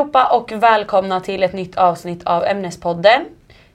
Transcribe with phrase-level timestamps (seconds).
[0.00, 3.24] allihopa och välkomna till ett nytt avsnitt av Ämnespodden.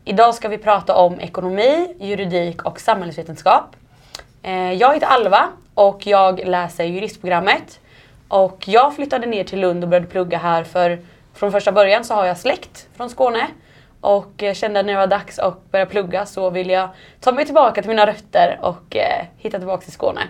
[0.06, 3.76] Idag ska vi prata om ekonomi, juridik och samhällsvetenskap.
[4.44, 7.80] Eh, jag heter Alva och jag läser juristprogrammet.
[8.28, 11.00] Och jag flyttade ner till Lund och började plugga här för
[11.34, 13.48] från första början så har jag släkt från Skåne.
[14.02, 16.90] Och eh, kände att när det var dags att börja plugga så vill jag
[17.20, 20.22] ta mig tillbaka till mina rötter och eh, hitta tillbaka till Skåne.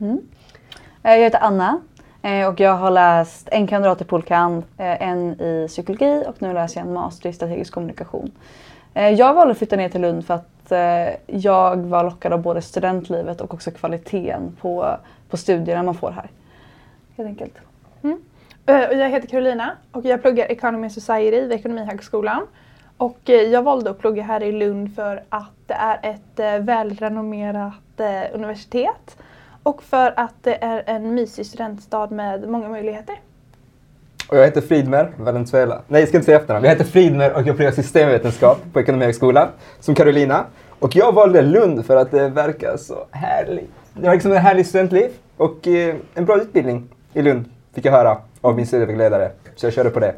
[0.00, 0.20] Mm.
[1.02, 1.80] Jag heter Anna
[2.22, 6.52] Eh, och jag har läst en kandidat i polkand, eh, en i psykologi och nu
[6.52, 8.30] läser jag en master i strategisk kommunikation.
[8.94, 10.44] Eh, jag valde att flytta ner till Lund för att
[11.26, 14.96] jag var lockad av både studentlivet och också kvaliteten på,
[15.30, 16.30] på studierna man får här.
[17.16, 17.54] Helt enkelt.
[18.02, 18.20] Mm.
[18.66, 22.46] Jag heter Carolina och jag pluggar Economy Society vid Ekonomihögskolan.
[22.96, 28.00] Och jag valde att plugga här i Lund för att det är ett välrenommerat
[28.32, 29.16] universitet
[29.68, 33.20] och för att det är en mysig studentstad med många möjligheter.
[34.28, 35.82] Och jag heter Fridmer Valenzuela.
[35.88, 36.64] Nej, jag ska inte säga efternamn.
[36.64, 39.48] Jag heter Fridmer och jag pluggar systemvetenskap på Ekonomihögskolan
[39.80, 40.44] som Carolina.
[40.78, 43.70] Och jag valde Lund för att det verkar så härligt.
[43.94, 45.66] Det verkar som ett härligt studentliv och
[46.14, 49.30] en bra utbildning i Lund fick jag höra av min studievägledare.
[49.56, 50.14] Så jag körde på det.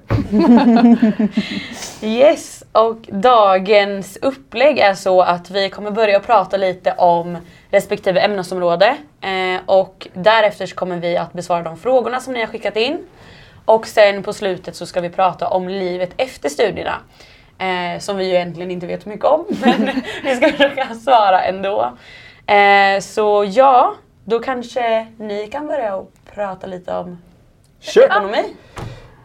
[2.06, 7.38] yes, och dagens upplägg är så att vi kommer börja prata lite om
[7.70, 8.96] respektive ämnesområde.
[9.20, 13.06] Eh, och därefter så kommer vi att besvara de frågorna som ni har skickat in.
[13.64, 16.94] Och sen på slutet så ska vi prata om livet efter studierna.
[17.58, 19.90] Eh, som vi ju egentligen inte vet mycket om, men
[20.22, 21.92] vi ska försöka svara ändå.
[22.46, 27.18] Eh, så ja, då kanske ni kan börja och prata lite om
[27.80, 28.02] Kör.
[28.02, 28.54] ekonomi.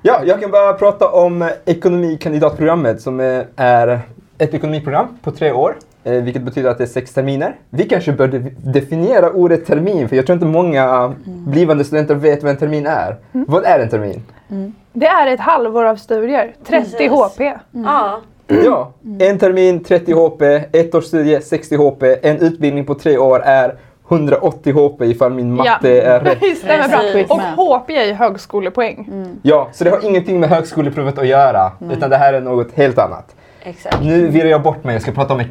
[0.02, 3.20] Ja, jag kan bara prata om ekonomikandidatprogrammet som
[3.56, 4.00] är
[4.38, 5.76] ett ekonomiprogram på tre år.
[6.06, 7.56] Eh, vilket betyder att det är sex terminer.
[7.70, 11.16] Vi kanske bör definiera ordet termin, för jag tror inte många mm.
[11.26, 13.16] blivande studenter vet vad en termin är.
[13.34, 13.46] Mm.
[13.50, 14.24] Vad är en termin?
[14.52, 14.74] Mm.
[14.94, 17.12] Det är ett halvår av studier, 30 Precis.
[17.12, 17.40] HP.
[17.42, 17.86] Mm.
[17.86, 18.22] Ja.
[18.48, 23.42] Ja, en termin 30 HP, ett års studie 60 HP, en utbildning på tre år
[23.46, 23.76] är
[24.10, 26.04] 180 HP ifall min matte ja.
[26.04, 26.58] är rätt.
[26.58, 27.36] Stämmer bra.
[27.36, 29.10] Och HP är ju högskolepoäng.
[29.12, 29.40] Mm.
[29.42, 31.72] Ja, så det har ingenting med högskoleprovet att göra.
[31.92, 33.36] Utan det här är något helt annat.
[33.66, 34.04] Exakt.
[34.04, 34.94] Nu virrar jag bort mig.
[34.94, 35.44] Jag ska prata om,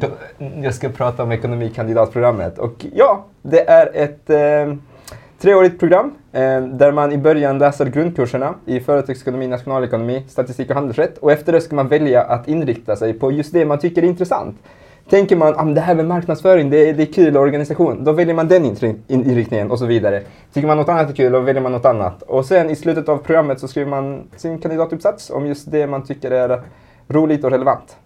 [0.63, 2.57] jag ska prata om ekonomikandidatprogrammet.
[2.57, 4.75] Och ja, det är ett eh,
[5.39, 11.17] treårigt program eh, där man i början läser grundkurserna i företagsekonomi, nationalekonomi, statistik och handelsrätt.
[11.17, 14.07] Och efter det ska man välja att inrikta sig på just det man tycker är
[14.07, 14.55] intressant.
[15.09, 18.11] Tänker man att ah, det här med marknadsföring, det är, det är kul organisation, då
[18.11, 18.75] väljer man den
[19.07, 20.21] inriktningen och så vidare.
[20.53, 22.21] Tycker man något annat är kul, då väljer man något annat.
[22.21, 26.03] Och sen i slutet av programmet så skriver man sin kandidatuppsats om just det man
[26.03, 26.61] tycker är
[27.07, 27.97] roligt och relevant.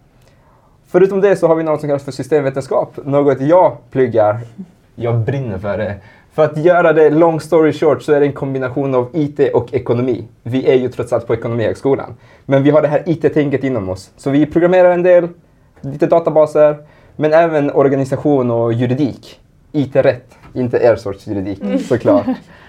[0.92, 4.40] Förutom det så har vi något som kallas för systemvetenskap, något jag pluggar.
[4.96, 5.96] Jag brinner för det.
[6.34, 9.74] För att göra det long story short så är det en kombination av IT och
[9.74, 10.24] ekonomi.
[10.44, 12.16] Vi är ju trots allt på Ekonomihögskolan.
[12.46, 14.12] Men vi har det här IT-tänket inom oss.
[14.18, 15.28] Så vi programmerar en del,
[15.82, 16.78] lite databaser,
[17.16, 19.40] men även organisation och juridik.
[19.72, 21.80] IT-rätt, inte er sorts juridik mm.
[21.80, 22.26] såklart.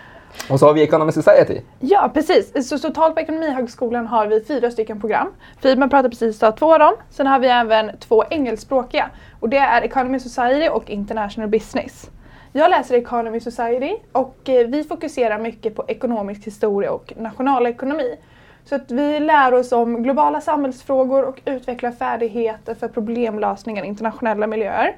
[0.51, 1.61] Och så har vi Economic Society.
[1.81, 2.69] Ja, precis.
[2.69, 5.29] Så totalt på Ekonomihögskolan har vi fyra stycken program.
[5.61, 6.93] Fridman pratade precis om två av dem.
[7.11, 9.11] Sen har vi även två engelskspråkiga.
[9.41, 12.11] Och det är Economy Society och International Business.
[12.53, 18.17] Jag läser Economy Society och eh, vi fokuserar mycket på ekonomisk historia och nationalekonomi.
[18.65, 24.47] Så att vi lär oss om globala samhällsfrågor och utvecklar färdigheter för problemlösningar i internationella
[24.47, 24.97] miljöer.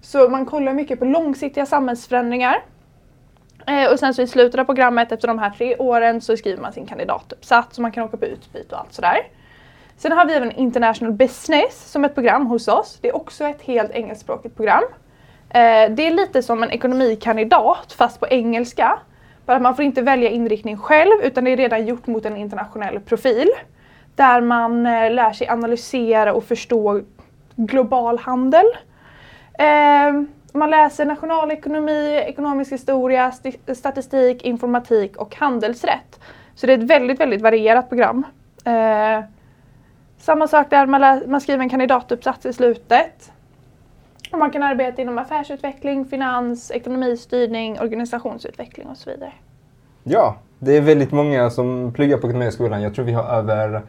[0.00, 2.62] Så man kollar mycket på långsiktiga samhällsförändringar.
[3.66, 6.62] Eh, och sen så i slutet av programmet efter de här tre åren så skriver
[6.62, 9.18] man sin kandidatuppsats typ, så man kan åka på utbyte och allt sådär.
[9.96, 12.98] Sen har vi även International Business som ett program hos oss.
[13.00, 14.82] Det är också ett helt engelskspråkigt program.
[15.48, 18.98] Eh, det är lite som en ekonomikandidat fast på engelska.
[19.46, 22.36] Bara att man får inte välja inriktning själv utan det är redan gjort mot en
[22.36, 23.48] internationell profil.
[24.14, 27.00] Där man eh, lär sig analysera och förstå
[27.56, 28.66] global handel.
[29.58, 30.12] Eh,
[30.56, 33.32] man läser nationalekonomi, ekonomisk historia,
[33.74, 36.20] statistik, informatik och handelsrätt.
[36.54, 38.24] Så det är ett väldigt, väldigt varierat program.
[38.64, 39.24] Eh,
[40.18, 43.32] samma sak där, man, man skriver en kandidatuppsats i slutet.
[44.32, 49.32] Och man kan arbeta inom affärsutveckling, finans, ekonomistyrning, organisationsutveckling och så vidare.
[50.04, 52.82] Ja, det är väldigt många som pluggar på Ekonomihögskolan.
[52.82, 53.82] Jag tror vi har över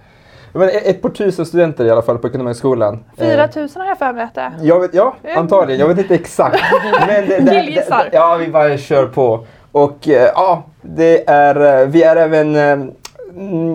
[0.84, 3.04] ett par tusen studenter i alla fall på Ekonomihögskolan.
[3.18, 4.52] Fyra tusen har jag för mig att det är.
[4.62, 5.80] Jag vet, ja, antagligen.
[5.80, 6.58] Jag vet inte exakt.
[7.08, 9.46] Men det, det, det, ja, vi bara kör på.
[9.72, 12.88] Och eh, ja, det är, eh, vi är även, eh,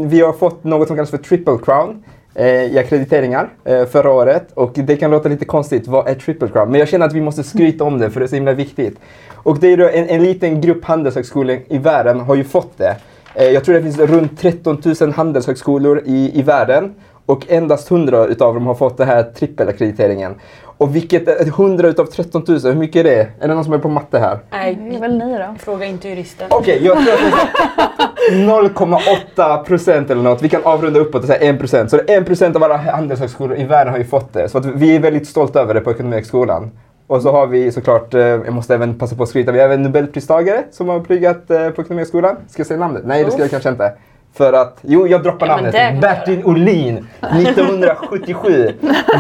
[0.07, 2.05] vi har fått något som kallas för Triple Crown
[2.35, 4.53] eh, i akkrediteringar eh, förra året.
[4.55, 6.71] Och det kan låta lite konstigt, vad är Triple Crown?
[6.71, 8.99] Men jag känner att vi måste skryta om det för det är så himla viktigt.
[9.35, 12.97] Och det är en, en liten grupp handelshögskolor i världen har ju fått det.
[13.35, 16.95] Eh, jag tror det finns runt 13 000 handelshögskolor i, i världen
[17.27, 20.35] och endast 100 utav dem har fått den här trippelackrediteringen.
[20.79, 23.21] Och vilket, är- 100 utav 13 000, hur mycket är det?
[23.41, 24.39] Är det någon som är på matte här?
[24.51, 25.55] Det är Nej, väl ni då?
[25.59, 26.47] fråga inte juristen.
[26.51, 27.21] Okej, jag tror att
[28.31, 30.43] det är 0,8 procent eller något.
[30.43, 31.91] Vi kan avrunda uppåt och säga 1 procent.
[31.91, 34.49] Så det är 1 procent av alla handelshögskolor i världen har ju fått det.
[34.49, 36.71] Så att vi är väldigt stolta över det på Ekonomihögskolan.
[37.13, 39.67] Och så har vi såklart, eh, jag måste även passa på att skryta, vi har
[39.67, 42.37] även Nobelpristagare som har pluggat eh, på Ekonomihögskolan.
[42.49, 43.03] Ska jag säga namnet?
[43.07, 43.93] Nej, det ska jag kanske inte.
[44.35, 46.01] För att, jo jag droppar Ja, namnet.
[46.01, 48.69] Bertil Ohlin, 1977.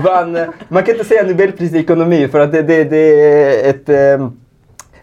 [0.04, 3.88] vann, man kan inte säga Nobelpris i ekonomi för att det, det, det är ett...
[3.88, 4.28] eh,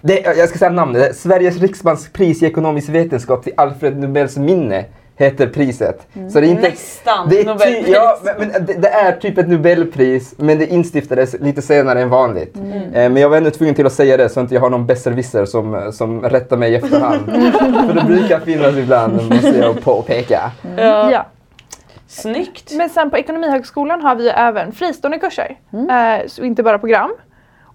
[0.02, 1.16] det, jag ska säga namnet.
[1.16, 4.86] Sveriges riksbanks pris i ekonomisk vetenskap till Alfred Nobels minne
[5.20, 6.08] heter priset.
[6.34, 6.70] Så det är inte...
[6.70, 7.88] Nästan Det är, ty, Nobelpris.
[7.96, 12.10] ja, men, men det, det är typ ett Nobelpris, men det instiftades lite senare än
[12.10, 12.56] vanligt.
[12.58, 12.62] Eh,
[12.94, 14.86] men jag var ändå tvungen till att säga det så att inte jag har någon
[14.86, 17.26] besserwisser som, som rättar mig i efterhand.
[17.88, 20.52] För det brukar finnas ibland, måste jag påpeka.
[20.78, 21.12] Ja.
[21.12, 21.26] Ja.
[22.08, 22.72] Snyggt.
[22.72, 25.56] Men sen på Ekonomihögskolan har vi även fristående kurser.
[25.74, 27.12] Eh, så inte bara program.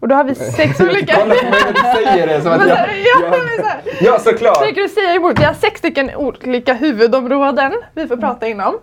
[0.00, 1.16] Och då har vi sex olika...
[1.20, 2.42] Kolla på mig när du säger det.
[2.42, 4.62] Som att jag, ja, jag, såklart.
[4.62, 5.40] Tänker du säga emot?
[5.40, 8.78] Vi har sex stycken olika huvudområden vi får prata inom.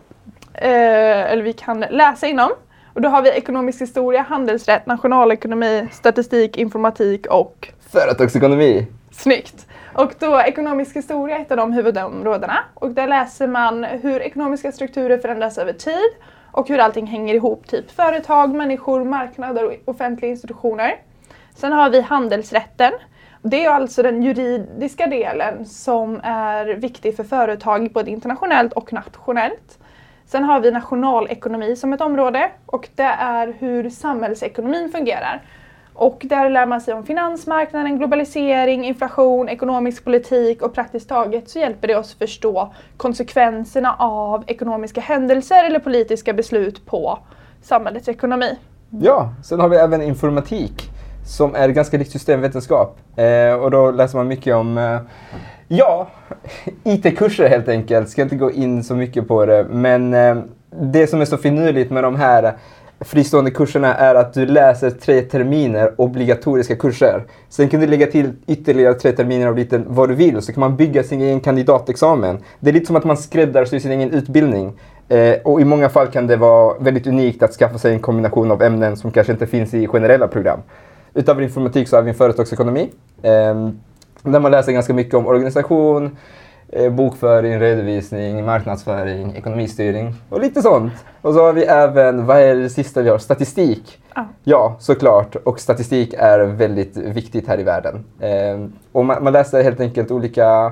[0.53, 2.51] Eh, eller vi kan läsa inom.
[2.93, 8.87] Och då har vi ekonomisk historia, handelsrätt, nationalekonomi, statistik, informatik och Företagsekonomi.
[9.11, 9.67] Snyggt!
[9.93, 12.57] Och då ekonomisk historia är ett av de huvudområdena.
[12.73, 16.11] Och där läser man hur ekonomiska strukturer förändras över tid
[16.51, 17.67] och hur allting hänger ihop.
[17.67, 20.95] Typ företag, människor, marknader och offentliga institutioner.
[21.55, 22.91] Sen har vi handelsrätten.
[23.41, 29.79] Det är alltså den juridiska delen som är viktig för företag både internationellt och nationellt.
[30.25, 35.41] Sen har vi nationalekonomi som ett område och det är hur samhällsekonomin fungerar.
[35.93, 41.59] Och där lär man sig om finansmarknaden, globalisering, inflation, ekonomisk politik och praktiskt taget så
[41.59, 47.19] hjälper det oss förstå konsekvenserna av ekonomiska händelser eller politiska beslut på
[47.61, 48.57] samhällets ekonomi.
[48.89, 50.91] Ja, sen har vi även informatik
[51.25, 52.99] som är ganska likt systemvetenskap.
[53.15, 54.99] Eh, och då läser man mycket om, eh,
[55.67, 56.07] ja,
[56.83, 58.09] IT-kurser helt enkelt.
[58.09, 59.65] Ska inte gå in så mycket på det.
[59.69, 60.37] Men eh,
[60.69, 62.53] det som är så finurligt med de här
[63.05, 67.23] fristående kurserna är att du läser tre terminer obligatoriska kurser.
[67.49, 70.59] Sen kan du lägga till ytterligare tre terminer av lite vad du vill så kan
[70.59, 72.39] man bygga sin egen kandidatexamen.
[72.59, 74.73] Det är lite som att man skräddarsyr sin egen utbildning.
[75.09, 78.51] Eh, och i många fall kan det vara väldigt unikt att skaffa sig en kombination
[78.51, 80.59] av ämnen som kanske inte finns i generella program.
[81.13, 82.89] Utöver informatik så har vi en företagsekonomi.
[83.21, 83.69] Eh,
[84.23, 86.11] där man läser ganska mycket om organisation, eh,
[86.91, 90.93] bokföring, redovisning, marknadsföring, ekonomistyrning och lite sånt.
[91.21, 93.17] Och så har vi även, vad är det sista vi har?
[93.17, 93.99] Statistik.
[94.15, 94.25] Ja.
[94.43, 95.35] Ja, såklart.
[95.35, 98.05] Och statistik är väldigt viktigt här i världen.
[98.19, 100.71] Eh, och man, man läser helt enkelt olika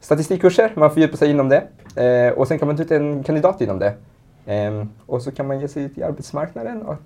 [0.00, 1.62] statistikkurser, man fördjupar sig inom det.
[1.96, 3.94] Eh, och sen kan man ta ut en kandidat inom det.
[4.46, 6.96] Eh, och så kan man ge sig ut i arbetsmarknaden och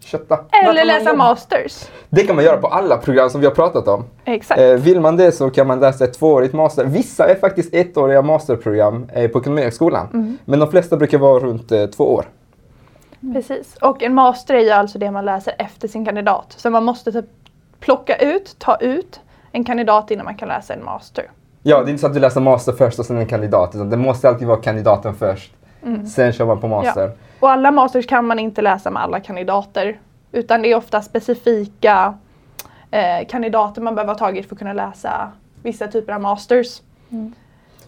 [0.00, 0.38] kötta.
[0.64, 1.88] Eller läsa masters.
[2.10, 4.04] Det kan man göra på alla program som vi har pratat om.
[4.24, 4.60] Exakt.
[4.60, 6.84] Eh, vill man det så kan man läsa ett tvåårigt master.
[6.84, 10.38] Vissa är faktiskt ettåriga masterprogram eh, på Ekonomihögskolan.
[10.44, 12.24] Men de flesta brukar vara runt eh, två år.
[13.34, 13.76] Precis.
[13.80, 16.54] Och en master är ju alltså det man läser efter sin kandidat.
[16.56, 17.26] Så man måste typ
[17.80, 19.20] plocka ut, ta ut
[19.52, 21.30] en kandidat innan man kan läsa en master.
[21.62, 23.74] Ja, det är inte så att du läser master först och sen en kandidat.
[23.74, 25.55] Utan det måste alltid vara kandidaten först.
[26.14, 27.10] Sen kör man på master.
[27.40, 29.98] Och alla masters kan man inte läsa med alla kandidater.
[30.32, 32.14] Utan det är ofta specifika
[32.90, 35.28] eh, kandidater man behöver ha tagit för att kunna läsa
[35.62, 36.80] vissa typer av masters.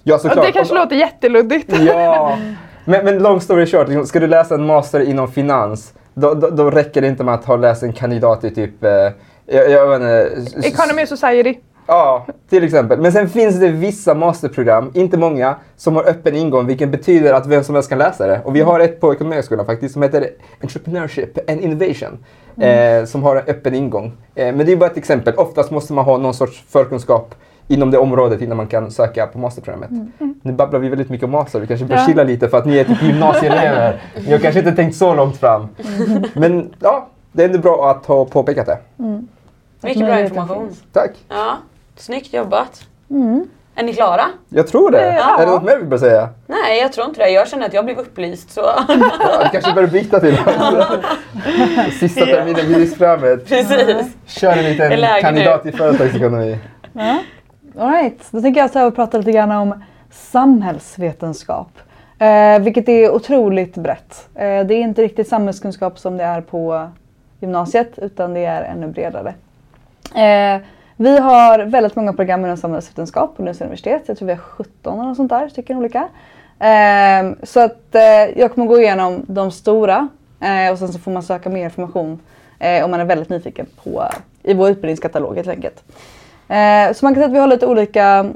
[0.02, 0.46] Ja, Och såklart.
[0.46, 1.72] det kanske Och- låter jätteluddigt.
[1.80, 2.38] Ja,
[2.84, 6.50] men, men long story short, liksom, ska du läsa en master inom finans, då, då,
[6.50, 8.90] då räcker det inte med att ha läst en kandidat i typ, eh,
[9.46, 11.54] jag, jag vet inte, s- s- Economy Society.
[11.90, 13.00] Ja, till exempel.
[13.00, 17.46] Men sen finns det vissa masterprogram, inte många, som har öppen ingång, vilket betyder att
[17.46, 18.40] vem som helst kan läsa det.
[18.44, 20.30] Och vi har ett på Ekonomihögskolan faktiskt som heter
[20.62, 22.18] Entrepreneurship and Innovation,
[22.60, 24.12] eh, som har en öppen ingång.
[24.34, 25.34] Eh, men det är bara ett exempel.
[25.34, 27.34] Oftast måste man ha någon sorts förkunskap
[27.68, 29.90] inom det området innan man kan söka på masterprogrammet.
[30.42, 32.06] Nu babblar vi väldigt mycket om master, vi kanske bör Ja.
[32.06, 34.02] chilla lite för att ni är typ gymnasieelever.
[34.26, 35.68] Ni har kanske inte tänkt så långt fram.
[36.34, 38.78] Men ja, det är ändå bra att ha påpekat det.
[39.80, 40.70] Mycket bra information.
[40.92, 41.10] Tack!
[41.28, 41.56] Ja,
[42.00, 42.82] snyggt jobbat.
[43.10, 43.48] Mm.
[43.74, 44.22] Är ni klara?
[44.48, 45.14] Jag tror det.
[45.14, 45.38] Ja.
[45.42, 46.28] Är det något mer vi bör säga?
[46.46, 47.28] Nej, jag tror inte det.
[47.30, 48.50] Jag känner att jag blev upplyst.
[48.50, 48.84] Så Ja,
[49.44, 50.36] vi kanske bör byta till
[52.00, 53.46] Sista terminen juristprogrammet.
[53.48, 54.16] precis.
[54.26, 56.58] Kör en Det liten kandidat i företagsekonomi.
[56.92, 57.18] Ja.
[57.78, 58.18] All right.
[58.30, 61.68] Då tänker jag så här och prata lite grann om samhällsvetenskap.
[62.18, 64.28] Eh, vilket är otroligt brett.
[64.34, 66.88] Eh, det är inte riktigt samhällskunskap som det är på
[67.40, 69.34] gymnasiet utan det är ännu bredare.
[70.14, 70.60] Eh,
[71.00, 74.02] vi har väldigt många program inom samhällsvetenskap på Lunds universitet.
[74.06, 76.08] Jag tror vi har 17 eller sånt där stycken olika.
[76.58, 80.08] Eh, så att eh, jag kommer gå igenom de stora
[80.40, 82.18] eh, och sen så får man söka mer information
[82.58, 84.04] eh, om man är väldigt nyfiken på
[84.42, 85.84] i vår utbildningskatalog helt enkelt.
[86.48, 88.30] Eh, så man kan säga att vi har lite olika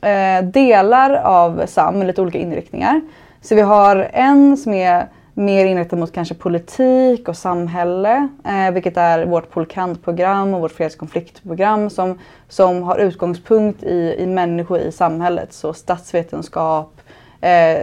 [0.00, 3.00] eh, delar av SAM, lite olika inriktningar.
[3.40, 8.96] Så vi har en som är mer inriktad mot kanske politik och samhälle, eh, vilket
[8.96, 15.52] är vårt polkantprogram och vårt fredskonfliktprogram som, som har utgångspunkt i, i människor i samhället.
[15.52, 17.00] Så statsvetenskap,
[17.40, 17.82] eh,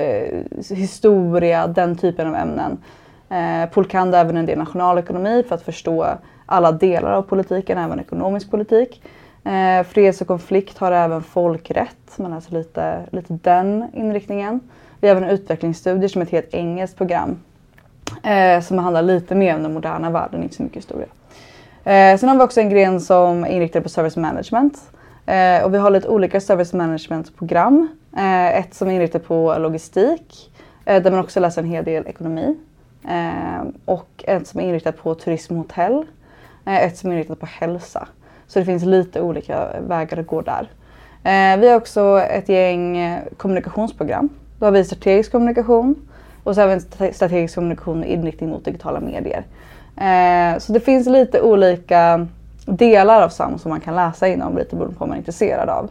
[0.00, 2.78] eh historia, den typen av ämnen.
[3.28, 6.06] Eh, Polkand även en del nationalekonomi för att förstå
[6.46, 9.02] alla delar av politiken, även ekonomisk politik.
[9.44, 14.60] Eh, freds och konflikt har även folkrätt, man läser lite, lite den inriktningen.
[15.00, 17.38] Vi har även utvecklingsstudier som är ett helt engelskt program
[18.22, 21.06] eh, som handlar lite mer om den moderna världen, inte så mycket historia.
[21.84, 24.82] Eh, sen har vi också en gren som är inriktad på service management.
[25.26, 27.88] Eh, och vi har lite olika service management-program.
[28.16, 30.52] Eh, ett som är inriktat på logistik,
[30.84, 32.56] eh, där man också läser en hel del ekonomi.
[33.08, 36.06] Eh, och ett som är inriktat på turism och hotell.
[36.66, 38.08] Eh, ett som är inriktat på hälsa.
[38.46, 40.68] Så det finns lite olika vägar att gå där.
[41.24, 44.28] Eh, vi har också ett gäng eh, kommunikationsprogram
[44.60, 45.94] då har vi strategisk kommunikation
[46.44, 49.44] och så har vi strategisk kommunikation med inriktning mot digitala medier.
[49.96, 52.26] Eh, så det finns lite olika
[52.66, 55.68] delar av SAM som man kan läsa inom lite beroende på vad man är intresserad
[55.68, 55.90] av.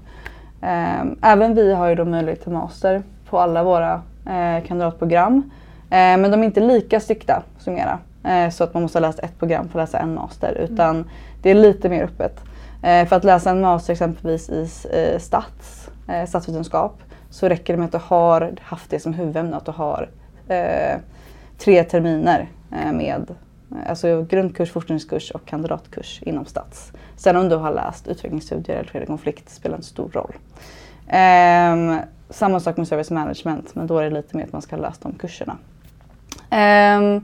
[0.62, 5.52] Eh, även vi har ju då möjlighet till master på alla våra eh, kandidatprogram.
[5.90, 8.00] Eh, men de är inte lika strikta som era.
[8.24, 10.96] Eh, så att man måste ha läst ett program för att läsa en master utan
[10.96, 11.10] mm.
[11.42, 12.40] det är lite mer öppet.
[12.84, 14.70] Eh, för att läsa en master exempelvis i
[15.20, 15.90] stats,
[16.28, 20.10] statsvetenskap så räcker det med att du har haft det som huvudämne, att du har
[20.48, 21.00] eh,
[21.58, 23.36] tre terminer eh, med
[23.72, 26.92] eh, alltså grundkurs, forskningskurs och kandidatkurs inom stats.
[27.16, 30.36] Sen om du har läst utvecklingsstudier eller fredlig konflikt spelar inte stor roll.
[31.08, 34.76] Eh, samma sak med service management, men då är det lite mer att man ska
[34.76, 35.58] ha läst de kurserna.
[36.50, 37.22] Eh,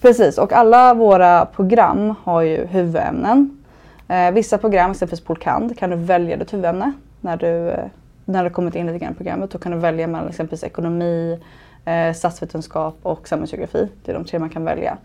[0.00, 3.64] precis, och alla våra program har ju huvudämnen.
[4.08, 7.84] Eh, vissa program, exempelvis Polkand, kan du välja ditt huvudämne när du eh,
[8.28, 11.40] när du kommit in lite grann i programmet då kan du välja mellan exempelvis ekonomi,
[11.84, 13.88] eh, statsvetenskap och samhällsgeografi.
[14.04, 14.98] Det är de tre man kan välja.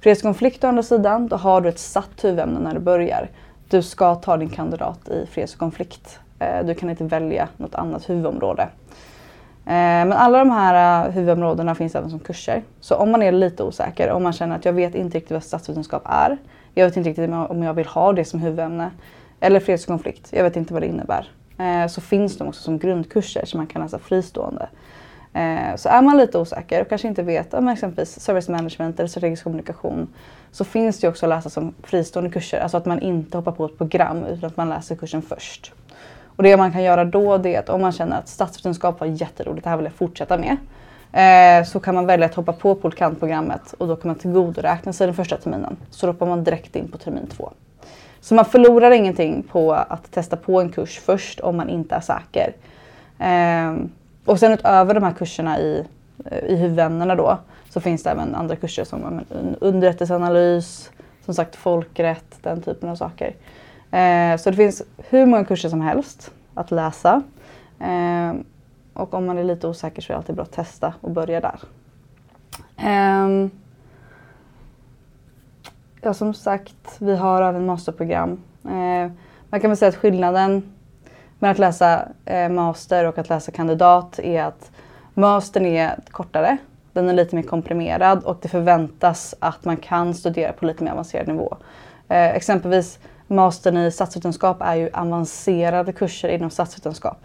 [0.00, 3.28] Fredskonflikt å andra sidan, då har du ett satt huvudämne när du börjar.
[3.68, 6.20] Du ska ta din kandidat i freds och konflikt.
[6.38, 8.62] Eh, du kan inte välja något annat huvudområde.
[9.66, 12.62] Eh, men alla de här eh, huvudområdena finns även som kurser.
[12.80, 15.42] Så om man är lite osäker, om man känner att jag vet inte riktigt vad
[15.42, 16.38] statsvetenskap är.
[16.74, 18.90] Jag vet inte riktigt om jag vill ha det som huvudämne.
[19.40, 22.62] Eller freds och konflikt, jag vet inte vad det innebär Eh, så finns de också
[22.62, 24.68] som grundkurser som man kan läsa fristående.
[25.32, 29.08] Eh, så är man lite osäker och kanske inte vet om exempelvis service management eller
[29.08, 30.08] strategisk kommunikation
[30.50, 32.60] så finns det också att läsa som fristående kurser.
[32.60, 35.72] Alltså att man inte hoppar på ett program utan att man läser kursen först.
[36.36, 39.06] Och det man kan göra då det är att om man känner att statsvetenskap var
[39.06, 40.56] jätteroligt, det här vill jag fortsätta med.
[41.12, 45.06] Eh, så kan man välja att hoppa på Polkant-programmet och då kan man tillgodoräkna sig
[45.06, 45.76] den första terminen.
[45.90, 47.52] Så då hoppar man direkt in på termin två.
[48.20, 52.00] Så man förlorar ingenting på att testa på en kurs först om man inte är
[52.00, 52.52] säker.
[53.18, 53.90] Um,
[54.24, 55.84] och sen utöver de här kurserna i,
[56.24, 57.38] eh, i huvudämnena då
[57.70, 59.20] så finns det även andra kurser som
[59.60, 60.90] underrättelseanalys,
[61.24, 63.28] som sagt folkrätt, den typen av saker.
[63.28, 67.22] Uh, så det finns hur många kurser som helst att läsa.
[67.80, 68.40] Uh,
[68.92, 71.40] och om man är lite osäker så är det alltid bra att testa och börja
[71.40, 71.60] där.
[76.00, 78.40] Ja, som sagt, vi har även masterprogram.
[78.64, 79.12] Eh,
[79.50, 80.74] man kan väl säga att skillnaden
[81.38, 84.70] mellan att läsa eh, master och att läsa kandidat är att
[85.14, 86.56] mastern är kortare.
[86.92, 90.92] Den är lite mer komprimerad och det förväntas att man kan studera på lite mer
[90.92, 91.56] avancerad nivå.
[92.08, 97.18] Eh, exempelvis mastern i statsvetenskap är ju avancerade kurser inom statsvetenskap.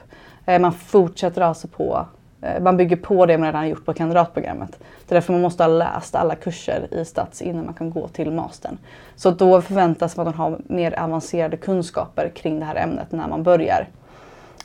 [0.46, 2.06] Eh, man fortsätter alltså på
[2.44, 4.72] Eh, man bygger på det man redan har gjort på kandidatprogrammet.
[5.08, 8.08] Det är därför man måste ha läst alla kurser i Stats innan man kan gå
[8.08, 8.78] till mastern.
[9.16, 13.88] Så då förväntas man ha mer avancerade kunskaper kring det här ämnet när man börjar.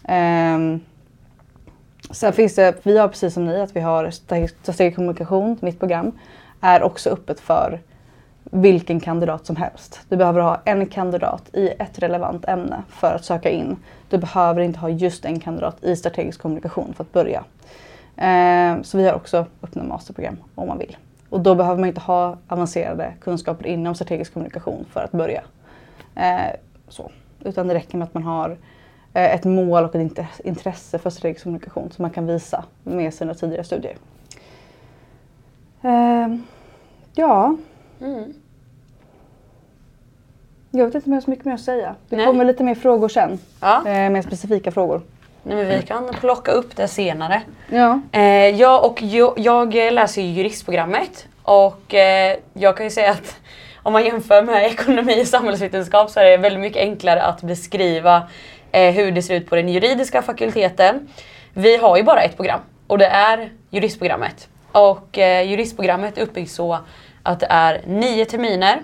[0.08, 0.80] Um,
[2.10, 6.12] sen finns det, vi har precis som ni att vi har strategisk kommunikation, mitt program,
[6.60, 7.80] är också öppet för
[8.50, 10.00] vilken kandidat som helst.
[10.08, 13.76] Du behöver ha en kandidat i ett relevant ämne för att söka in.
[14.10, 17.44] Du behöver inte ha just en kandidat i strategisk kommunikation för att börja.
[18.16, 20.96] Eh, så vi har också öppna masterprogram om man vill.
[21.30, 25.42] Och då behöver man inte ha avancerade kunskaper inom strategisk kommunikation för att börja.
[26.14, 26.54] Eh,
[26.88, 27.10] så.
[27.44, 28.50] Utan det räcker med att man har
[29.14, 33.34] eh, ett mål och ett intresse för strategisk kommunikation som man kan visa med sina
[33.34, 33.96] tidigare studier.
[37.14, 37.56] ja,
[38.00, 38.32] Mm.
[40.70, 41.94] Jag vet inte om jag har så mycket mer att säga.
[42.08, 42.26] Det Nej.
[42.26, 43.38] kommer lite mer frågor sen.
[43.60, 45.02] Ja, Eh, mer specifika frågor.
[45.42, 47.42] nej, men vi kan plocka upp det senare.
[47.70, 48.00] Ja.
[48.12, 53.36] Eh, jag, och jag, jag läser ju juristprogrammet och eh, jag kan ju säga att
[53.82, 58.22] om man jämför med ekonomi och samhällsvetenskap så är det väldigt mycket enklare att beskriva
[58.72, 61.08] eh, hur det ser ut på den juridiska fakulteten.
[61.54, 64.48] Vi har ju bara ett program och det är juristprogrammet.
[64.72, 66.78] Och eh, juristprogrammet är uppbyggt så
[67.28, 68.82] att det är nio terminer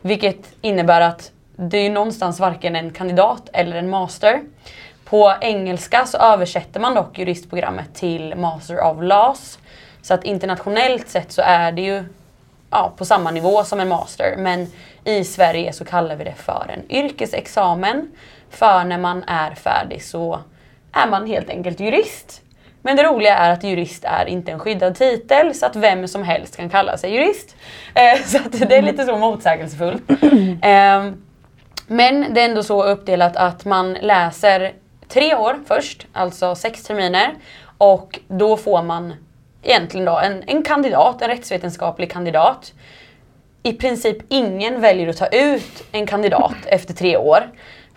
[0.00, 4.40] vilket innebär att det är någonstans varken en kandidat eller en master.
[5.04, 9.58] På engelska så översätter man dock juristprogrammet till Master of Laws.
[10.02, 12.04] Så att internationellt sett så är det ju
[12.70, 14.34] ja, på samma nivå som en master.
[14.38, 14.66] Men
[15.04, 18.10] i Sverige så kallar vi det för en yrkesexamen.
[18.50, 20.40] För när man är färdig så
[20.92, 22.42] är man helt enkelt jurist.
[22.82, 26.22] Men det roliga är att jurist är inte en skyddad titel så att vem som
[26.22, 27.56] helst kan kalla sig jurist.
[27.94, 30.02] Eh, så att det är lite så motsägelsefullt.
[30.62, 31.22] Ehm,
[31.86, 34.72] men det är ändå så uppdelat att man läser
[35.08, 37.34] tre år först, alltså sex terminer.
[37.78, 39.14] Och då får man
[39.62, 42.72] egentligen då en, en kandidat, en rättsvetenskaplig kandidat.
[43.62, 47.50] I princip ingen väljer att ta ut en kandidat efter tre år.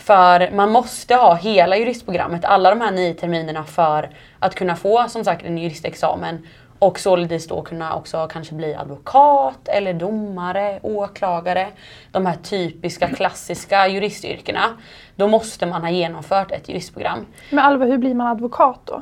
[0.06, 4.10] För man måste ha hela juristprogrammet, alla de här nio terminerna för
[4.40, 6.48] att kunna få som sagt en juristexamen.
[6.80, 11.68] Och således då kunna också kanske bli advokat eller domare, åklagare.
[12.12, 14.78] De här typiska klassiska juristyrkena.
[15.16, 17.26] Då måste man ha genomfört ett juristprogram.
[17.50, 19.02] Men Alva, hur blir man advokat då?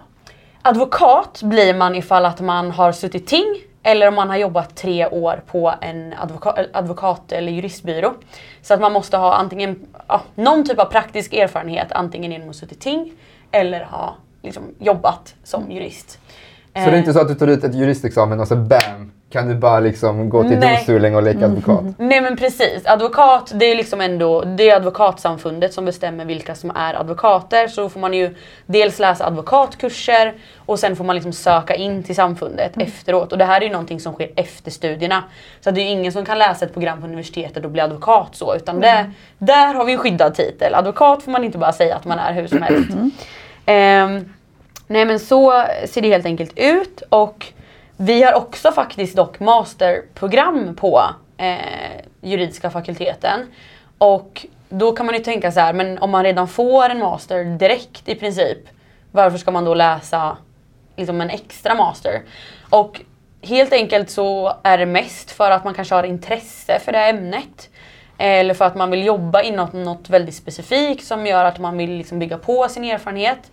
[0.62, 5.08] Advokat blir man ifall att man har suttit ting eller om man har jobbat tre
[5.08, 8.14] år på en advoka- advokat eller juristbyrå.
[8.62, 12.56] Så att man måste ha antingen ja, någon typ av praktisk erfarenhet antingen genom att
[12.56, 13.12] suttit ting
[13.52, 16.20] eller ha liksom, jobbat som jurist.
[16.76, 19.48] Så det är inte så att du tar ut ett juristexamen och så bam, kan
[19.48, 20.76] du bara liksom gå till Nej.
[20.76, 21.84] domstolen och leka advokat?
[21.98, 26.72] Nej men precis, advokat det är liksom ändå det är advokatsamfundet som bestämmer vilka som
[26.76, 27.68] är advokater.
[27.68, 32.04] Så då får man ju dels läsa advokatkurser och sen får man liksom söka in
[32.04, 33.32] till samfundet efteråt.
[33.32, 35.24] Och det här är ju någonting som sker efter studierna.
[35.62, 38.30] Så det är ju ingen som kan läsa ett program på universitetet och bli advokat
[38.36, 38.56] så.
[38.56, 40.76] Utan det, där har vi en skyddad titel.
[40.76, 42.90] Advokat får man inte bara säga att man är hur som helst.
[43.66, 44.34] Ehm,
[44.88, 47.04] nej men så ser det helt enkelt ut.
[47.10, 47.54] Och
[48.06, 51.02] vi har också faktiskt dock masterprogram på
[51.38, 53.40] eh, juridiska fakulteten.
[53.98, 57.46] Och då kan man ju tänka så här, men om man redan får en master
[57.46, 58.58] direkt i princip,
[59.12, 60.38] varför ska man då läsa
[60.96, 62.22] liksom en extra master?
[62.70, 63.02] Och
[63.42, 67.70] helt enkelt så är det mest för att man kanske har intresse för det ämnet.
[68.18, 71.92] Eller för att man vill jobba inom något väldigt specifikt som gör att man vill
[71.92, 73.52] liksom bygga på sin erfarenhet.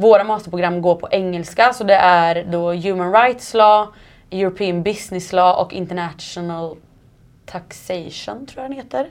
[0.00, 3.88] Våra masterprogram går på engelska så det är då Human Rights Law,
[4.30, 6.76] European Business Law och International
[7.46, 9.08] Taxation tror jag den heter.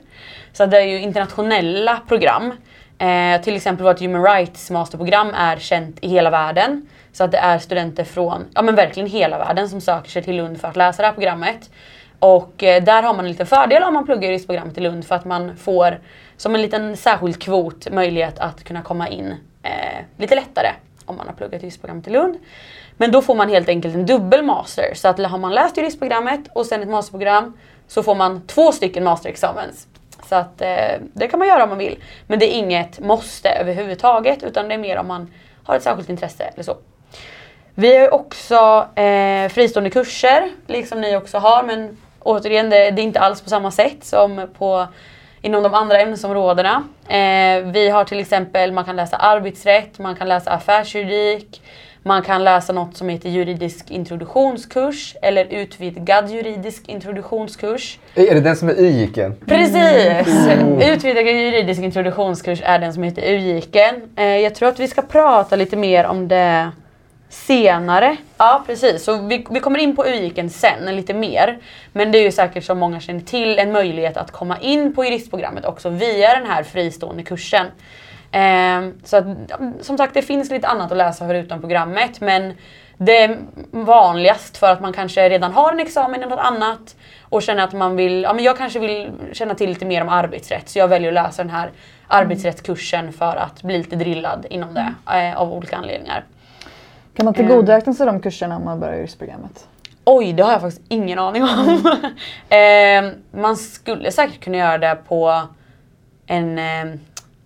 [0.52, 2.52] Så det är ju internationella program.
[2.98, 6.86] Eh, till exempel vårt Human Rights masterprogram är känt i hela världen.
[7.12, 10.36] Så att det är studenter från, ja men verkligen hela världen som söker sig till
[10.36, 11.70] Lund för att läsa det här programmet.
[12.18, 15.14] Och eh, där har man en liten fördel om man pluggar juristprogrammet i Lund för
[15.14, 16.00] att man får
[16.36, 20.72] som en liten särskild kvot möjlighet att kunna komma in eh, lite lättare
[21.04, 22.38] om man har pluggat juristprogrammet i Lund.
[22.96, 24.94] Men då får man helt enkelt en dubbel master.
[24.94, 29.04] Så att har man läst juristprogrammet och sen ett masterprogram så får man två stycken
[29.04, 29.86] masterexamens.
[30.28, 31.98] Så att eh, det kan man göra om man vill.
[32.26, 36.08] Men det är inget måste överhuvudtaget utan det är mer om man har ett särskilt
[36.08, 36.76] intresse eller så.
[37.74, 43.02] Vi har ju också eh, fristående kurser, liksom ni också har, men återigen, det, det
[43.02, 44.86] är inte alls på samma sätt som på,
[45.42, 46.82] inom de andra ämnesområdena.
[47.08, 51.62] Eh, vi har till exempel, man kan läsa arbetsrätt, man kan läsa affärsjuridik,
[52.02, 57.98] man kan läsa något som heter juridisk introduktionskurs eller utvidgad juridisk introduktionskurs.
[58.14, 59.36] Är det den som är y-giken?
[59.46, 60.48] Precis!
[60.92, 63.94] Utvidgad juridisk introduktionskurs är den som heter UJIKen.
[64.16, 66.70] Eh, jag tror att vi ska prata lite mer om det
[67.30, 68.16] senare.
[68.38, 71.58] Ja precis, så vi, vi kommer in på UJIKen sen lite mer.
[71.92, 75.04] Men det är ju säkert som många känner till en möjlighet att komma in på
[75.04, 77.66] juristprogrammet också via den här fristående kursen.
[78.32, 79.24] Eh, så att,
[79.80, 82.54] som sagt det finns lite annat att läsa förutom programmet men
[82.96, 83.38] det är
[83.70, 87.72] vanligast för att man kanske redan har en examen i något annat och känner att
[87.72, 90.88] man vill, ja men jag kanske vill känna till lite mer om arbetsrätt så jag
[90.88, 91.70] väljer att läsa den här
[92.06, 96.24] arbetsrättskursen för att bli lite drillad inom det eh, av olika anledningar.
[97.14, 99.68] Kan man tillgodoräkna sig de kurserna om man börjar juristprogrammet?
[100.04, 101.48] Oj, det har jag faktiskt ingen aning om.
[102.48, 105.42] eh, man skulle säkert kunna göra det på
[106.26, 106.84] en eh,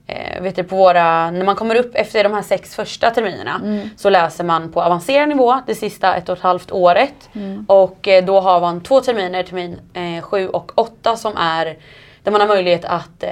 [0.07, 3.61] eh, vet du, på våra, när man kommer upp efter de här sex första terminerna
[3.96, 7.31] så läser man på avancerad nivå det sista ett och ett halvt året.
[7.66, 11.77] Och eh, då har man två terminer, termin eh, sju och åtta som är
[12.22, 13.31] där man har möjlighet att eh,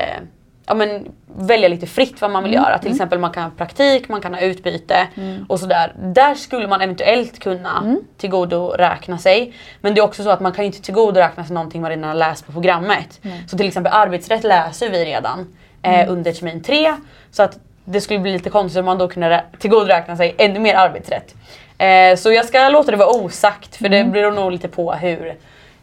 [0.72, 2.78] ja, men, välja lite fritt vad man vill göra.
[2.78, 5.06] Till exempel man kan ha praktik, man kan ha utbyte
[5.48, 5.92] och sådär.
[5.98, 9.52] Där skulle man eventuellt kunna tillgodoräkna sig.
[9.80, 12.14] Men det är också så att man kan inte tillgodoräkna sig någonting man redan har
[12.14, 13.20] läst på programmet.
[13.48, 16.96] Så till exempel arbetsrätt läser vi redan eh, under termin 3.
[17.30, 20.58] Så att det skulle bli lite konstigt om man då kunde rä- tillgodoräkna sig ännu
[20.60, 21.34] mer arbetsrätt.
[21.78, 25.26] Eh, så jag ska låta det vara osagt för det beror nog lite på hur,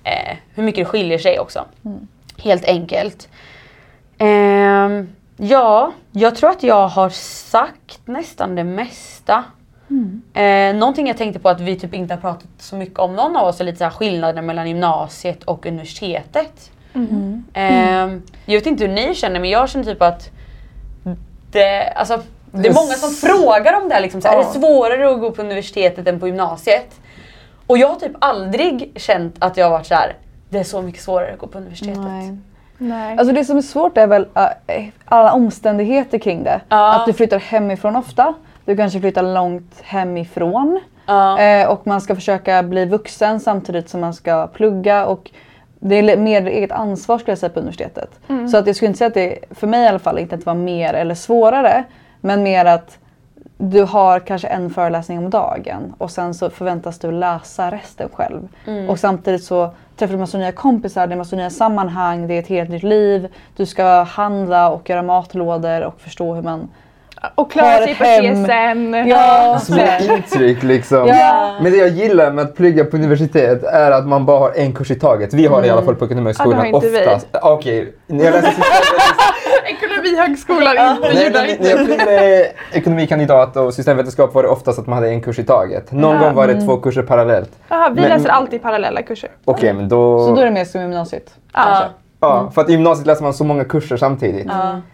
[0.04, 1.66] eh, hur mycket det skiljer sig också.
[2.44, 3.30] Helt enkelt.
[4.20, 9.44] Ehm, ja, jag tror att jag har sagt nästan det mesta.
[10.34, 13.36] Eh, någonting jag tänkte på att vi typ inte har pratat så mycket om någon
[13.38, 16.72] av oss är lite så här skillnaden mellan gymnasiet och universitetet.
[17.54, 20.30] Ehm, jag vet inte hur ni känner men jag känner typ att
[21.52, 24.02] det, alltså, det är många som frågar om det här.
[24.02, 27.00] Liksom, så här, Är det svårare att gå på universitetet än på gymnasiet?
[27.68, 30.16] Och jag har typ aldrig känt att jag har varit så här.
[30.50, 32.02] det är så mycket svårare att gå på universitetet.
[32.04, 32.38] Nej.
[32.82, 33.18] Nej.
[33.18, 34.28] Alltså det som är svårt är väl
[34.68, 36.62] äh, alla omständigheter kring det.
[36.70, 36.96] Ja.
[36.96, 38.34] Att du flyttar hemifrån ofta.
[38.66, 40.80] Du kanske flyttar långt hemifrån.
[41.06, 41.40] Ja.
[41.40, 45.06] Eh, och man ska försöka bli vuxen samtidigt som man ska plugga.
[45.06, 45.32] Och
[45.80, 48.20] det är mer eget ansvar skulle jag säga på universitetet.
[48.52, 50.42] Så att jag skulle inte säga att det, för mig i alla fall, inte att
[50.42, 51.84] det var mer eller svårare.
[52.22, 52.98] Men mer att
[53.58, 58.48] du har kanske en föreläsning om dagen och sen så förväntas du läsa resten själv.
[58.90, 62.40] Och samtidigt så träffar du massa nya kompisar, det är massa nya sammanhang, det är
[62.40, 63.28] ett helt nytt liv.
[63.58, 66.70] Du ska handla och göra matlådor och förstå hur man
[67.36, 68.04] Och har klara sig på.
[68.04, 68.94] CSN.
[69.10, 69.84] Ja, Små
[70.16, 71.08] intryck liksom.
[71.08, 71.56] Ja.
[71.62, 74.74] Men det jag gillar med att plugga på universitet är att man bara har en
[74.74, 75.34] kurs i taget.
[75.34, 77.08] Vi har det i alla fall på Ekonomihögskolan Ja, det har inte vi.
[77.08, 77.28] oftast.
[77.42, 78.52] Okej, när jag läste
[79.70, 84.96] Ekonomihögskolan inte Nej, när, när jag pluggade ekonomikandidat och systemvetenskap var det oftast att man
[84.96, 85.92] hade en kurs i taget.
[85.92, 86.22] Någon Ja.
[86.22, 87.52] gång var det två kurser parallellt.
[87.70, 89.30] Jaha, vi Men- läser alltid parallella kurser.
[89.46, 90.20] Okej, men då...
[90.28, 91.34] Så då är det mer som gymnasiet?
[91.54, 91.84] Ja.
[92.22, 94.48] Ja, för att i gymnasiet läser man så många kurser samtidigt.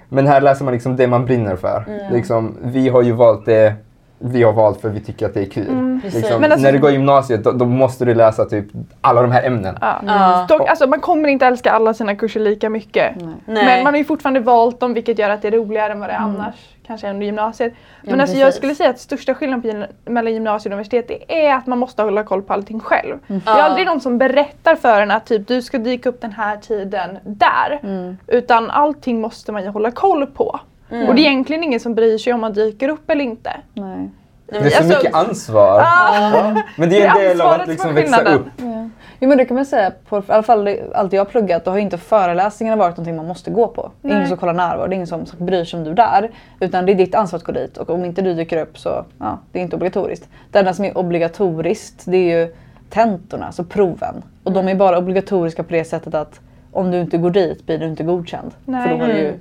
[0.09, 1.85] Men här läser man liksom det man brinner för.
[2.11, 3.73] Liksom, vi har ju valt det
[4.19, 5.99] vi har valt för vi tycker att det är kul.
[6.03, 6.21] Precis.
[6.21, 8.65] Liksom, Men alltså- när du går i gymnasiet då, då måste du läsa typ
[9.01, 9.77] alla de här ämnena.
[9.81, 9.99] Ja.
[10.07, 10.45] Ja.
[10.57, 13.15] Dock, alltså, man kommer inte älska alla sina kurser lika mycket.
[13.15, 13.27] Nej.
[13.45, 13.65] Nej.
[13.65, 16.09] Men man har ju fortfarande valt dem vilket gör att det är roligare än vad
[16.09, 16.55] det är annars.
[16.87, 17.73] Kanske under gymnasiet.
[18.01, 21.67] Men men alltså, jag skulle säga att största skillnaden mellan gymnasiet och universitet är att
[21.67, 23.17] man måste hålla koll på allting själv.
[23.27, 23.63] Det är Ja.
[23.63, 27.17] aldrig någon som berättar för en att typ, du ska dyka upp den här tiden
[27.23, 27.79] där.
[27.83, 28.17] Mm.
[28.27, 30.59] Utan allting måste man ju hålla koll på.
[30.89, 33.51] Och det är egentligen ingen som bryr sig om man dyker upp eller inte.
[33.73, 34.09] Nej.
[34.47, 35.79] Det är så alltså- mycket ansvar.
[35.79, 36.55] Ja.
[36.77, 38.45] Men det är en del av att som liksom växa upp.
[38.57, 38.89] Ja.
[39.19, 41.71] Jo men det kan man säga, på, i alla fall allt jag har pluggat, då
[41.71, 43.91] har inte föreläsningarna varit någonting man måste gå på.
[44.01, 45.95] Det är ingen som kollar närvaro, det är ingen som bryr sig om du är
[45.95, 46.31] där.
[46.59, 49.05] Utan det är ditt ansvar att gå dit och om inte du dyker upp så,
[49.19, 50.29] ja, det är inte obligatoriskt.
[50.51, 52.55] Det enda som är obligatoriskt det är ju
[52.89, 54.23] tentorna, alltså proven.
[54.43, 56.39] Och de är bara obligatoriska på det sättet att
[56.71, 58.51] om du inte går dit blir du inte godkänd.
[58.65, 58.83] Nej.
[58.83, 59.39] För då har du ju Mm.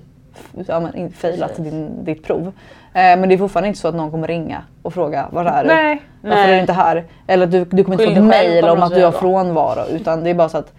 [0.67, 2.47] Ja, men, failat din, ditt prov.
[2.47, 2.53] Eh,
[2.93, 5.69] men det är fortfarande inte så att någon kommer ringa och fråga var är du?
[5.69, 6.03] Nej.
[6.23, 6.51] Varför Nej.
[6.51, 7.05] är du inte här?
[7.27, 9.13] Eller att du, du kommer inte få ett dig själv, mail om att du har
[9.13, 9.87] frånvaro.
[9.91, 10.73] Utan det är bara så att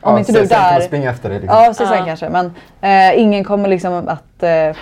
[0.00, 0.80] om Ja, inte du är där.
[0.80, 1.40] springa efter dig.
[1.40, 1.58] Liksom.
[1.62, 2.04] Ja, CSN Ja.
[2.06, 2.28] kanske.
[2.28, 4.76] Men eh, ingen kommer liksom att eh,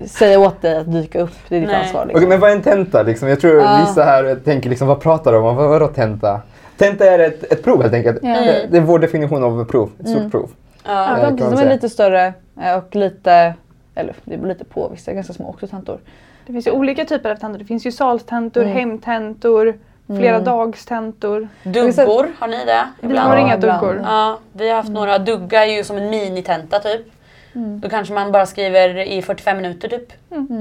[0.06, 1.30] säga åt dig att dyka upp.
[1.48, 1.78] Det är ditt Nej.
[1.82, 2.06] ansvar.
[2.06, 2.28] Liksom.
[2.28, 3.02] men vad är en tenta?
[3.02, 3.28] Liksom?
[3.28, 3.84] Jag tror Ja.
[3.86, 5.56] vissa här tänker liksom, vad pratar de om?
[5.56, 6.40] Vad, vadå tenta?
[6.78, 8.18] Tenta är ett, ett prov helt enkelt.
[8.22, 8.28] Ja.
[8.28, 9.90] Det, det är vår definition av prov.
[10.00, 10.30] Ett stort Mm.
[10.30, 10.50] prov.
[10.84, 11.16] Ja.
[11.30, 13.54] De, de är lite större eh, och lite,
[13.94, 14.88] eller det beror lite på.
[14.88, 15.98] Vissa är ganska små också tentor.
[16.46, 17.58] Det finns ju olika typer av tentor.
[17.58, 18.74] Det finns ju salstentor, Mm.
[18.76, 20.44] hemtentor, flera Mm.
[20.44, 21.48] dagstentor.
[21.62, 22.88] Duggor, har ni det?
[23.00, 23.28] Vi Ibland?
[23.28, 24.00] har Ja, inga duggor.
[24.04, 25.18] Ja, vi har haft några.
[25.18, 27.00] Dugga är ju som en minitenta typ.
[27.54, 30.12] Då kanske man bara skriver i 45 minuter typ.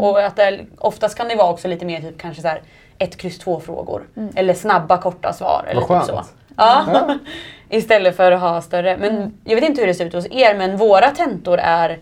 [0.02, 2.62] Och att det, oftast kan det vara också lite mer typ kanske så här
[2.98, 4.04] ett kryss två frågor.
[4.36, 5.66] Eller snabba korta svar.
[5.70, 6.16] Eller Vad typ så.
[6.16, 6.34] skönt.
[6.58, 6.86] Ja.
[6.94, 7.18] Ja.
[7.78, 8.98] Istället för att ha större.
[8.98, 12.00] Men jag vet inte hur det ser ut hos er men våra tentor är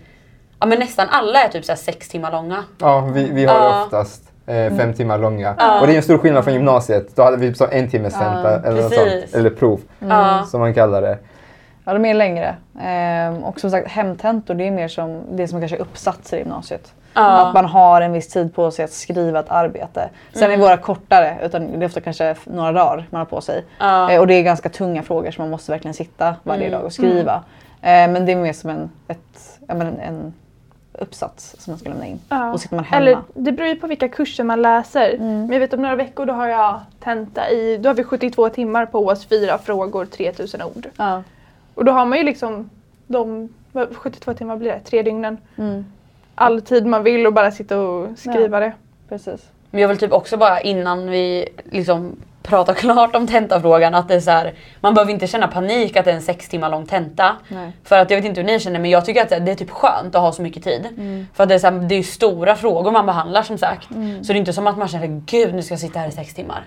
[0.60, 2.64] Ja men nästan alla är typ så här sex timmar långa.
[2.80, 3.84] Ja, vi, vi har Ja.
[3.86, 5.56] oftast eh, fem timmar långa.
[5.58, 5.82] Ja.
[5.82, 7.16] Och det är en stor skillnad från gymnasiet.
[7.16, 9.22] Då hade vi så en timmes Ja, tenta eller något precis.
[9.32, 9.36] sånt.
[9.36, 10.46] Eller prov, Ja.
[10.48, 11.18] som man kallar det.
[11.86, 12.56] Ja, de är längre.
[12.82, 16.40] Ehm, och som sagt hemtentor det är mer som det som kanske är uppsatser i
[16.40, 16.94] gymnasiet.
[17.14, 17.22] Ja.
[17.48, 20.10] Att man har en viss tid på sig att skriva ett arbete.
[20.34, 23.66] Sen är våra kortare, utan det är ofta kanske några dagar man har på sig.
[23.80, 24.12] Ja.
[24.12, 26.72] Eh, och det är ganska tunga frågor så man måste verkligen sitta varje Mm.
[26.80, 27.34] dag och skriva.
[27.82, 30.34] Eh, men det är mer som en, ett, ja, men en, en
[31.02, 32.20] uppsats som man ska lämna in.
[32.30, 32.54] Ja.
[32.54, 33.02] Och sitter man hemma.
[33.06, 35.14] Eller det beror ju på vilka kurser man läser.
[35.14, 35.40] Mm.
[35.42, 38.50] Men jag vet om några veckor då har jag tenta i, då har vi 72
[38.50, 40.88] timmar på oss, fyra frågor, 3000 ord.
[40.98, 41.24] Ja.
[41.74, 42.70] Och då har man ju liksom
[43.08, 45.38] de, vad- 72 timmar blir det, tre dygnen.
[45.58, 45.86] Mm,
[46.36, 48.74] All tid man vill och bara sitta och skriva det.
[49.10, 49.42] precis.
[49.72, 53.96] Men jag vill typ också bara innan vi liksom prata klart om tentafrågan.
[53.96, 56.50] Att det är så här, man behöver inte känna panik att det är en sex
[56.50, 57.36] timmar lång tenta.
[57.48, 57.72] Nej.
[57.84, 59.72] För att jag vet inte hur ni känner men jag tycker att det är typ
[59.72, 60.88] skönt att ha så mycket tid.
[60.98, 61.28] Mm.
[61.34, 63.88] För att det är, så här, det är stora frågor man behandlar som sagt.
[64.22, 66.12] Så det är inte som att man känner gud nu ska jag sitta här i
[66.12, 66.64] sex timmar.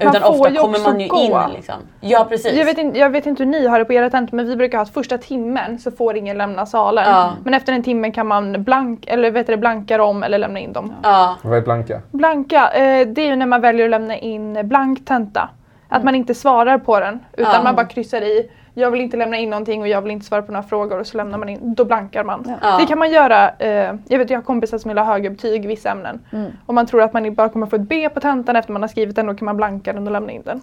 [0.00, 1.18] Utan Man får ofta kommer man ju gå.
[1.18, 1.74] in liksom.
[2.00, 2.52] Ja precis.
[2.58, 4.56] Jag vet, inte, jag vet inte hur ni har det på era tentor men vi
[4.56, 7.04] brukar ha att första timmen så får ingen lämna salen.
[7.06, 7.32] Ja.
[7.44, 10.58] Men efter en timme kan man blank, eller vet du, det, blanka dem eller lämna
[10.60, 10.94] in dem.
[11.02, 11.36] Ja.
[11.42, 12.00] Vad är blanka?
[12.10, 15.48] Blanka, eh, det är ju när man väljer att lämna in blank tenta.
[15.88, 17.62] Att man inte svarar på den utan Ja.
[17.62, 20.42] man bara kryssar i jag vill inte lämna in någonting och jag vill inte svara
[20.42, 22.52] på några frågor och så lämnar man in, då blankar man.
[22.62, 22.78] Ja.
[22.78, 25.64] Det kan man göra, eh, jag vet jag har kompisar som vill ha högre betyg
[25.64, 26.20] i vissa ämnen.
[26.32, 26.50] Mm.
[26.66, 28.88] Om man tror att man bara kommer få ett B på tentan efter man har
[28.88, 30.62] skrivit den, då kan man blanka den och lämna in den.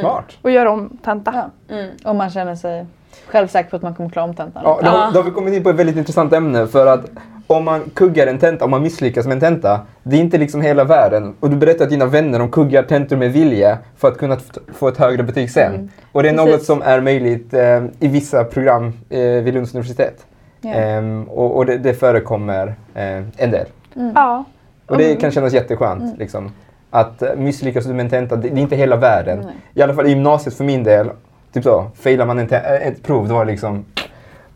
[0.00, 0.36] Smart.
[0.42, 1.50] Och göra om tenta.
[1.68, 1.74] Ja.
[1.74, 1.90] Mm.
[2.04, 2.86] Om man känner sig
[3.26, 4.62] självsäker på att man kommer klara om tentan.
[4.64, 7.10] Ja, då, då har vi kommit in på ett väldigt intressant ämne för att
[7.50, 10.60] om man kuggar en tenta, om man misslyckas med en tenta, det är inte liksom
[10.60, 11.34] hela världen.
[11.40, 14.36] Och du berättar att dina vänner de kuggar tentor med vilja för att kunna
[14.74, 15.90] få ett högre betyg sen.
[16.12, 16.66] Och det är något Precis.
[16.66, 20.26] som är möjligt eh, i vissa program eh, vid Lunds universitet.
[20.60, 20.70] Ja.
[20.70, 23.66] Ehm, och och det, det förekommer eh, en del.
[24.14, 24.44] Ja.
[24.86, 26.18] Och det kan kännas jätteskönt.
[26.18, 26.52] Liksom.
[26.90, 29.38] Att eh, misslyckas du med en tenta, det, det är inte hela världen.
[29.44, 29.54] Nej.
[29.74, 31.10] I alla fall i gymnasiet för min del,
[31.52, 33.84] typ så, failar man en ett prov, då var det liksom...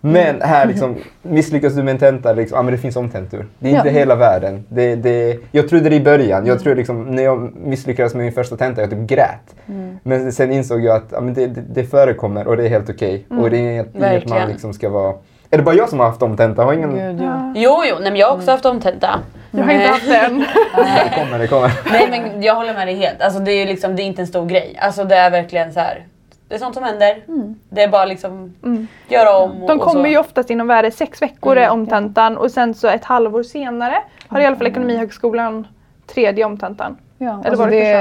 [0.04, 3.46] Men här liksom, misslyckas du med en tenta, liksom, ja men det finns omtentor.
[3.58, 3.94] Det är inte Ja.
[3.94, 4.64] hela världen.
[4.68, 6.46] Det, det, jag trodde det i början.
[6.46, 9.54] Jag tror liksom, när jag misslyckades med min första tenta, jag typ grät.
[10.02, 12.90] Men sen insåg jag att ja, men det, det, det förekommer och det är helt
[12.90, 13.26] okej.
[13.28, 15.14] Och det är inget, inget man liksom ska vara...
[15.50, 16.64] Är det bara jag som har haft omtenta?
[16.64, 16.94] Har ingen...
[16.94, 17.52] Gud, ja.
[17.56, 19.18] Jo, jo, nej, men jag har också haft omtenta.
[19.50, 20.38] Jag har inte haft den.
[20.76, 21.72] Det kommer, det kommer.
[21.92, 23.20] Nej men jag håller med dig helt.
[23.22, 24.78] Alltså, det, är liksom, det är inte en stor grej.
[24.80, 26.06] Alltså, det är verkligen så här.
[26.52, 27.22] Det är sånt som händer.
[27.68, 28.86] Det är bara liksom Mm.
[29.08, 29.62] göra om.
[29.62, 30.08] Och, De och kommer så.
[30.10, 31.64] ju oftast inom vad är det, sex veckor Mm.
[31.64, 33.94] är omtentan och sen så ett halvår senare
[34.28, 35.66] har i alla fall Ekonomihögskolan
[36.06, 36.96] tredje omtentan.
[37.18, 37.92] Ja, Eller alltså var det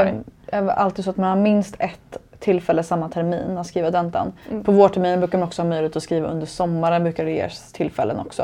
[0.52, 4.34] är alltid så att man har minst ett tillfälle samma termin att skriva tentan.
[4.52, 4.64] Mm.
[4.64, 8.20] På vårterminen brukar man också ha möjlighet att skriva under sommaren, brukar det ges tillfällen
[8.20, 8.42] också.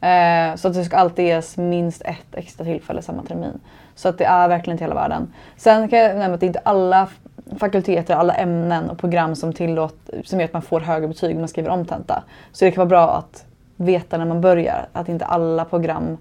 [0.00, 3.60] Eh, så att det ska alltid ges minst ett extra tillfälle samma termin.
[3.94, 5.32] Så att det är verkligen inte hela världen.
[5.56, 7.08] Sen kan jag nämna att det är inte alla
[7.58, 11.40] fakulteter, alla ämnen och program som, tillåt, som gör att man får högre betyg om
[11.40, 12.22] man skriver om tenta.
[12.52, 13.44] Så det kan vara bra att
[13.76, 16.16] veta när man börjar att inte alla program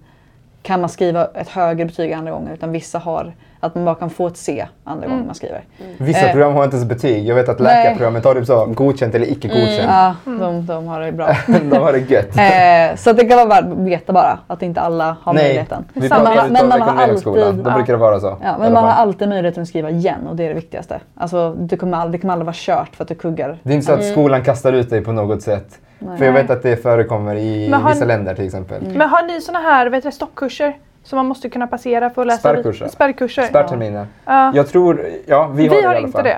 [0.67, 4.09] kan man skriva ett högre betyg andra gånger utan vissa har att man bara kan
[4.09, 5.61] få ett C andra gånger man skriver.
[5.97, 6.31] Vissa Eh.
[6.31, 7.25] program har inte ens betyg.
[7.25, 9.89] Jag vet att läkarprogrammet har typ så godkänt eller icke godkänt.
[9.91, 11.29] Ja, de, de har det bra.
[11.47, 12.37] De har det gött.
[12.37, 15.85] eh, så det kan vara värt att veta bara att inte alla har Nej, möjligheten.
[15.93, 17.73] vi Men man pratar men man har alltid- Då ja.
[17.75, 18.37] brukar det vara så.
[18.43, 20.99] Ja, men man har alltid möjligheten att skriva igen och det är det viktigaste.
[21.15, 23.57] Alltså, det, kommer aldrig, det kommer aldrig vara kört för att du kuggar.
[23.63, 25.79] Det är inte så att skolan kastar ut dig på något sätt.
[25.99, 26.17] Nej.
[26.17, 28.83] För jag vet att det förekommer i har- vissa länder till exempel.
[28.95, 32.27] Men har ni såna här vet du, stoppkurser som man måste kunna passera för att
[32.27, 32.39] läsa?
[32.39, 32.87] Spärrkurser.
[32.87, 33.43] Spärrkurser.
[33.43, 34.07] Spärrterminer.
[34.25, 34.51] Ja.
[34.55, 36.23] Jag tror, ja vi vi har det i har alla inte fall.
[36.23, 36.29] det.
[36.29, 36.35] Ja,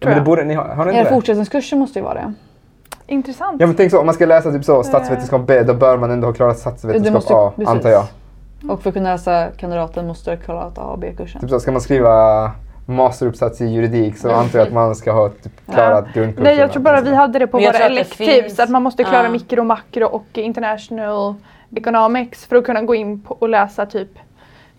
[0.00, 0.24] Tror men det jag.
[0.24, 1.08] borde, ni har, har ni inte det?
[1.14, 2.32] fortsättningskurser måste ju vara det.
[3.06, 3.60] Intressant.
[3.60, 6.10] Ja men tänk så, om man ska läsa typ så statsvetenskap B, då bör man
[6.10, 7.68] ändå ha klarat Det statsvetenskap måste- A, precis.
[7.70, 8.04] antar jag.
[8.68, 11.40] Och för att kunna läsa kandidaten måste du ha klarat A och B-kursen.
[11.40, 12.50] Typ så, ska man skriva
[12.90, 16.50] masteruppsats i juridik så antar jag att man ska ha typ klarat grundkurserna.
[16.50, 19.22] Nej jag tror bara vi hade det på våra electives, finns- att man måste klara
[19.24, 19.28] Ja.
[19.30, 21.34] mikro, makro och international
[21.76, 24.08] economics för att kunna gå in på och läsa typ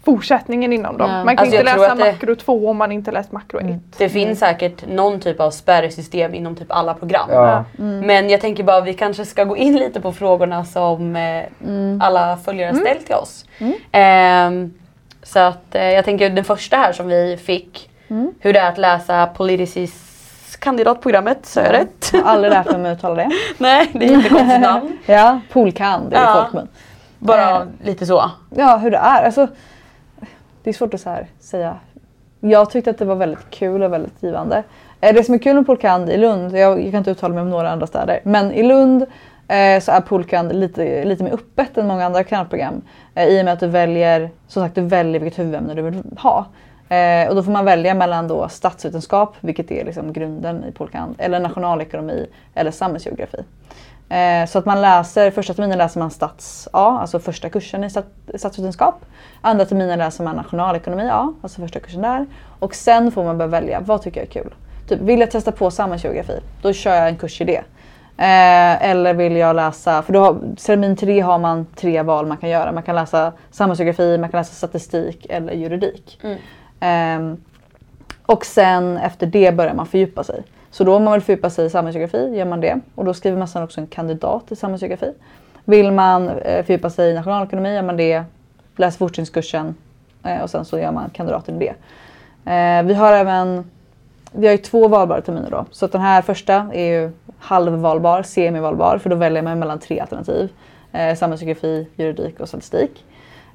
[0.04, 1.10] fortsättningen inom dem.
[1.12, 1.24] Ja.
[1.26, 3.80] Man kan Alltså, inte läsa makro 2 om man inte läst makro 1.
[3.98, 7.30] Det finns säkert någon typ av spärrsystem inom typ alla program.
[7.32, 7.64] Ja.
[7.78, 11.44] Men jag tänker bara vi kanske ska gå in lite på frågorna som eh,
[12.00, 13.46] alla följare har ställt till oss.
[13.92, 14.74] Ehm,
[15.24, 17.91] så att eh, jag tänker den första här som vi fick.
[18.40, 22.10] Hur det är att läsa Politicis kandidatprogrammet, så jag rätt?
[22.14, 23.30] Jag har aldrig lärt mig att uttala det.
[23.58, 24.98] Nej, det är inte konstigt namn.
[25.06, 26.42] Ja, poolkan, det är Ja.
[26.44, 26.68] folkmun.
[27.20, 27.62] Bara Eh.
[27.84, 28.32] lite så.
[28.56, 29.24] Ja, hur det är.
[29.26, 29.48] Alltså,
[30.64, 31.76] det är svårt att här säga.
[32.40, 34.64] Jag tyckte att det var väldigt kul och väldigt givande.
[35.02, 37.42] Eh, Det som är kul med Polkand i Lund, jag, jag kan inte uttala mig
[37.42, 39.02] om några andra städer, men i Lund
[39.48, 42.82] eh, så är Polkand lite, lite mer öppet än många andra kanalprogram.
[43.16, 46.04] Eh, I och med att du väljer, som sagt, du väljer vilket huvudämne du vill
[46.18, 46.46] ha.
[46.92, 51.16] Eh, och då får man välja mellan då statsvetenskap, vilket är liksom grunden i Polkand,
[51.18, 53.38] eller nationalekonomi eller samhällsgeografi.
[54.10, 57.90] Eh, så att man läser, första terminen läser man stats A, alltså första kursen i
[57.90, 59.06] stat, statsvetenskap.
[59.42, 62.26] Andra terminen läser man nationalekonomi A, alltså första kursen där.
[62.60, 64.54] Och sen får man börja välja, vad tycker jag är kul?
[64.88, 66.40] Typ, vill jag testa på samhällsgeografi?
[66.62, 67.64] Då kör jag en kurs i det.
[68.18, 72.38] Eh, eller vill jag läsa, för då har, termin tre har man tre val man
[72.38, 72.72] kan göra.
[72.72, 76.20] Man kan läsa samhällsgeografi, man kan läsa statistik eller juridik.
[76.24, 76.38] Mm.
[76.82, 77.44] Um,
[78.26, 80.44] och sen efter det börjar man fördjupa sig.
[80.72, 82.80] Så då om man vill fördjupa sig i samhällsgeografi gör man det.
[82.96, 85.14] Och då skriver man sen också en kandidat i samhällsgeografi.
[85.66, 88.24] Vill man eh, fördjupa sig i nationalekonomi gör man det.
[88.76, 89.76] Läser fortsättningskursen
[90.24, 91.76] eh, och sen så gör man kandidaten i det.
[92.52, 93.72] Eh, vi har även
[94.32, 95.66] vi har ju två valbara terminer då.
[95.72, 100.00] Så att den här första är ju halvvalbar, semivalbar, för då väljer man mellan tre
[100.00, 100.50] alternativ.
[100.92, 103.06] Eh, samhällsgeografi, juridik och statistik.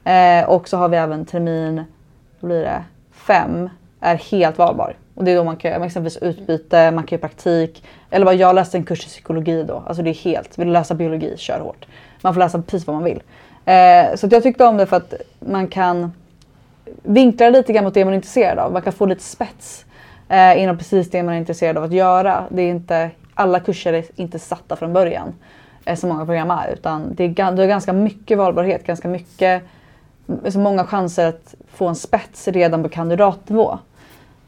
[0.05, 1.85] Eh, och så har vi även termin,
[2.41, 2.83] vad blir det,
[3.27, 4.97] fem, är helt valbar.
[5.15, 7.85] Och det är då man kan göra exempelvis utbyte, man kan göra praktik.
[8.11, 9.83] Eller bara jag läste en kurs i psykologi då.
[9.87, 11.87] Alltså det är helt, vill du läsa biologi, kör hårt.
[12.23, 13.23] Man får läsa precis vad man vill.
[13.65, 16.13] Eh, så att jag tyckte om det för att man kan
[17.03, 18.73] vinkla lite grann mot det man är intresserad av.
[18.73, 19.85] Man kan få lite spets
[20.29, 22.45] eh, inom precis det man är intresserad av att göra.
[22.51, 25.35] Det är inte, alla kurser är inte satta från början
[25.85, 26.73] eh, som många program är.
[26.73, 29.63] Utan det är, du har ganska mycket valbarhet, ganska mycket,
[30.49, 33.79] så många chanser att få en spets redan på kandidatnivå.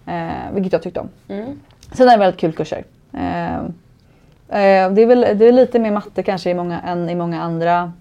[0.07, 1.09] Eh, vilket jag tyckte om.
[1.29, 1.61] Mm.
[1.93, 2.85] Sen är det väldigt kul kurser.
[3.13, 7.15] Eh, eh, det, är väl, det är lite mer matte kanske i många, än i
[7.15, 7.93] många andra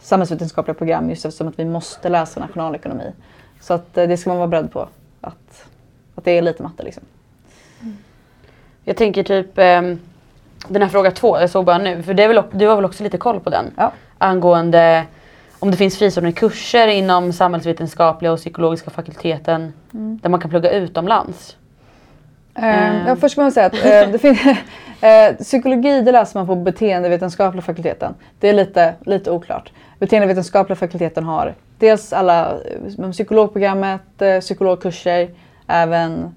[0.00, 3.12] samhällsvetenskapliga program just eftersom att vi måste läsa nationalekonomi.
[3.60, 4.88] Så att, eh, det ska man vara beredd på.
[5.20, 5.64] Att,
[6.14, 7.02] att det är lite matte liksom.
[8.84, 9.98] Jag tänker typ ehm,
[10.68, 12.84] den här fråga två, jag såg bara nu, för det är väl, du har väl
[12.84, 13.64] också lite koll på den?
[13.76, 13.92] Ja.
[14.18, 15.06] Angående
[15.60, 21.56] om det finns fristående kurser inom samhällsvetenskapliga och psykologiska fakulteten där man kan plugga utomlands.
[22.54, 24.40] Eh, ja, först ska man säga att det finns,
[25.00, 28.14] eh, psykologi det läser man på beteendevetenskapliga fakulteten.
[28.38, 29.72] Det är lite, lite oklart.
[29.98, 32.52] Beteendevetenskapliga fakulteten har dels alla
[32.98, 35.30] eh, psykologprogrammet, psykologkurser,
[35.66, 36.34] även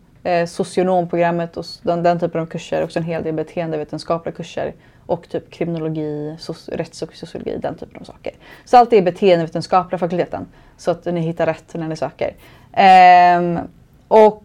[0.48, 2.84] socionomprogrammet och den, den typen av kurser.
[2.84, 4.74] Också en hel del beteendevetenskapliga kurser
[5.06, 6.38] och typ kriminologi,
[6.68, 8.34] rätts och sociologi, den typen av saker.
[8.66, 10.48] Så allt det är beteendevetenskapliga fakulteten.
[10.78, 12.36] Så att ni hittar rätt när ni söker.
[12.74, 13.60] Ehm,
[14.08, 14.44] och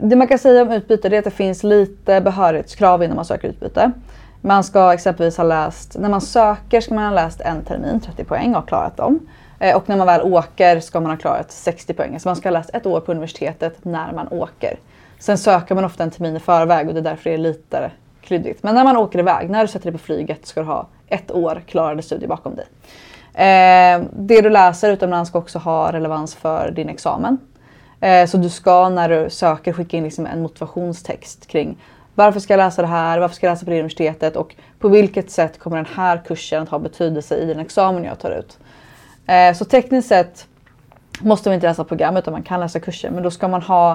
[0.00, 3.48] det man kan säga om utbyte är att det finns lite behörighetskrav innan man söker
[3.48, 3.92] utbyte.
[4.40, 8.24] Man ska exempelvis ha läst, när man söker ska man ha läst en termin, 30
[8.24, 9.20] poäng och klarat dem.
[9.58, 12.20] Ehm, Och när man väl åker ska man ha klarat 60 poäng.
[12.20, 14.78] Så man ska ha läst ett år på universitetet när man åker.
[15.18, 17.90] Sen söker man ofta en termin i förväg och det är därför det är lite
[18.24, 18.62] klyddigt.
[18.62, 21.30] Men när man åker iväg, när du sätter dig på flyget ska du ha ett
[21.30, 22.66] år klarade studier bakom dig.
[23.34, 27.38] Eh, det du läser utomlands ska också ha relevans för din examen.
[28.00, 31.78] Eh, så du ska när du söker skicka in liksom en motivationstext kring
[32.14, 34.88] varför ska jag läsa det här, varför ska jag läsa på det universitetet och på
[34.88, 38.58] vilket sätt kommer den här kursen att ha betydelse i den examen jag tar ut.
[39.26, 40.46] Eh, så tekniskt sett
[41.20, 43.92] måste man inte läsa program utan man kan läsa kurser men då ska man ha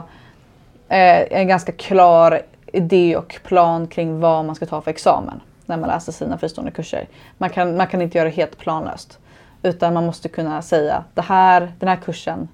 [0.89, 2.42] eh, en ganska klar
[2.73, 6.71] idé och plan kring vad man ska ta för examen när man läser sina fristående
[6.71, 7.08] kurser.
[7.38, 9.19] Man kan, man kan inte göra det helt planlöst
[9.63, 12.47] utan man måste kunna säga det här, den här kursen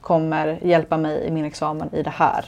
[0.00, 2.44] kommer hjälpa mig i min examen i det här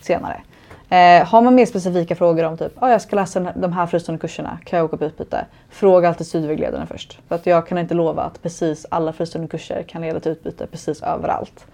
[0.00, 0.42] senare.
[0.88, 4.20] Eh, har man mer specifika frågor om typ, oh, jag ska läsa de här fristående
[4.20, 5.46] kurserna, kan jag åka på utbyte?
[5.70, 7.18] Fråga alltid studievägledaren först.
[7.28, 10.66] För att jag kan inte lova att precis alla fristående kurser kan leda till utbyte
[10.66, 11.66] precis överallt.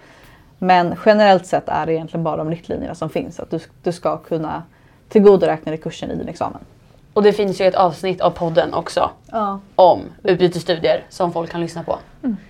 [0.58, 3.40] Men generellt sett är det egentligen bara de riktlinjerna som finns.
[3.40, 4.62] Att du, du ska kunna
[5.10, 6.60] tillgodoräkna dig kursen i din examen.
[7.12, 9.60] Och det finns ju ett avsnitt av podden också Ja.
[9.74, 11.98] om utbytesstudier som folk kan lyssna på.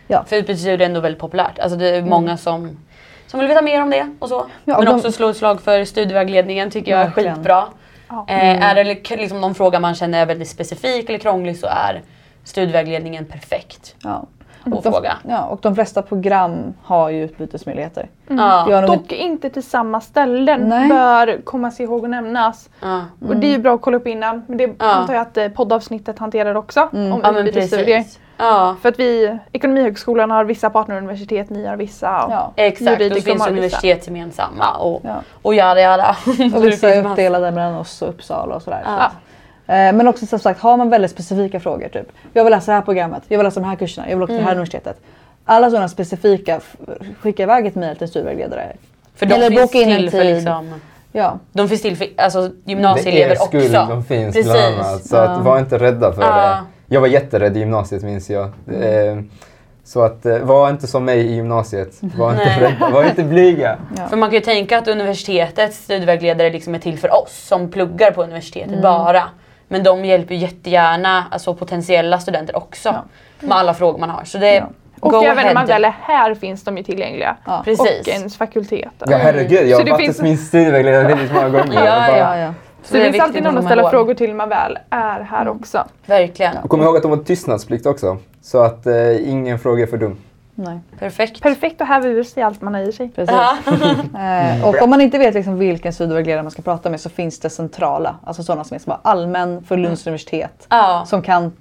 [0.07, 0.25] Ja.
[0.25, 1.59] För utbytesstudier är ändå väldigt populärt.
[1.59, 2.79] Alltså det är många som,
[3.27, 4.47] som vill veta mer om det och så.
[4.65, 7.35] Ja, och Men de- också slå ett slag för studievägledningen tycker jag är Verkligen.
[7.37, 7.65] skitbra.
[8.09, 8.25] Ja.
[8.29, 11.67] Eh, är det li- liksom någon fråga man känner är väldigt specifik eller krånglig så
[11.67, 12.03] är
[12.45, 14.27] studievägledningen perfekt Ja.
[14.65, 15.17] Och de, fråga.
[15.29, 18.09] ja, och de flesta program har ju utbytesmöjligheter.
[18.29, 18.35] Ja.
[18.37, 20.89] Har nog Dock inte till samma ställen Nej.
[20.89, 22.71] bör komma sig ihåg att nämnas.
[22.81, 23.05] Ja.
[23.29, 24.43] Och det är ju bra att kolla upp innan.
[24.47, 26.89] Men det antar jag att eh, poddavsnittet hanterar också.
[26.93, 28.05] Om ja utbytesstudier.
[28.37, 28.77] Ja.
[28.83, 32.07] För att vi, Ekonomihögskolan har vissa partneruniversitet, ni har vissa.
[32.07, 32.53] Ja.
[32.57, 33.51] Exakt, och det finns har vissa.
[33.51, 35.15] universitetsgemensamma och, Ja.
[35.43, 36.17] och jada jada.
[36.55, 38.83] Och vissa är uppdelade mellan oss och Uppsala och sådär.
[38.85, 39.05] Så Ja.
[39.05, 39.11] Eh,
[39.71, 42.83] Men också som sagt, har man väldigt specifika frågor, typ jag vill läsa det här
[42.83, 44.97] programmet, jag vill läsa de här kurserna, jag vill åka till det här universitetet.
[45.45, 46.61] Alla sådana specifika,
[47.21, 48.73] skicka iväg ett mejl till studievägledare.
[49.15, 50.35] För de Eller finns boka in en till för tid.
[50.35, 50.75] liksom,
[51.13, 53.87] Ja, de finns till för alltså, Det gymnasieelever är skull också.
[53.89, 54.53] de finns Precis.
[54.53, 55.07] bland annat.
[55.07, 56.37] Så att, var inte rädda för Ja.
[56.87, 56.95] det.
[56.95, 58.45] Jag var jätterädd i gymnasiet minns jag.
[58.45, 59.19] Eh,
[59.85, 61.99] Så att eh, var inte som mig i gymnasiet.
[62.01, 63.77] Var inte, rädda, var inte blyga.
[63.97, 64.07] ja.
[64.09, 68.11] För man kan ju tänka att universitetets studievägledare liksom är till för oss som pluggar
[68.11, 69.23] på universitetet bara.
[69.73, 73.05] Men de hjälper ju jättegärna alltså potentiella studenter också Ja.
[73.47, 74.25] med alla frågor man har.
[74.25, 74.69] Så det Ja.
[75.01, 75.55] Och go även ahead.
[75.55, 77.37] man väl är här finns de ju tillgängliga.
[77.47, 77.63] Ja.
[77.65, 78.01] Precis.
[78.01, 78.89] Och ens fakultet.
[78.99, 81.85] Ja herregud, jag Så har det varit finns- hos min studievägledare väldigt många gånger.
[81.85, 82.55] Ja, bara- ja, ja.
[82.83, 83.91] Så det, är finns alltid någon att ställa ihåg.
[83.91, 85.57] frågor till när man väl är här Mm.
[85.57, 85.85] också.
[86.07, 86.57] Verkligen.
[86.57, 88.19] Och kom ihåg att de har tystnadsplikt också.
[88.43, 90.17] Så att eh, ingen fråga är för dum.
[90.65, 91.43] Nej, Perfekt.
[91.43, 93.09] Perfekt att häva ur sig allt man har i sig.
[93.09, 93.35] precis.
[93.35, 93.57] Ja.
[94.21, 97.39] Eh, och om man inte vet liksom vilken studievägledare man ska prata med så finns
[97.41, 100.67] det centrala, alltså sådana som är som allmän för Lunds universitet.
[100.69, 101.05] ja.
[101.07, 101.53] Som kan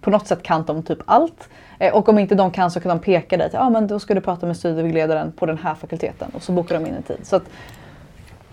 [0.00, 1.48] på något sätt kan de typ allt.
[1.78, 3.86] Eh, och om inte de kan så kan de peka dig till, ja ah, men
[3.86, 6.94] då ska du prata med studievägledaren på den här fakulteten och så bokar de in
[6.94, 7.18] en tid.
[7.22, 7.42] Så att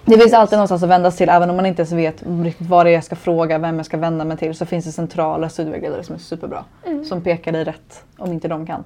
[0.05, 2.67] Det finns alltid någonstans att vända sig till även om man inte ens vet riktigt
[2.67, 4.55] vad det är jag ska fråga, vem jag ska vända mig till.
[4.55, 6.63] Så finns det centrala studievägledare som är superbra.
[7.09, 8.83] Som pekar dig rätt om inte de kan.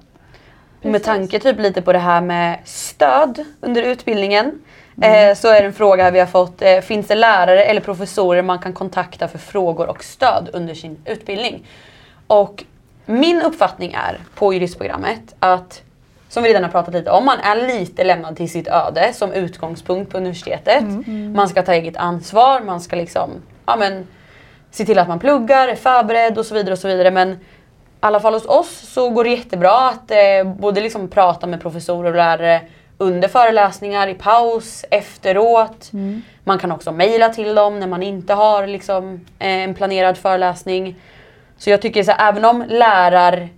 [0.82, 4.62] Med tanke typ lite på det här med stöd under utbildningen
[5.02, 6.62] eh, så är det en fråga vi har fått.
[6.62, 10.96] Eh, finns det lärare eller professorer man kan kontakta för frågor och stöd under sin
[11.04, 11.66] utbildning?
[12.26, 12.64] Och
[13.06, 15.82] min uppfattning är på juristprogrammet att
[16.28, 19.32] som vi redan har pratat lite om, man är lite lämnad till sitt öde som
[19.32, 20.84] utgångspunkt på universitetet.
[21.34, 23.30] Man ska ta eget ansvar, man ska liksom
[23.66, 24.06] ja, men,
[24.70, 26.72] se till att man pluggar, är förberedd och så vidare.
[26.72, 27.10] och så vidare.
[27.10, 27.38] Men
[28.02, 32.10] alla fall hos oss så går det jättebra att eh, både liksom prata med professorer
[32.10, 32.60] och lärare
[32.98, 35.90] under föreläsningar, i paus, efteråt.
[36.44, 40.96] Man kan också mejla till dem när man inte har liksom, eh, en planerad föreläsning.
[41.56, 43.48] Så jag tycker så här, även om lärar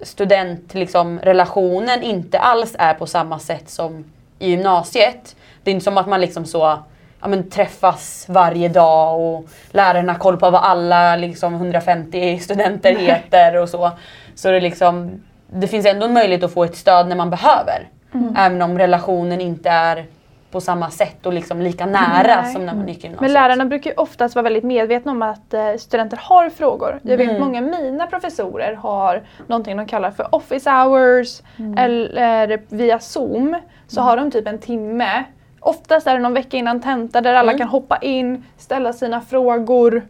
[0.00, 4.04] student liksom, relationen inte alls är på samma sätt som
[4.38, 5.36] i gymnasiet.
[5.62, 6.78] Det är inte som att man liksom så
[7.22, 12.94] ja, men, träffas varje dag och lärarna har koll på vad alla liksom, 150 studenter
[12.96, 13.90] heter och så.
[14.34, 15.10] Så det, liksom,
[15.46, 17.88] det finns ändå en möjlighet att få ett stöd när man behöver.
[18.36, 20.06] Även om relationen inte är
[20.50, 22.52] på samma sätt och liksom lika nära Nej.
[22.52, 23.20] som när man gick i gymnasiet.
[23.20, 27.00] Men lärarna brukar ju oftast vara väldigt medvetna om att eh, studenter har frågor.
[27.02, 27.40] Jag vet Mm.
[27.40, 31.42] många av mina professorer har någonting de kallar för office hours
[31.76, 33.56] eller via zoom
[33.86, 35.24] så har de typ en timme.
[35.60, 37.58] Oftast är det någon vecka innan tenta där alla Mm.
[37.58, 40.02] kan hoppa in, ställa sina frågor.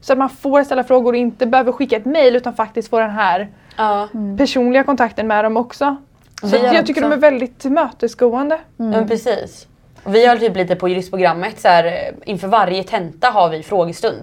[0.00, 3.00] Så att man får ställa frågor och inte behöver skicka ett mail utan faktiskt får
[3.00, 4.08] den här ja.
[4.38, 5.96] personliga kontakten med dem också.
[6.42, 8.54] Så jag tycker också- de är väldigt tillmötesgående.
[8.76, 9.66] Ja, men precis.
[10.06, 11.92] Vi har typ lite på juristprogrammet så här, eh,
[12.24, 14.18] inför varje tenta har vi frågestund.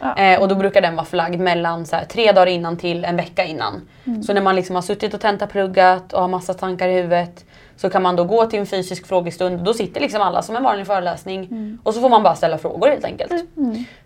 [0.00, 0.16] Ja.
[0.16, 3.16] Eh, och då brukar den vara förlagd mellan så här, tre dagar innan till en
[3.16, 3.80] vecka innan.
[4.26, 7.44] Så när man liksom har suttit och tentapluggat och har massa tankar i huvudet
[7.76, 9.64] så kan man då gå till en fysisk frågestund.
[9.64, 12.88] Då sitter liksom alla som en vanlig föreläsning och så får man bara ställa frågor
[12.88, 13.32] helt enkelt.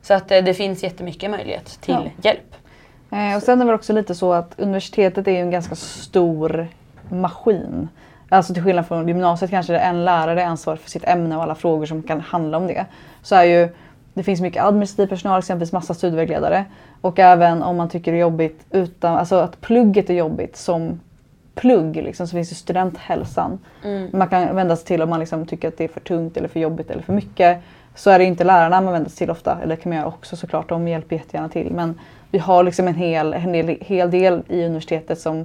[0.02, 2.10] Så att eh, det finns jättemycket möjlighet till Ja.
[2.22, 2.54] hjälp.
[3.12, 6.68] Eh, och sen är det också lite så att universitetet är en ganska stor
[7.08, 7.88] maskin.
[8.28, 11.36] Alltså till skillnad från gymnasiet kanske det är en lärare är ansvarig för sitt ämne
[11.36, 12.86] och alla frågor som kan handla om det.
[13.22, 13.68] Så är ju,
[14.14, 16.64] det finns mycket administrativ personal, exempelvis massa studievägledare.
[17.00, 21.00] Och även om man tycker det är jobbigt utan, alltså att plugget är jobbigt som
[21.61, 23.59] plugg liksom, så finns det studenthälsan.
[23.84, 24.11] Mm.
[24.12, 26.48] Man kan vända sig till om man liksom tycker att det är för tungt eller
[26.48, 27.59] för jobbigt eller för mycket.
[27.94, 30.09] Så är det inte lärarna man vänder sig till ofta, eller det kan man göra
[30.09, 31.70] också såklart, de hjälper jättegärna till.
[31.70, 31.98] Men
[32.30, 35.44] vi har liksom en hel, en hel, hel del i universitetet som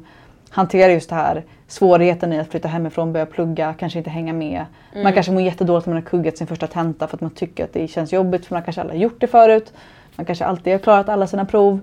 [0.49, 4.66] hanterar just det här svårigheten i att flytta hemifrån, börja plugga, kanske inte hänga med.
[5.03, 7.64] Man kanske mår jättedåligt när man har kuggat sin första tenta för att man tycker
[7.64, 9.74] att det känns jobbigt för man kanske aldrig har gjort det förut.
[10.16, 11.80] Man kanske alltid har klarat alla sina prov.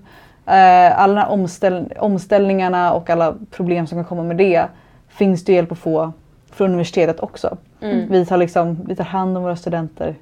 [0.46, 4.64] Eh, alla omställ- omställningarna och alla problem som kan komma med det
[5.08, 6.12] finns det hjälp att få
[6.52, 7.56] från universitetet också.
[7.80, 8.06] Mm.
[8.10, 10.14] Vi, tar liksom, vi tar hand om våra studenter.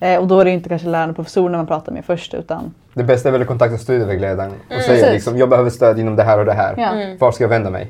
[0.00, 2.74] Eh, och då är det inte kanske lärarna och professorerna man pratar med först utan
[2.94, 5.12] Det bästa är väl att kontakta studievägledaren och säga Precis.
[5.12, 6.74] liksom, jag behöver stöd inom det här och det här.
[6.78, 6.92] Ja.
[6.92, 7.18] Mm.
[7.18, 7.88] Var ska jag vända mig?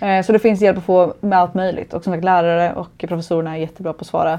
[0.00, 1.94] Eh, Så det finns hjälp att få med allt möjligt.
[1.94, 4.32] Och som sagt lärare och professorerna är jättebra på att svara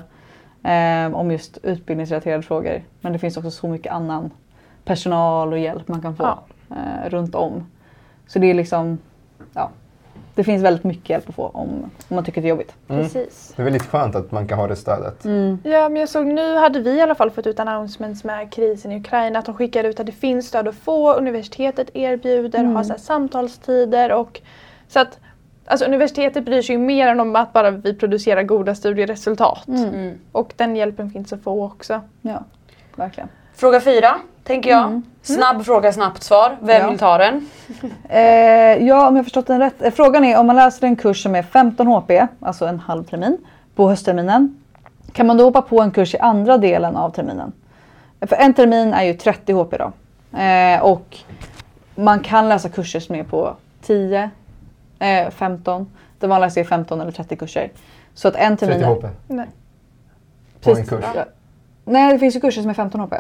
[0.64, 2.82] eh, om just utbildningsrelaterade frågor.
[3.02, 4.30] Men det finns också så mycket annan
[4.92, 6.44] personal och hjälp man kan få Ja.
[6.76, 7.66] eh, runt om.
[8.28, 8.98] Så det är liksom,
[9.54, 9.70] ja.
[10.36, 11.70] Det finns väldigt mycket hjälp att få om,
[12.10, 12.76] om man tycker det är jobbigt.
[12.88, 13.02] Mm.
[13.04, 13.54] Precis.
[13.56, 15.26] Det är väldigt skönt att man kan ha det stödet.
[15.64, 18.92] Ja, men jag såg nu hade vi i alla fall fått ut announcements med krisen
[18.92, 21.14] i Ukraina att de skickar ut att det finns stöd att få.
[21.14, 24.42] Universitetet erbjuder, har så här samtalstider och
[24.88, 25.20] så att
[25.66, 29.68] Alltså universitetet bryr sig ju mer än om att bara vi producerar goda studieresultat.
[29.68, 30.18] Mm.
[30.32, 32.02] Och den hjälpen finns att få också.
[32.22, 32.44] Ja,
[32.96, 33.30] verkligen.
[33.62, 35.02] Fråga fyra, tänker jag.
[35.22, 36.58] Snabb fråga, snabbt svar.
[36.62, 36.90] Vem Ja.
[36.90, 37.50] vill ta den?
[38.10, 38.22] Eh,
[38.88, 39.82] ja, om jag har förstått den rätt.
[39.82, 43.04] Eh, Frågan är om man läser en kurs som är 15 HP, alltså en halv
[43.04, 43.38] termin,
[43.76, 44.62] på höstterminen.
[45.14, 47.52] Kan man då hoppa på en kurs i andra delen av terminen?
[48.22, 49.92] För en termin är ju 30 HP då.
[50.38, 51.18] Eh, och
[51.96, 54.30] man kan läsa kurser som är på 10,
[55.00, 55.90] eh, 15.
[56.20, 57.72] Det vanligaste är 15 eller 30 kurser.
[58.14, 58.80] Så att en termin...
[58.80, 59.48] 30 HP Nej.
[60.62, 61.06] på en kurs.
[61.16, 61.26] Ja.
[61.86, 63.14] Nej, det finns ju kurser som är 15 HP.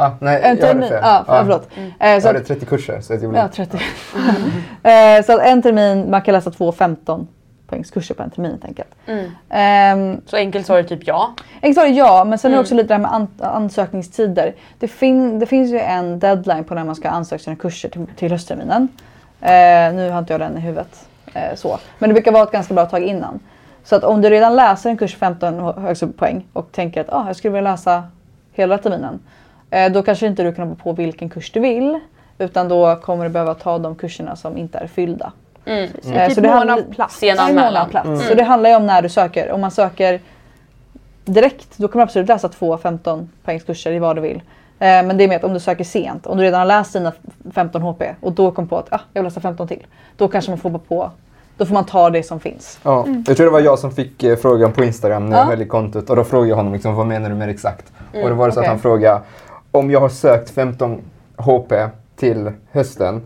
[0.00, 0.88] Ah, nej, En jag hörde termin.
[0.88, 1.00] fel.
[1.02, 1.68] Ja, förlåt.
[1.76, 1.92] Mm.
[2.00, 3.76] Eh, Jag så hade att, 30 kurser så jag gjorde ja, 30.
[4.82, 7.28] eh, så att en termin, man kan läsa två 15
[7.66, 8.88] poängs kurser på en termin helt enkelt.
[9.06, 9.30] Mm.
[9.50, 11.34] Ehm, Så enkelt svar är typ ja.
[11.62, 12.62] Enkelt svar är ja, men sen är det Mm.
[12.64, 14.54] också lite det här med an- ansökningstider.
[14.78, 18.06] Det, fin- det finns ju en deadline på när man ska ansöka sina kurser till,
[18.16, 18.88] till höstterminen.
[19.40, 21.08] Eh, nu har inte jag den i huvudet.
[21.34, 21.78] Eh, så.
[21.98, 23.40] Men det brukar vara ett ganska bra tag innan.
[23.84, 27.24] Så att om du redan läser en kurs 15 hö- högskolepoäng och tänker att ah,
[27.26, 28.02] jag skulle vilja läsa
[28.52, 29.20] hela terminen.
[29.70, 32.00] Eh, då kanske inte du kan hoppa på vilken kurs du vill.
[32.38, 35.32] Utan då kommer du behöva ta de kurserna som inte är fyllda.
[35.64, 35.82] Mm.
[35.84, 35.90] Eh,
[36.26, 37.22] Typ så det mån handlar- av plats.
[37.22, 38.18] Mm.
[38.18, 39.52] Så det handlar ju om när du söker.
[39.52, 40.20] Om man söker
[41.24, 44.36] direkt, då kan du absolut läsa två 15 poängskurser i vad du vill.
[44.36, 44.42] Eh,
[44.78, 47.12] men det är med att om du söker sent, om du redan har läst dina
[47.54, 49.86] 15 HP och då kom på att ah, jag vill läsa 15 till.
[50.16, 51.10] Då kanske man får hoppa på.
[51.56, 52.78] Då får man ta det som finns.
[52.82, 55.50] Ja, Jag tror det var jag som fick eh, frågan på Instagram när jag Ja.
[55.50, 57.92] höll i kontot och då frågade jag honom liksom, vad menar du mer exakt?
[58.22, 58.66] och då var det så okej.
[58.66, 59.20] att han frågade
[59.72, 61.00] om jag har sökt 15
[61.36, 61.72] HP
[62.16, 63.22] till hösten,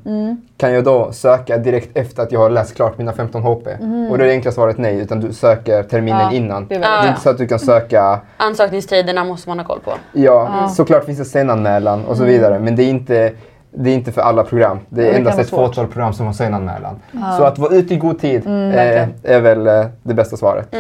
[0.57, 3.66] kan jag då söka direkt efter att jag har läst klart mina 15 HP?
[4.11, 6.66] Och då är det enkla svaret nej, utan du söker terminen Ja, innan.
[6.68, 7.09] det är Det är Ja.
[7.09, 9.93] inte så att du kan söka, Ansökningstiderna måste man ha koll på.
[10.12, 13.32] ja, såklart finns det senanmälan och så vidare, men det är inte
[13.74, 14.78] det är inte för alla program.
[14.88, 15.66] Det är Ja, det endast ett svårt.
[15.68, 17.01] fåtal program som har senanmälan.
[17.38, 20.74] Så att vara ute i god tid eh, är väl eh, det bästa svaret.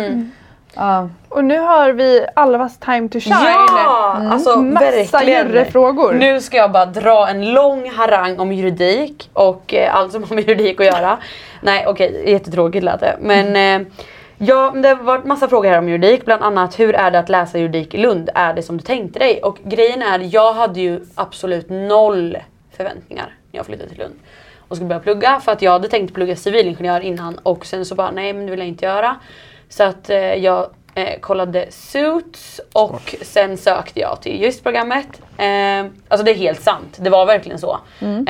[0.74, 1.08] Ja.
[1.28, 3.34] Och nu har vi allas time to shine.
[3.34, 4.22] Ja!
[4.30, 6.12] Alltså Massa juryfrågor.
[6.12, 10.34] Nu ska jag bara dra en lång harang om juridik och eh, allt som har
[10.34, 11.18] med juridik att göra.
[11.60, 13.16] Nej okej, jättetråkigt lät det.
[13.20, 13.88] Men eh,
[14.38, 16.24] ja, det har varit massa frågor här om juridik.
[16.24, 18.30] Bland annat hur är det att läsa juridik i Lund?
[18.34, 19.42] Är det som du tänkte dig?
[19.42, 22.36] Och grejen är, jag hade ju absolut noll
[22.76, 24.14] förväntningar när jag flyttade till Lund.
[24.68, 27.94] Och skulle börja plugga för att jag hade tänkt plugga civilingenjör innan och sen så
[27.94, 29.16] bara nej men det vill jag inte göra.
[29.72, 35.06] Så att eh, jag eh, kollade Suits och sen sökte jag till juristprogrammet.
[35.38, 37.78] Eh, alltså det är helt sant, det var verkligen så.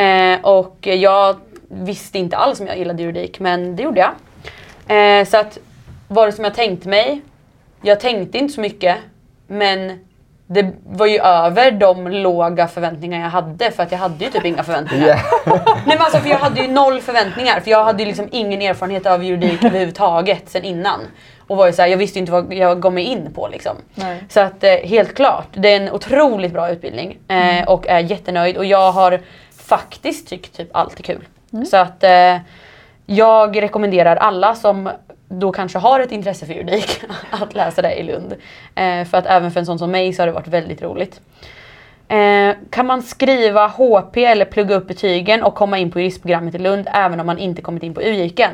[0.03, 1.37] Eh, och jag
[1.69, 4.11] visste inte alls om jag gillade juridik men det gjorde jag.
[5.21, 5.59] Eh, så att
[6.09, 7.23] var det som jag tänkte mig?
[7.83, 8.97] Jag tänkte inte så mycket
[9.47, 10.05] men
[10.53, 14.45] det var ju över de låga förväntningar jag hade för att jag hade ju typ
[14.45, 15.07] inga förväntningar.
[15.07, 15.21] Yeah.
[15.67, 18.63] Nej men alltså för jag hade ju noll förväntningar för jag hade ju liksom ingen
[18.63, 21.01] erfarenhet av juridik överhuvudtaget sen innan.
[21.47, 23.49] Och var ju så här, jag visste ju inte vad jag gav mig in på
[23.49, 23.77] liksom.
[23.95, 24.25] Nej.
[24.29, 28.57] Så att eh, helt klart, det är en otroligt bra utbildning eh, och är jättenöjd
[28.57, 29.21] och jag har
[29.57, 31.25] faktiskt tyckt typ allt är kul.
[31.71, 32.37] Så att eh,
[33.07, 34.91] jag rekommenderar alla som
[35.33, 38.33] då kanske har ett intresse för juridik att läsa det i Lund.
[38.75, 41.21] Eh, för att även för en sån som mig så har det varit väldigt roligt.
[42.09, 46.59] Eh, kan man skriva HP eller plugga upp betygen och komma in på juristprogrammet i
[46.59, 48.51] Lund även om man inte kommit in på UJIKen?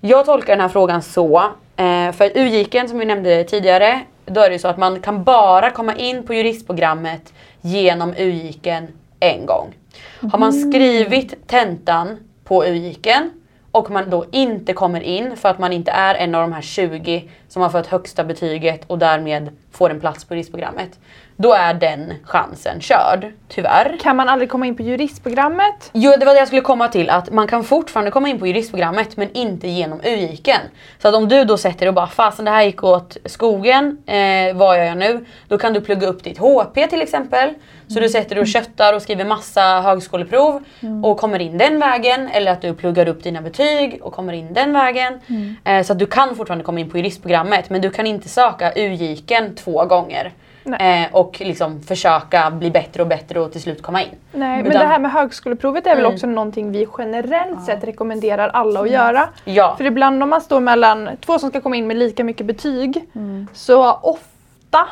[0.00, 1.38] Jag tolkar den här frågan så,
[1.76, 5.24] eh, för UJIKen som vi nämnde tidigare, då är det ju så att man kan
[5.24, 8.88] bara komma in på juristprogrammet genom UJIKen
[9.20, 9.74] en gång.
[10.32, 13.30] Har man skrivit tentan på UJIKen
[13.72, 16.62] och man då inte kommer in för att man inte är en av de här
[16.62, 20.98] 20 som har fått högsta betyget och därmed får en plats på juristprogrammet.
[21.42, 23.96] Då är den chansen körd, tyvärr.
[24.00, 25.90] Kan man aldrig komma in på juristprogrammet?
[25.92, 27.10] Jo, det var det jag skulle komma till.
[27.10, 30.60] Att man kan fortfarande komma in på juristprogrammet men inte genom UIKen.
[31.02, 33.98] Så att om du då sätter dig och bara fasen det här gick åt skogen,
[34.06, 35.26] eh, vad gör jag nu?
[35.48, 37.54] Då kan du plugga upp ditt HP till exempel.
[37.88, 40.62] Så du sätter dig och köttar och skriver massa högskoleprov
[41.04, 42.28] och kommer in den vägen.
[42.32, 45.20] Eller att du pluggar upp dina betyg och kommer in den vägen.
[45.64, 48.72] Eh, så att du kan fortfarande komma in på juristprogrammet men du kan inte söka
[48.76, 50.32] UIKen två gånger.
[50.64, 51.02] Nej.
[51.04, 54.08] Eh, och liksom försöka bli bättre och bättre och till slut komma in.
[54.32, 56.14] Nej, men Utan- det här med högskoleprovet är väl Mm.
[56.14, 59.28] också någonting vi generellt sett rekommenderar alla att göra.
[59.44, 59.74] Ja.
[59.76, 63.04] För ibland om man står mellan två som ska komma in med lika mycket betyg
[63.52, 64.86] så ofta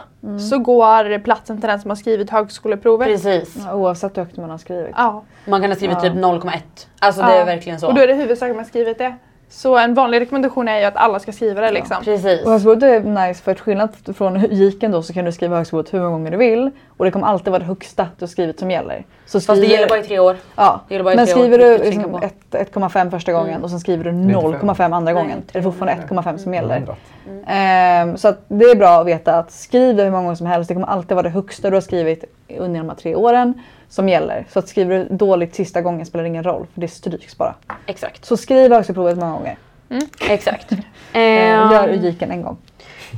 [0.51, 3.09] så går platsen till den som har skrivit högskoleprovet.
[3.09, 3.57] Precis.
[3.67, 4.95] Ja, Oavsett hur högt man har skrivit.
[4.97, 5.23] Ja.
[5.45, 6.09] Man kan ha skrivit Ja.
[6.11, 6.87] typ 0,1.
[6.99, 7.41] Alltså det Ja.
[7.41, 7.87] är verkligen så.
[7.87, 9.15] Och då är det huvudsaken man skrivit det.
[9.51, 11.97] Så en vanlig rekommendation är ju att alla ska skriva det liksom.
[12.05, 12.45] Precis.
[12.45, 15.95] Och högskoleprovet är nice för att skillnad från giken då så kan du skriva högskoleprovet
[15.95, 18.59] hur många gånger du vill och det kommer alltid vara det högsta du har skrivit
[18.59, 19.05] som gäller.
[19.27, 20.37] Så Fast det skriver- gäller bara i tre år.
[20.57, 22.57] Ja, det bara i men tre år, skriver du viktigt att liksom tänka på.
[22.57, 23.63] ett- 1,5 första gången Mm.
[23.65, 25.37] och sen skriver du inte 0,5 andra Nej, gången.
[25.39, 26.75] inte Är det fortfarande 1,5 som gäller?
[26.77, 26.97] Hundra.
[27.47, 30.47] Ehm, så att det är bra att veta att skriv det hur många gånger som
[30.47, 30.69] helst.
[30.69, 32.25] Det kommer alltid vara det högsta du har skrivit
[32.59, 34.47] under de här tre åren som gäller.
[34.51, 37.55] Så att skriver du dåligt sista gången spelar det ingen roll för det stryks bara.
[37.87, 38.25] Exakt.
[38.25, 39.57] Så skriv högskoleprovet många gånger.
[40.29, 40.73] Exakt.
[41.13, 42.57] Ehm, Ehm, gör UJIKen en gång.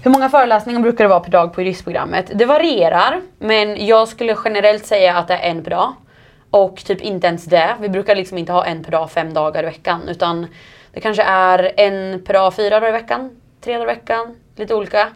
[0.04, 2.30] hur många föreläsningar brukar det vara per dag på juristprogrammet?
[2.34, 5.92] Det varierar, men jag skulle generellt säga att det är en per dag.
[6.50, 7.74] Och typ inte ens det.
[7.80, 10.08] Vi brukar liksom inte ha en per dag fem dagar i veckan.
[10.08, 10.46] Utan
[10.92, 13.30] det kanske är en per dag fyra dagar i veckan.
[13.60, 14.36] Tre dagar i veckan.
[14.56, 15.08] Lite olika.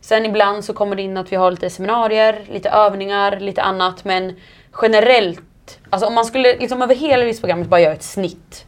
[0.00, 4.04] Sen ibland så kommer det in att vi har lite seminarier, lite övningar, lite annat.
[4.04, 4.36] Men
[4.82, 8.66] generellt, alltså om man skulle liksom över hela juristprogrammet bara göra ett snitt.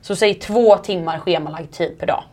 [0.00, 2.24] Så säg två timmar schemalagd tid per dag.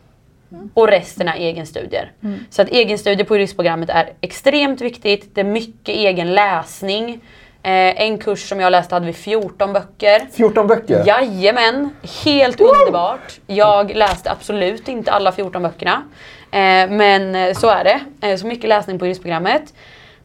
[0.74, 2.12] Och resten är egenstudier.
[2.50, 5.34] Så att egenstudier på juristprogrammet är extremt viktigt.
[5.34, 7.20] Det är mycket egen läsning.
[7.62, 10.26] Eh, en kurs som jag läste hade vi 14 böcker.
[10.32, 11.02] 14 böcker?
[11.06, 11.90] Jajamän,
[12.24, 13.40] helt underbart.
[13.46, 16.02] Jag läste absolut inte alla 14 böckerna.
[16.50, 18.00] Eh, men eh, så är det.
[18.28, 19.74] Eh, så mycket läsning på juristprogrammet.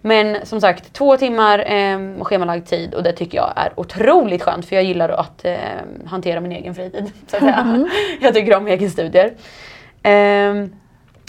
[0.02, 4.66] Men som sagt, två timmar eh, schemalagd tid och det tycker jag är otroligt skönt
[4.66, 5.58] för jag gillar att eh,
[6.06, 7.12] hantera min egen fritid.
[7.28, 7.88] Så att säga.
[8.22, 9.34] jag tycker om egenstudier.
[10.04, 10.12] Eh,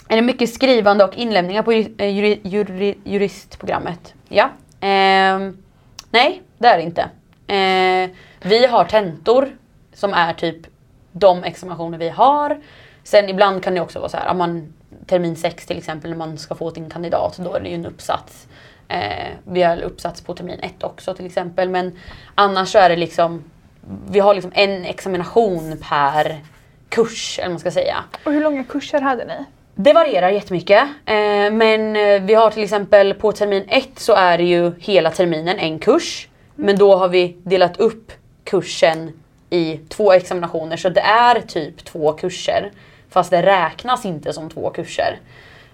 [0.09, 4.15] Är det mycket skrivande och inlämningar på juri, eh, juri, juri, juristprogrammet?
[4.29, 4.51] Ja.
[4.81, 5.57] Ehm,
[6.11, 7.03] nej, det är det inte.
[7.47, 9.49] Eh, vi har tentor
[9.95, 10.57] som är typ
[11.13, 12.61] de examinationer vi har.
[13.05, 14.73] Sen ibland kan det också vara så här, om man,
[15.07, 17.87] termin 6 till exempel när man ska få sin kandidat, då är det ju en
[17.87, 18.47] uppsats.
[18.91, 21.69] Eh, vi har uppsats på termin 1 också till exempel.
[21.69, 21.99] Men
[22.35, 23.45] annars så är det liksom,
[24.11, 26.41] vi har liksom en examination per
[26.89, 27.97] kurs, eller man ska säga.
[28.25, 29.45] Och hur långa kurser hade ni?
[29.75, 30.83] Det varierar jättemycket.
[31.07, 35.11] Eh, men eh, vi har till exempel på termin 1 så är det ju hela
[35.11, 36.29] terminen en kurs.
[36.55, 38.13] Men då har vi delat upp
[38.45, 39.13] kursen
[39.51, 42.71] i två examinationer så det är typ två kurser.
[43.11, 45.19] Fast det räknas inte som två kurser.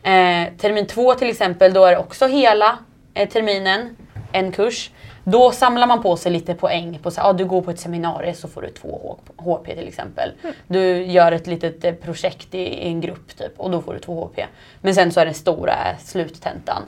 [0.02, 2.78] Eh, termin 2 till exempel, då är det också hela
[3.24, 3.96] terminen,
[4.32, 4.90] en kurs.
[5.24, 6.98] Då samlar man på sig lite poäng.
[7.02, 10.32] På så, ah, du går på ett seminarium så får du två HP till exempel.
[10.66, 13.98] Du gör ett litet eh, projekt i, i en grupp typ och då får du
[13.98, 14.40] två HP.
[14.80, 16.82] Men sen så är den stora eh, sluttentan.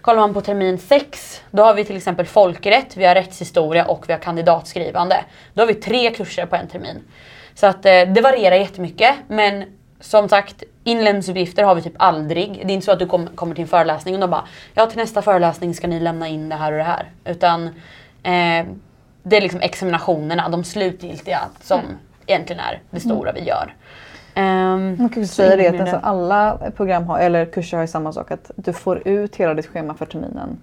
[0.00, 4.08] Kollar man på termin 6, då har vi till exempel folkrätt, vi har rättshistoria och
[4.08, 5.24] vi har kandidatskrivande.
[5.54, 7.02] Då har vi tre kurser på en termin.
[7.54, 9.14] Så att eh, det varierar jättemycket.
[9.28, 9.64] Men
[10.04, 12.52] som sagt, inlämningsuppgifter har vi typ aldrig.
[12.66, 14.44] Det är inte så att du kom, kommer till en föreläsning och de bara
[14.74, 17.10] ja till nästa föreläsning ska ni lämna in det här och det här.
[17.24, 17.66] Utan
[18.22, 18.66] eh,
[19.22, 21.80] det är liksom examinationerna, de slutgiltiga som
[22.26, 23.74] egentligen är det stora vi gör.
[24.34, 27.88] Ehm, Man kan ju säga det att alltså alla program har, eller kurser har ju
[27.88, 30.58] samma sak att du får ut hela ditt schema för terminen.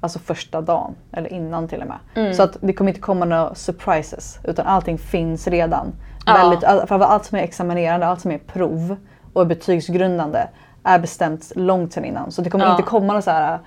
[0.00, 1.98] Alltså första dagen eller innan till och med.
[2.14, 2.34] Mm.
[2.34, 5.92] Så att det kommer inte komma några surprises utan allting finns redan.
[6.26, 6.34] Ja.
[6.36, 8.96] Väldigt, all- allt som är examinerande, allt som är prov
[9.32, 10.38] och är betygsgrundande
[10.84, 12.30] är bestämt långt sedan innan.
[12.32, 12.70] Så det kommer Ja.
[12.70, 13.58] inte komma något så här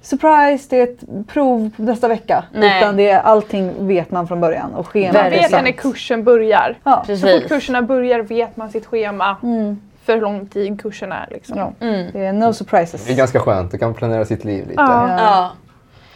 [0.00, 2.44] Surprise, det är ett prov nästa vecka.
[2.52, 2.78] Nej.
[2.82, 6.24] Utan det är, allting vet man från början och schemat Man är vet när kursen
[6.24, 6.78] börjar.
[6.84, 7.04] Ja.
[7.06, 9.80] Så fort kurserna börjar vet man sitt schema Mm.
[10.04, 11.26] för hur lång tid kursen är.
[11.30, 11.58] Liksom.
[11.58, 11.72] Ja.
[11.80, 12.06] Mm.
[12.12, 13.04] Det är no surprises.
[13.06, 14.82] Det är ganska skönt, du kan planera sitt liv lite.
[14.82, 15.08] Ja.
[15.18, 15.52] Ja.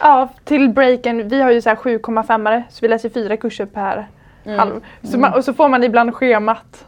[0.01, 4.09] Ja, till breaken, vi har ju så här 7,5 så vi läser fyra kurser per
[4.45, 4.59] Mm.
[4.59, 4.80] halv.
[5.03, 6.84] Så man, och så får man ibland schemat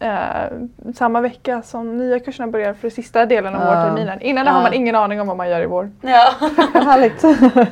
[0.00, 0.10] eh,
[0.94, 3.66] samma vecka som nya kurserna börjar för sista delen av Ja.
[3.66, 4.20] vårterminen.
[4.20, 4.54] Innan det Ja.
[4.54, 5.90] har man ingen aning om vad man gör i vår.
[6.00, 6.32] Ja.
[6.74, 7.22] Härligt.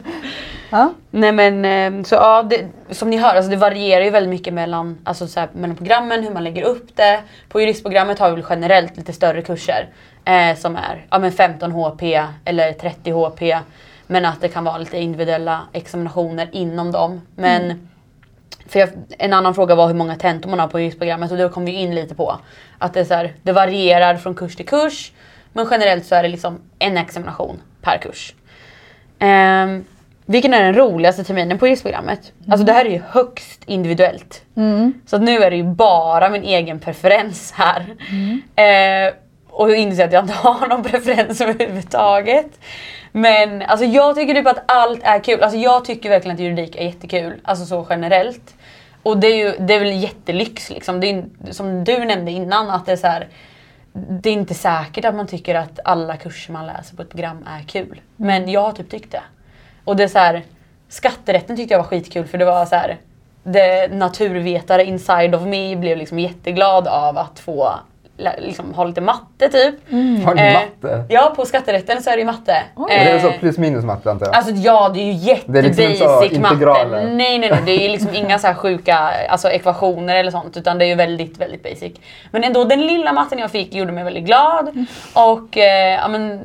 [0.71, 0.91] ja.
[1.11, 1.65] Nej men
[1.99, 5.27] eh, så ja, det, som ni hör, alltså det varierar ju väldigt mycket mellan, alltså
[5.27, 7.21] så här, mellan programmen, hur man lägger upp det.
[7.49, 9.89] På juristprogrammet har vi väl generellt lite större kurser
[10.25, 12.03] eh, som är ja, men 15 HP
[12.45, 13.43] eller 30 HP.
[14.07, 17.21] Men att det kan vara lite individuella examinationer inom dem.
[17.37, 17.89] Men
[18.67, 18.89] för jag,
[19.19, 21.73] en annan fråga var hur många tentor man har på juristprogrammet och då kom vi
[21.73, 22.39] in lite på
[22.79, 25.13] att det, är så här, det varierar från kurs till kurs.
[25.53, 28.35] Men generellt så är det liksom en examination per kurs.
[29.21, 29.85] Um,
[30.27, 32.33] vilken är den roligaste terminen på juristprogrammet?
[32.49, 34.43] Alltså det här är ju högst individuellt.
[34.57, 34.95] Mm.
[35.07, 37.81] Så nu är det ju bara min egen preferens här.
[38.57, 39.15] Eh,
[39.51, 42.59] och jag inser att jag inte har någon preferens överhuvudtaget.
[43.13, 45.43] Men alltså jag tycker typ att allt är kul.
[45.43, 47.41] Alltså jag tycker verkligen att juridik är jättekul.
[47.45, 48.55] Alltså så generellt.
[49.03, 51.01] Och det är ju det är väl jättelyx liksom.
[51.01, 53.29] Det är, som du nämnde innan att det är så här.
[53.93, 57.47] Det är inte säkert att man tycker att alla kurser man läser på ett program
[57.47, 58.01] är kul.
[58.17, 59.23] Men jag har typ tyckt det.
[59.85, 60.43] Och det är så här,
[60.89, 62.99] skatterätten tyckte jag var skitkul för det var så här,
[63.43, 67.73] det naturvetare inside of me blev liksom jätteglad av att få
[68.39, 69.75] liksom, ha lite matte typ.
[70.25, 71.05] Har ni Eh, matte?
[71.09, 72.63] Ja, på skatterätten så är det ju matte.
[72.77, 74.35] Men det är så Eh, plus minus matte antar jag?
[74.35, 76.85] Alltså ja, det är ju jätte Det är liksom inte så basic matte.
[76.89, 77.63] Nej, nej, nej.
[77.67, 78.97] Det är ju liksom inga så här sjuka
[79.29, 80.57] alltså, ekvationer eller sånt.
[80.57, 81.93] Utan det är ju väldigt, väldigt basic.
[82.31, 84.87] Men ändå, den lilla matten jag fick gjorde mig väldigt glad.
[85.15, 86.41] Och eh, ja, men,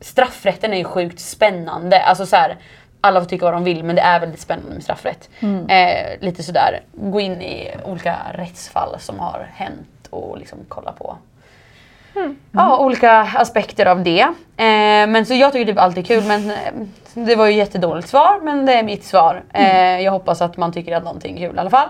[0.00, 2.00] straffrätten är ju sjukt spännande.
[2.02, 2.56] Alltså så här,
[3.00, 5.28] alla får tycka vad de vill men det är väldigt spännande med straffrätt.
[5.68, 11.16] Eh, lite sådär, gå in i olika rättsfall som har hänt och liksom kolla på
[12.52, 14.20] Ja, olika aspekter av det.
[14.56, 16.56] Eh, men så jag tycker typ allt är kul men eh,
[17.14, 19.42] det var ju jättedåligt svar men det är mitt svar.
[19.52, 21.88] Eh, jag hoppas att man tycker att någonting är kul i alla fall.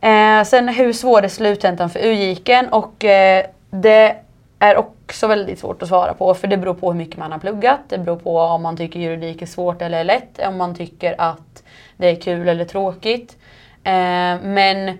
[0.00, 4.16] Eh, sen hur svår är sluttentan för UJIKen och eh, det
[4.58, 7.38] är också väldigt svårt att svara på för det beror på hur mycket man har
[7.38, 7.80] pluggat.
[7.88, 10.40] Det beror på om man tycker juridik är svårt eller lätt.
[10.48, 11.62] Om man tycker att
[11.96, 13.36] det är kul eller tråkigt.
[13.84, 14.98] Eh, men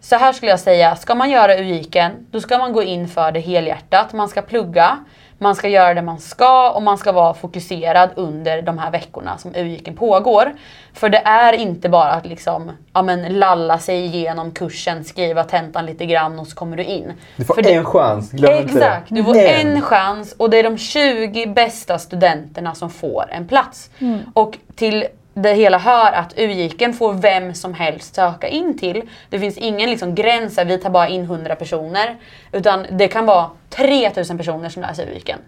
[0.00, 3.32] så här skulle jag säga, ska man göra UJIKen då ska man gå in för
[3.32, 4.12] det helhjärtat.
[4.12, 4.98] Man ska plugga,
[5.38, 9.38] man ska göra det man ska och man ska vara fokuserad under de här veckorna
[9.38, 10.52] som UJIKen pågår.
[10.94, 15.86] För det är inte bara att liksom, ja, men lalla sig igenom kursen, skriva tentan
[15.86, 17.12] lite grann och så kommer du in.
[17.36, 18.84] Du får För det- en chans, glöm inte det.
[18.84, 23.24] Exakt, du får Men- en chans och det är de 20 bästa studenterna som får
[23.30, 23.90] en plats.
[24.34, 25.06] Och till
[25.42, 29.02] det hela hör att UJIKen får vem som helst söka in till.
[29.30, 32.16] Det finns ingen liksom gräns, där vi tar bara in 100 personer.
[32.52, 35.38] Utan det kan vara 3000 personer som läser UJIKen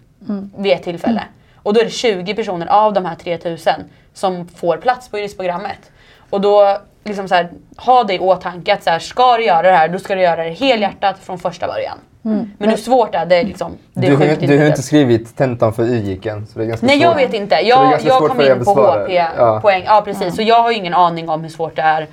[0.57, 1.23] vid ett tillfälle.
[1.55, 3.73] Och då är det 20 personer av de här 3000
[4.13, 5.91] som får plats på juristprogrammet.
[6.29, 9.61] Och då liksom så här, ha det i åtanke att så här, ska du göra
[9.61, 11.97] det här, då ska du göra det helhjärtat från första början.
[12.21, 13.43] Men hur svårt är det?
[13.43, 16.59] Liksom, det är Du, har, sjukt ju- du har inte skrivit tentan för YGIKen, så
[16.59, 17.03] det är ganska Nej svårt.
[17.03, 17.55] jag vet inte.
[17.55, 18.71] Det Jag, jag kom in på.
[18.73, 19.83] HP-poäng.
[19.85, 20.01] Ja.
[20.05, 20.35] precis.
[20.35, 22.07] Så jag har ju ingen aning om hur svårt det är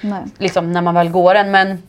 [0.00, 0.22] Nej.
[0.38, 1.50] liksom, när man väl går den.
[1.50, 1.82] Men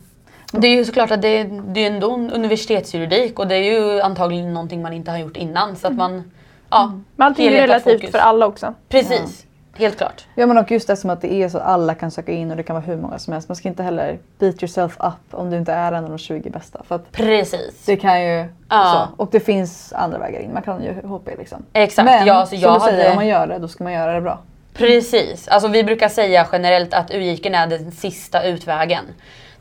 [0.51, 4.01] det är ju såklart att det, det är ändå en universitetsjuridik och det är ju
[4.01, 5.75] antagligen någonting man inte har gjort innan.
[5.75, 6.31] Så att man...
[6.69, 8.11] Ja, Men allting är relativt fokus.
[8.11, 8.73] för alla också.
[8.89, 9.45] Precis.
[9.75, 10.25] Helt klart.
[10.35, 12.57] Ja men och just eftersom att det är så att alla kan söka in och
[12.57, 13.49] det kan vara hur många som helst.
[13.49, 16.49] Man ska inte heller beat yourself up om du inte är en av de 20
[16.49, 16.81] bästa.
[16.87, 17.85] För Precis.
[17.85, 19.07] det kan ju Ja.
[19.17, 19.23] så.
[19.23, 20.53] Och det finns andra vägar in.
[20.53, 21.65] Man kan ju HP liksom.
[21.73, 22.05] Exakt.
[22.05, 24.13] Men ja, så jag som du säger, om man gör det då ska man göra
[24.13, 24.39] det bra.
[24.73, 25.47] Precis.
[25.47, 29.03] Alltså vi brukar säga generellt att UIKen är den sista utvägen.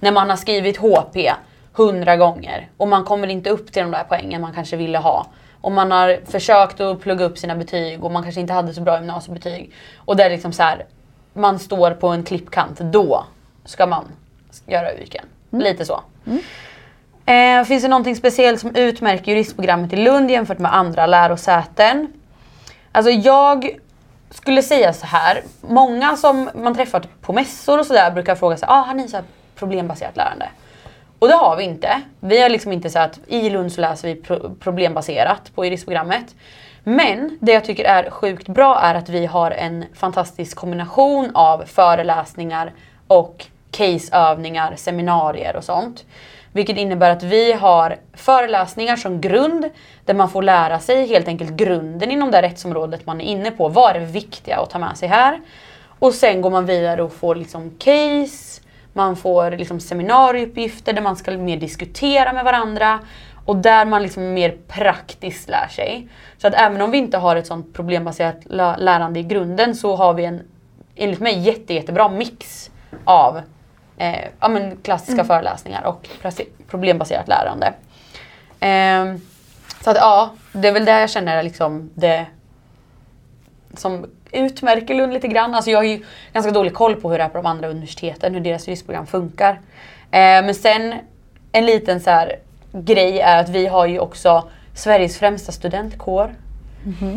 [0.00, 1.16] När man har skrivit HP
[1.72, 5.26] hundra gånger och man kommer inte upp till de där poängen man kanske ville ha.
[5.62, 8.80] Och man har försökt att plugga upp sina betyg och man kanske inte hade så
[8.80, 9.72] bra gymnasiebetyg.
[9.96, 10.86] Och det är liksom så här,
[11.32, 13.24] man står på en klippkant, då
[13.64, 14.04] ska man
[14.66, 15.24] göra UIKen.
[15.50, 16.00] Lite så.
[17.26, 22.12] Eh, finns det någonting speciellt som utmärker juristprogrammet i Lund jämfört med andra lärosäten?
[22.92, 23.78] Alltså jag
[24.30, 25.42] skulle säga så här.
[25.60, 29.18] Många som man träffar på mässor och sådär brukar fråga sig, ah, har ni så
[29.54, 30.48] problembaserat lärande?
[31.22, 32.02] Och det har vi inte.
[32.20, 34.22] Vi har liksom inte så att i Lund så läser vi
[34.60, 36.34] problembaserat på juristprogrammet.
[36.84, 41.64] Men det jag tycker är sjukt bra är att vi har en fantastisk kombination av
[41.66, 42.72] föreläsningar
[43.06, 46.04] och caseövningar, seminarier och sånt.
[46.52, 49.70] Vilket innebär att vi har föreläsningar som grund
[50.04, 53.68] där man får lära sig helt enkelt grunden inom det rättsområdet man är inne på.
[53.68, 55.40] Vad är det viktiga att ta med sig här?
[55.98, 58.61] Och sen går man vidare och får liksom case,
[58.93, 63.01] man får liksom seminarieuppgifter där man ska mer diskutera med varandra
[63.45, 66.09] och där man liksom mer praktiskt lär sig.
[66.38, 69.97] Så att även om vi inte har ett sånt problembaserat lä- lärande i grunden så
[69.97, 70.43] har vi en,
[70.95, 72.70] enligt mig, jätte, jättebra mix
[73.05, 73.40] av
[73.97, 76.09] eh, ja, men klassiska föreläsningar och
[76.68, 77.72] problembaserat lärande.
[78.61, 79.20] Ehm,
[79.84, 82.26] så att ja, det är väl det jag känner liksom det
[83.76, 85.54] som utmärker Lund lite grann.
[85.54, 88.34] Alltså jag har ju ganska dålig koll på hur det är på de andra universiteten,
[88.34, 89.52] hur deras juristprogram funkar.
[90.10, 90.94] Eh, men sen
[91.52, 92.36] en liten så här
[92.72, 96.34] grej är att vi har ju också Sveriges främsta studentkår.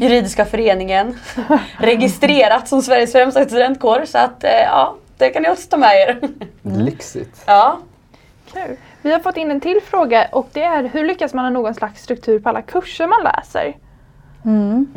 [0.01, 1.20] Juridiska föreningen.
[1.78, 4.05] registrerat som Sveriges främsta studentkår.
[4.05, 6.30] Så att eh, ja, det kan ni också ta med er.
[6.61, 7.43] Lyxigt.
[7.45, 7.80] ja.
[8.53, 8.78] Kul.
[9.01, 11.74] Vi har fått in en till fråga och det är hur lyckas man ha någon
[11.74, 13.76] slags struktur på alla kurser man läser?
[14.46, 14.88] Mm.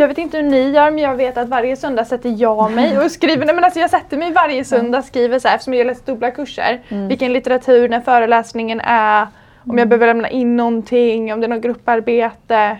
[0.00, 2.98] Jag vet inte hur ni gör men jag vet att varje söndag sätter jag mig
[2.98, 5.74] och skriver, nej men alltså jag sätter mig varje söndag och skriver så här eftersom
[5.74, 6.80] jag läser dubbla kurser.
[7.08, 9.26] Vilken litteratur, när föreläsningen är,
[9.66, 12.76] om jag behöver lämna in någonting, om det är något grupparbete.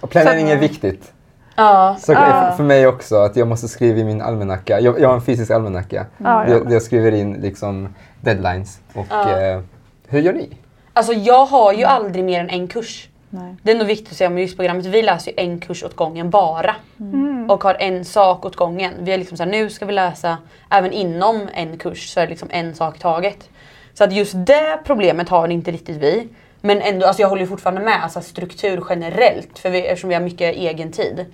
[0.00, 1.12] Och planering är viktigt.
[1.56, 1.96] Ja.
[2.00, 2.52] Så Ah.
[2.56, 4.80] för mig också, att jag måste skriva i min almanacka.
[4.80, 6.06] Jag, jag har en fysisk almanacka.
[6.18, 6.58] Ja, ja.
[6.58, 8.80] där jag skriver in liksom deadlines.
[8.94, 9.40] Och Ja.
[9.40, 9.60] eh,
[10.08, 10.50] hur gör ni?
[10.92, 13.08] Alltså jag har ju aldrig mer än en kurs.
[13.30, 13.54] Nej.
[13.62, 14.86] Det är nog viktigt att säga om juristprogrammet.
[14.86, 16.74] Vi läser ju en kurs åt gången bara.
[17.00, 17.50] Mm.
[17.50, 18.94] Och har en sak åt gången.
[18.98, 20.38] Vi är liksom så här, nu ska vi läsa,
[20.70, 23.48] även inom en kurs så är det liksom en sak i taget.
[23.94, 26.28] Så att just det problemet har inte riktigt vi.
[26.60, 29.58] Men ändå, alltså jag håller ju fortfarande med alltså struktur generellt.
[29.58, 31.26] För vi, eftersom vi har mycket egen tid.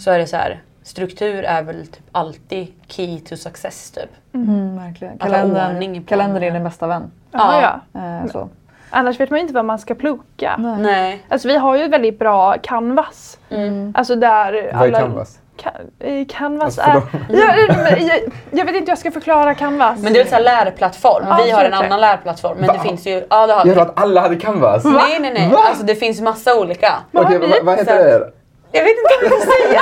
[0.00, 4.10] Så är det så här, struktur är väl typ alltid key to success typ.
[4.34, 5.18] Mm, verkligen.
[5.18, 7.10] Kalendern, kalendern är din bästa vän.
[7.30, 7.80] Ja, Ja.
[7.92, 8.00] ja.
[8.00, 8.48] Eh, så.
[8.90, 10.56] Annars vet man ju inte vad man ska plugga.
[10.58, 10.76] Nej.
[10.78, 11.24] Nej.
[11.28, 13.38] Alltså vi har ju väldigt bra canvas.
[13.50, 13.92] Mm.
[13.96, 15.38] Alltså där Vad är Canvas?
[15.98, 17.02] Eh, canvas Alltså, är...
[17.10, 17.68] förlåt.
[17.68, 18.18] Ja, men jag,
[18.50, 19.98] jag vet inte hur jag ska förklara canvas.
[19.98, 21.24] Men det är väl så här lärplattform.
[21.28, 22.56] Ja, vi har en annan lärplattform.
[22.58, 22.72] Men Va?
[22.72, 23.66] det finns ju, ja det har.
[23.66, 24.84] Jag tror att alla hade Canvas.
[24.84, 25.58] Nej nej nej, Va?
[25.68, 26.92] alltså det finns massa olika.
[27.10, 27.52] Vad Okej, vi?
[27.62, 28.30] vad, heter det?
[28.76, 29.80] Jag vet inte om jag får säga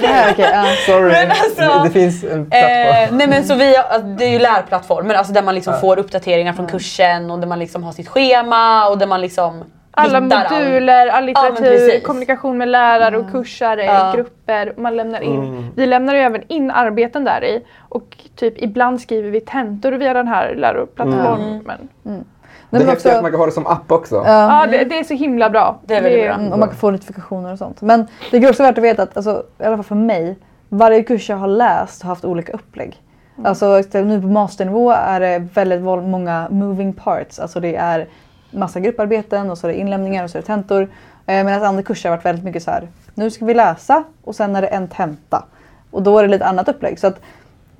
[0.00, 0.08] det.
[0.08, 0.64] Nej, okej, ja.
[0.86, 1.12] Sorry.
[1.12, 3.04] Men alltså- det, finns en plattform.
[3.12, 5.72] Eh, nej men så vi, har- alltså, det är ju lärplattformar alltså där man liksom
[5.74, 5.80] Ja.
[5.80, 9.64] får uppdateringar från kursen och där man liksom har sitt schema och där man liksom
[9.94, 12.02] Alla moduler, all Ja, litteratur, precis.
[12.04, 14.12] kommunikation med lärare och kursare, Ja.
[14.16, 14.72] grupper.
[14.76, 15.42] Man lämnar in.
[15.42, 15.66] Mm.
[15.76, 20.12] Vi lämnar ju även in arbeten där i och typ ibland skriver vi tentor via
[20.14, 21.88] den här läroplattformen.
[22.06, 22.24] Mm.
[22.41, 22.41] Det
[22.72, 24.16] Nej, är men häftigt också- att man kan ha det som app också.
[24.16, 24.60] Ja.
[24.60, 25.78] Ja, det, det är så himla bra.
[25.86, 26.34] Det är väldigt bra.
[26.34, 27.80] Mm, och man kan få notifikationer och sånt.
[27.82, 31.02] Men det är också värt att veta att, alltså, i alla fall för mig, varje
[31.02, 33.02] kurs jag har läst har haft olika upplägg.
[33.44, 37.38] Alltså nu på masternivå är det väldigt många moving parts.
[37.38, 38.06] Alltså det är
[38.50, 40.82] massa grupparbeten och så är det inlämningar och så är det tentor.
[41.26, 44.34] Eh, Medan andra kurser har varit väldigt mycket så här, nu ska vi läsa och
[44.34, 45.44] sen är det en tenta.
[45.90, 46.98] Och då är det lite annat upplägg.
[46.98, 47.20] Så att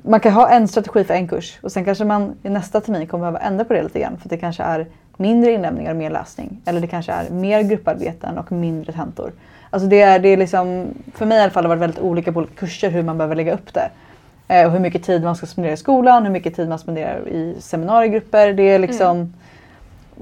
[0.02, 3.06] man kan ha en strategi för en kurs och sen kanske man i nästa termin
[3.06, 4.18] kommer behöva ändra på det lite grann.
[4.22, 4.86] För det kanske är
[5.16, 6.60] mindre inlämningar och mer läsning.
[6.64, 9.32] Eller det kanske är mer grupparbeten och mindre tentor.
[9.70, 12.02] Alltså det är, det är liksom, för mig i alla fall har det varit väldigt
[12.02, 13.90] olika på olika kurser hur man behöver lägga upp det.
[14.48, 17.28] Eh, och hur mycket tid man ska spendera i skolan, hur mycket tid man spenderar
[17.28, 18.52] i seminariegrupper.
[18.52, 19.34] Det är liksom...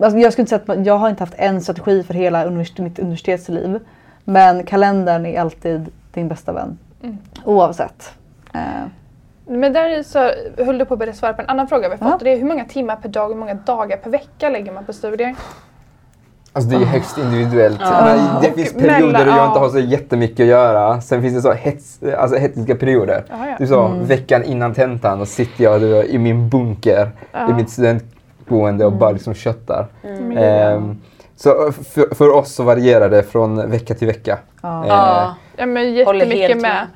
[0.03, 2.79] Alltså jag skulle inte säga att jag har inte haft en strategi för hela univers
[2.79, 3.79] mitt universitetsliv.
[4.25, 6.79] Men kalendern är alltid din bästa vän.
[7.03, 7.19] Mm.
[7.45, 8.13] Oavsett.
[8.55, 8.61] Eh,
[9.59, 10.31] Men där så
[10.65, 12.09] höll du på att börja svara på en annan fråga vi fått.
[12.09, 12.15] Ja.
[12.15, 14.73] Och det är hur många timmar per dag och hur många dagar per vecka lägger
[14.73, 15.35] man på studier?
[16.53, 17.81] Alltså det är ju högst individuellt.
[17.81, 19.47] Men Det finns perioder mellan- då jag ja.
[19.47, 21.01] inte har så jättemycket att göra.
[21.01, 23.25] Sen finns det så hets, alltså hetiska perioder.
[23.31, 23.55] Ja, ja.
[23.59, 24.05] Det är så, Mm.
[24.07, 27.51] veckan innan tentan och sitter jag i min bunker Ja.
[27.51, 29.87] i mitt studentboende och bara liksom köttar.
[30.03, 31.01] Gud, Ehm,
[31.37, 34.39] så för, för oss så varierar det från vecka till vecka.
[34.63, 34.83] ja.
[34.85, 35.67] Eh, Ja.
[35.67, 36.63] Men jättemycket med.
[36.63, 36.87] med.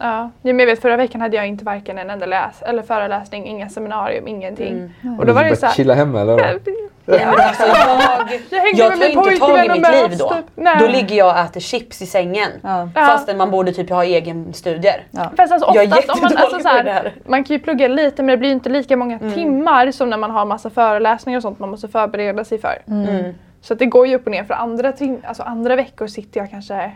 [0.00, 0.30] Ja.
[0.42, 3.46] ja, men jag vet förra veckan hade jag inte varken en enda läs eller föreläsning,
[3.46, 4.94] inga seminarium, ingenting.
[5.18, 6.58] Och då var det så här, Chilla hemma eller?
[7.04, 10.28] men alltså, jag, jag hängde jag med tar inte tag i mitt liv då.
[10.28, 10.44] typ.
[10.54, 10.76] Nej.
[10.80, 12.50] Då ligger jag och äter chips i sängen.
[12.62, 12.88] Ja.
[12.94, 13.06] Ja.
[13.06, 15.02] Fastän man borde typ ha egen studier.
[15.10, 15.30] Ja.
[15.36, 17.62] Fast alltså Jag är om man, jättedålig alltså, så på det här, man kan ju
[17.62, 21.38] plugga lite men det blir inte lika många timmar som när man har massa föreläsningar
[21.38, 22.78] och sånt man måste förbereda sig för.
[22.88, 23.34] Mm.
[23.60, 24.44] Så att det går ju upp och ner.
[24.44, 24.92] För andra,
[25.24, 26.92] alltså andra veckor sitter jag kanske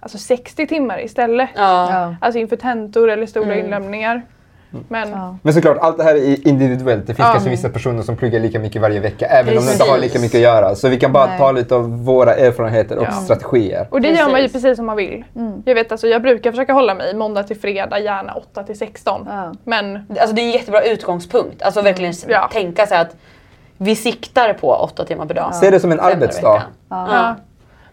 [0.00, 1.50] alltså 60 timmar istället.
[1.54, 2.14] Ja.
[2.20, 3.58] Alltså inför tentor eller stora Mm.
[3.64, 4.22] inlämningar.
[4.88, 5.36] Men Ja.
[5.42, 7.06] Men såklart, allt det här är individuellt.
[7.06, 7.32] Det finns Ja.
[7.32, 10.02] kanske vissa personer som pluggar lika mycket varje vecka även om de inte har Precis.
[10.12, 10.74] lika mycket att göra.
[10.74, 11.38] Så vi kan bara Nej.
[11.38, 13.10] ta lite av våra erfarenheter och Ja.
[13.12, 13.86] strategier.
[13.90, 14.52] Och det gör man ju Precis.
[14.62, 15.24] precis som man vill.
[15.36, 15.62] Mm.
[15.66, 19.26] Jag vet alltså, jag brukar försöka hålla mig måndag till fredag, gärna 8 till 16.
[19.30, 19.52] Ja.
[19.64, 21.62] Men Alltså det är en jättebra utgångspunkt.
[21.62, 22.48] Alltså verkligen s- Ja.
[22.52, 23.16] tänka sig att
[23.78, 25.54] vi siktar på åtta timmar per dag.
[25.54, 26.62] Se det som en arbetsdag.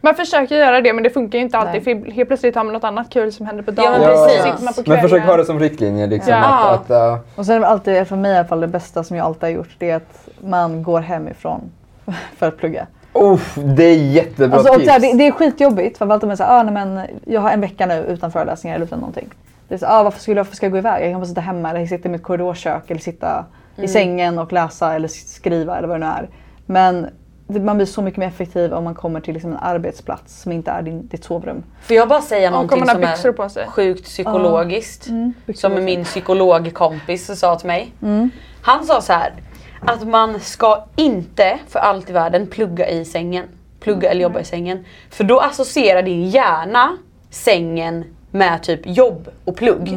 [0.02, 0.10] Ja.
[0.10, 0.16] ja.
[0.16, 1.86] man försöker göra det men det funkar ju inte alltid.
[1.86, 2.04] Nej.
[2.06, 4.02] För helt plötsligt har man något annat kul som händer på Ja, dagen.
[4.02, 4.66] men och så precis.
[4.66, 6.08] man på Men försök ha det som riktlinje.
[6.08, 6.70] Liksom, Ja.
[6.70, 9.26] att, att, uh, Och sen alltid, för mig i alla fall, det bästa som jag
[9.26, 11.72] alltid har gjort det är att man går hemifrån
[12.38, 12.88] för att plugga.
[13.14, 14.90] uff, det är jättebra Alltså, tips.
[14.90, 17.52] här, det, det är skitjobbigt för alltid med så här, ah, nej, men jag har
[17.52, 19.30] en vecka nu utan föreläsningar eller utan någonting.
[19.68, 21.04] Det är så, ah, varför, skulle jag, varför ska jag gå iväg?
[21.06, 23.46] Jag kan bara sitta hemma eller sitta i mitt korridorkök eller sitta
[23.76, 26.30] i sängen och läsa eller skriva eller vad det nu är.
[26.66, 27.08] Men
[27.48, 30.72] man blir så mycket mer effektiv om man kommer till liksom en arbetsplats som inte
[30.72, 31.64] är din, ditt sovrum.
[31.82, 35.08] Får jag bara säga någonting som är sjukt psykologiskt?
[35.46, 35.86] byxor Som på sig.
[35.86, 37.92] min psykologkompis sa till mig.
[38.02, 38.30] Mm.
[38.62, 39.34] Han sa så här
[39.82, 43.46] att man ska inte för allt i världen plugga i sängen.
[43.80, 44.86] Plugga eller jobba i sängen.
[45.10, 46.98] För då associerar din hjärna
[47.30, 49.88] sängen med typ jobb och plugg.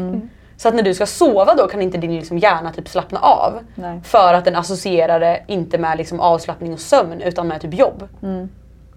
[0.61, 3.59] Så att när du ska sova då kan inte din liksom hjärna typ slappna av.
[3.75, 4.01] Nej.
[4.05, 8.09] För att den associerar det inte med liksom avslappning och sömn utan med typ jobb.
[8.23, 8.49] Mm.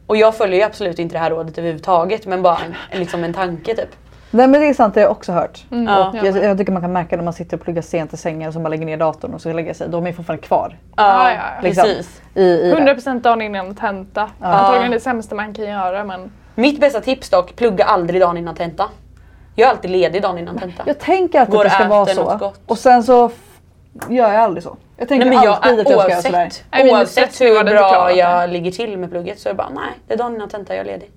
[0.07, 2.57] Och jag följer ju absolut inte det här rådet överhuvudtaget men bara
[2.91, 3.89] en, liksom en tanke typ.
[4.31, 5.63] Nej men det är sant, det har jag också hört.
[5.71, 5.85] Mm.
[5.85, 6.13] Ja.
[6.23, 8.53] Jag, jag tycker man kan märka när man sitter och pluggar sent i sängen och
[8.53, 9.89] så bara lägger ner datorn och så lägger sig.
[9.89, 11.61] De är fortfarande kvar Ja, ja, ja.
[11.61, 11.83] Liksom.
[11.83, 12.21] precis.
[12.35, 12.93] i, i det.
[12.93, 14.29] 100% dagen innan tenta.
[14.39, 18.55] Antagligen det sämsta man kan göra men Mitt bästa tips dock, plugga aldrig dagen innan
[18.55, 18.89] tenta.
[19.55, 20.83] Jag är alltid ledig dagen innan tenta.
[20.85, 22.53] Jag tänker alltid Går att det ska vara så.
[22.65, 23.31] Och sen så
[24.09, 24.77] gör jag aldrig så.
[24.97, 26.91] Jag tänker Nej, men jag, alltid att jag ska göra sådär.
[26.91, 30.17] oavsett, hur bra jag ligger till med plugget så är det bara nej, det är
[30.17, 31.11] dagen innan tenta jag är ledig.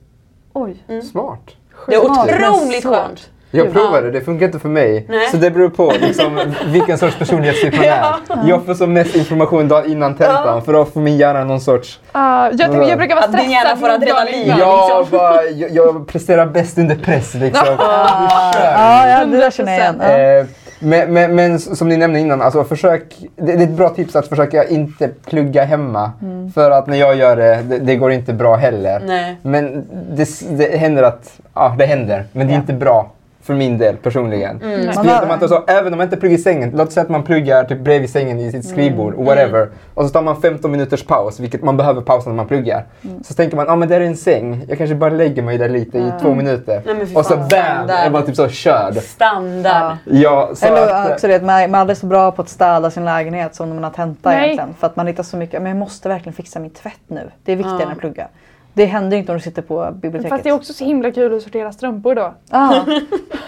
[0.52, 1.02] Oj.
[1.10, 1.50] Smart.
[1.86, 3.30] Det är otroligt skönt.
[3.50, 5.06] Jag provade, det funkar inte för mig.
[5.08, 5.28] Nej.
[5.30, 8.04] Så det beror på liksom, vilken sorts personlighetstyp man är.
[8.48, 12.00] Jag får som mest information dagen innan tentan för då får min hjärna någon sorts...
[12.12, 13.52] Ah, jag, jag brukar vara Att din stressad.
[13.52, 14.54] hjärna får adrenalin.
[14.58, 17.66] Jag, bara, jag, jag presterar bäst under press liksom.
[17.78, 19.96] Ja, ja, det där känner jag igen.
[20.00, 20.18] Ja.
[20.18, 20.46] Eh,
[20.78, 23.04] men, men, men som ni nämnde innan, alltså försök,
[23.36, 26.12] det, det är ett bra tips att försöka inte plugga hemma.
[26.22, 26.52] Mm.
[26.52, 29.02] För att när jag gör det, det, det går inte bra heller.
[29.06, 29.36] Nej.
[29.42, 32.24] Men det, det händer att, ja det händer.
[32.32, 32.60] Men det är Ja.
[32.60, 33.10] inte bra
[33.46, 34.60] för min del personligen.
[34.62, 34.86] Mm.
[34.86, 36.72] Man har- man inte så, även om man inte pluggar i sängen.
[36.74, 39.26] Låt säga att man pluggar typ bredvid sängen i sitt skrivbord, Mm.
[39.26, 39.68] whatever.
[39.94, 42.84] Och så tar man 15 minuters paus, vilket man behöver pausa när man pluggar.
[43.04, 43.22] Mm.
[43.24, 44.64] Så tänker man, ja ah, men där är en säng.
[44.68, 46.82] Jag kanske bara lägger mig där lite i två minuter.
[46.86, 47.48] Nej, och så bam!
[47.48, 48.04] standard.
[48.04, 48.96] Jag bara typ så körd.
[48.96, 49.96] Standard.
[50.04, 50.50] Ja.
[50.54, 53.54] Så Eller att, också det man, är aldrig så bra på att städa sin lägenhet
[53.54, 54.44] som när man har tenta Nej.
[54.44, 54.74] egentligen.
[54.80, 57.30] För att man hittar så mycket, men jag måste verkligen fixa min tvätt nu.
[57.44, 58.28] Det är viktigare än att plugga.
[58.76, 60.30] Det händer inte om du sitter på biblioteket.
[60.30, 62.34] Fast det är också så himla kul att sortera strumpor då.
[62.50, 62.84] Ja.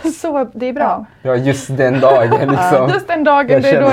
[0.20, 1.06] Så det är bra.
[1.22, 2.88] ja, just den dagen liksom.
[2.94, 3.88] Just den dagen, Jag det är då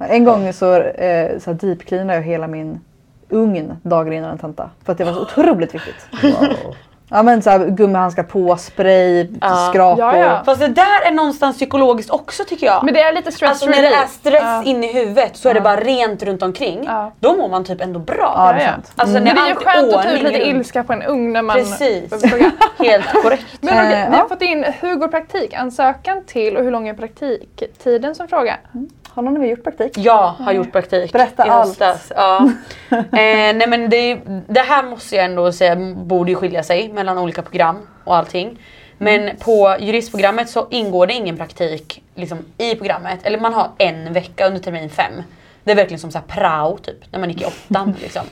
[0.00, 0.10] jag...
[0.10, 2.80] En gång så, eh, så deepcleanade jag hela min
[3.28, 4.70] ugn dagen innan en tenta.
[4.84, 6.06] För att det var så otroligt viktigt.
[6.22, 6.74] Wow.
[7.10, 9.68] Ja men såhär gummihandskar på, spray, Ja.
[9.70, 10.04] skrapor.
[10.04, 10.42] Ja, ja.
[10.44, 12.84] Fast det där är någonstans psykologiskt också tycker jag.
[12.84, 14.62] Men det är lite stress Alltså när det är stress Ja.
[14.64, 16.84] in i huvudet så är det bara rent runt omkring.
[16.86, 17.12] Ja.
[17.20, 18.32] Då mår man typ ändå bra.
[18.36, 18.92] Ja, det är sant.
[18.96, 20.46] Alltså, Men när det är ju skönt att ta ut lite runt.
[20.46, 22.12] ilska på en ugn när man Precis.
[22.78, 23.44] Helt korrekt.
[23.60, 26.94] Men okej, Eh, vi har fått in hur går praktikansökan till och hur lång är
[26.94, 28.56] praktiktiden som fråga?
[28.72, 28.80] Har
[29.22, 29.98] någon av er gjort praktik?
[29.98, 31.68] Jag har gjort praktik Berätta i allt.
[31.68, 32.12] höstas.
[32.16, 32.50] Ja.
[32.90, 37.18] eh, nej men det, det här måste jag ändå säga borde ju skilja sig mellan
[37.18, 38.58] olika program och allting.
[38.98, 43.18] Men på juristprogrammet så ingår det ingen praktik liksom, i programmet.
[43.22, 45.12] Eller man har en vecka under termin fem.
[45.64, 47.96] Det är verkligen som så här prao typ, när man gick i åttan.
[48.00, 48.22] liksom.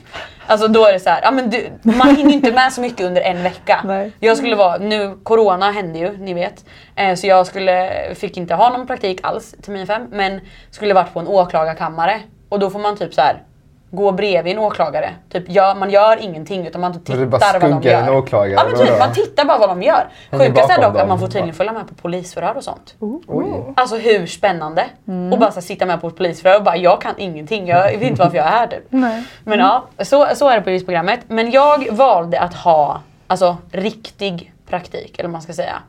[0.47, 2.81] Alltså då är det så här, ja, men du, man hinner ju inte med så
[2.81, 3.81] mycket under en vecka.
[3.85, 4.11] Nej.
[4.19, 6.65] Jag skulle vara, nu corona hände ju, ni vet.
[6.95, 10.07] Eh, så jag skulle, fick inte ha någon praktik alls termin fem.
[10.11, 12.21] Men skulle varit på en åklagarkammare.
[12.49, 13.43] Och då får man typ så här
[13.91, 15.13] gå bredvid en åklagare.
[15.29, 18.01] Typ, gör, man gör ingenting utan man tittar det är bara vad de gör.
[18.01, 20.07] en åklagare, Ja men typ, man tittar bara vad de gör.
[20.31, 21.07] Sjukast är dock att dem.
[21.07, 22.95] man får tydligen följa med på polisförhör och sånt.
[23.27, 23.73] Oj.
[23.75, 24.85] Alltså hur spännande?
[25.31, 28.01] Och bara så sitta med på ett polisförhör och bara jag kan ingenting, jag vet
[28.01, 28.83] inte varför jag är här typ.
[28.89, 29.23] Nej.
[29.43, 31.19] Men ja, så, så är det på juristprogrammet.
[31.27, 35.81] Men jag valde att ha alltså, riktig praktik, eller vad man ska säga.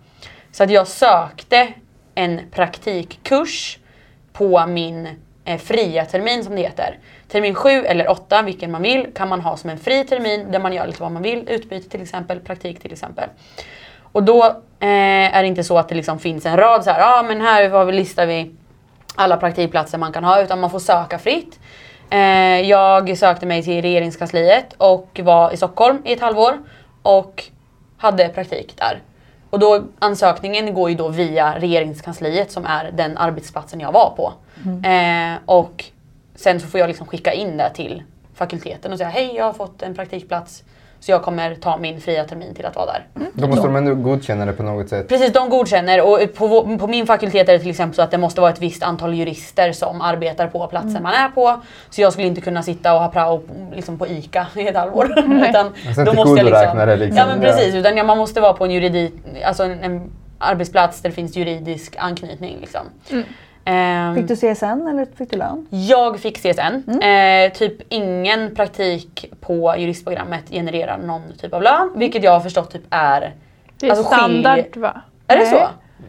[0.52, 1.68] Så att jag sökte
[2.14, 3.78] en praktikkurs
[4.32, 5.08] på min
[5.44, 6.98] eh, fria termin som det heter.
[7.32, 10.58] Termin 7 eller 8, vilken man vill, kan man ha som en fri termin där
[10.58, 11.48] man gör lite vad man vill.
[11.48, 13.28] Utbyte till exempel, praktik till exempel.
[14.12, 14.44] Och då
[14.80, 17.22] eh, är det inte så att det liksom finns en rad så här, ja ah,
[17.22, 18.50] men här var vi, listar vi
[19.14, 21.60] alla praktikplatser man kan ha utan man får söka fritt.
[22.10, 26.58] Eh, jag sökte mig till regeringskansliet och var i Stockholm i ett halvår
[27.02, 27.44] och
[27.96, 29.02] hade praktik där.
[29.50, 34.32] Och då ansökningen går ju då via regeringskansliet som är den arbetsplatsen jag var på.
[34.88, 35.84] Eh, och
[36.42, 38.02] sen så får jag liksom skicka in det till
[38.34, 40.64] fakulteten och säga hej jag har fått en praktikplats
[41.00, 43.06] så jag kommer ta min fria termin till att vara där.
[43.32, 45.08] Då måste de ändå godkänna det på något sätt.
[45.08, 48.18] Precis, de godkänner och på, på min fakultet är det till exempel så att det
[48.18, 51.60] måste vara ett visst antal jurister som arbetar på platsen man är på.
[51.90, 53.42] Så jag skulle inte kunna sitta och ha prao
[53.74, 55.18] liksom på ICA i ett halvår.
[55.48, 57.16] utan Och sen tillgodoräkna det liksom.
[57.16, 59.12] Ja men precis, utan ja, man måste vara på en, juridik,
[59.44, 62.56] alltså en, en arbetsplats där det finns juridisk anknytning.
[62.60, 62.80] Liksom.
[63.10, 63.22] Ehm,
[64.14, 65.66] Fick du CSN eller fick du lön?
[65.70, 67.00] jag fick CSN.
[67.02, 71.90] Eh, typ ingen praktik på juristprogrammet genererar någon typ av lön.
[71.94, 73.34] Vilket jag har förstått typ är...
[73.80, 75.00] Det är Alltså, standard va?
[75.26, 75.50] Är det Nej.
[75.52, 75.60] så?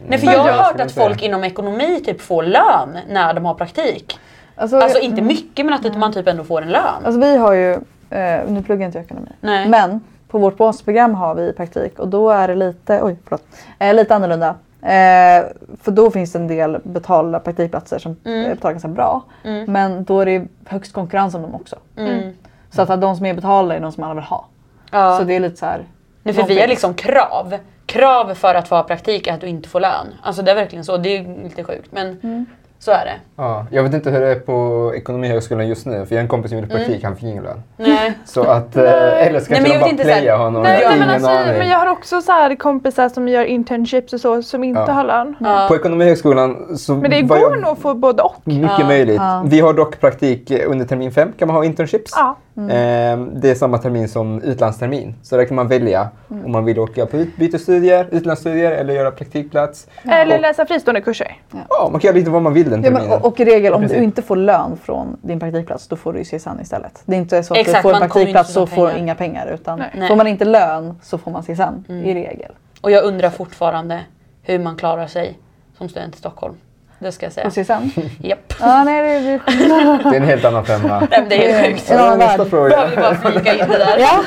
[0.06, 3.44] Nej för Nej, jag har hört att folk inom ekonomi typ får lön när de
[3.44, 4.18] har praktik.
[4.56, 6.82] Alltså, Alltså inte mycket men att man typ ändå får en lön.
[7.04, 7.72] alltså vi har ju,
[8.10, 9.68] eh, nu pluggar inte jag ekonomi, Nej.
[9.68, 13.42] men på vårt basprogram har vi praktik och då är det lite, oj förlåt,
[13.78, 14.54] eh, lite annorlunda.
[14.82, 15.44] Eh,
[15.82, 18.50] för då finns det en del betalda praktikplatser som Mm.
[18.50, 19.22] betalar ganska bra.
[19.66, 21.76] Men då är det högst konkurrens om dem också.
[21.96, 22.32] Mm.
[22.70, 24.46] Så att, de som är betalda är de som alla vill ha.
[24.90, 25.16] Ja.
[25.18, 25.84] Så det är lite så här.
[26.22, 27.54] Nej, för vi har liksom krav.
[27.86, 30.06] Krav för att få ha praktik är att du inte får lön.
[30.22, 30.96] Alltså det är verkligen så.
[30.96, 32.46] Det är lite sjukt men Mm.
[32.84, 33.14] Så är det.
[33.36, 36.28] Ja, jag vet inte hur det är på Ekonomihögskolan just nu, för jag har en
[36.28, 37.62] kompis som gjorde praktik, han fick ingen lön.
[37.76, 38.12] Nej.
[38.24, 40.96] Så att, eh, eller så Nej, kanske men jag de bara playar honom, Nej, har
[40.96, 44.64] men, alltså, men jag har också så här kompisar som gör internships och så som
[44.64, 44.92] inte Ja.
[44.92, 45.34] har lön.
[45.40, 45.66] Ja.
[45.68, 48.34] På Ekonomihögskolan så Men det går jag nog att få både och.
[48.44, 48.86] mycket Ja.
[48.86, 49.16] möjligt.
[49.16, 49.42] Ja.
[49.46, 52.12] Vi har dock praktik under termin fem, kan man ha internships.
[52.16, 52.36] Ja.
[52.56, 55.14] Eh, Det är samma termin som utlandstermin.
[55.22, 56.44] Så där kan man välja Mm.
[56.44, 59.86] om man vill åka på utbytesstudier, utlandsstudier eller göra praktikplats.
[60.04, 61.36] Eller Och- läsa fristående kurser.
[61.68, 63.08] Ja, man kan göra lite vad man vill den Ja, terminen.
[63.08, 66.12] men, och, och i regel om du inte får lön från din praktikplats då får
[66.12, 67.02] du ju CSN istället.
[67.04, 69.46] Det är inte så att Exakt, du får en praktikplats så får du inga pengar.
[69.46, 70.08] Utan Nej.
[70.08, 72.52] Får man inte lön så får man CSN i regel.
[72.80, 74.00] Och jag undrar fortfarande
[74.42, 75.38] hur man klarar sig
[75.78, 76.54] som student i Stockholm.
[77.02, 77.46] Det ska jag säga.
[77.46, 78.00] Och CSN?
[78.20, 78.54] Japp.
[78.60, 79.40] ja, nej, det, det,
[80.10, 81.06] Det är en helt annan femma.
[81.10, 81.90] Nej, Det är helt sjukt.
[81.90, 82.68] En annan Nästa fråga.
[82.68, 83.98] Behöver bara flika in det där.
[83.98, 84.20] ja.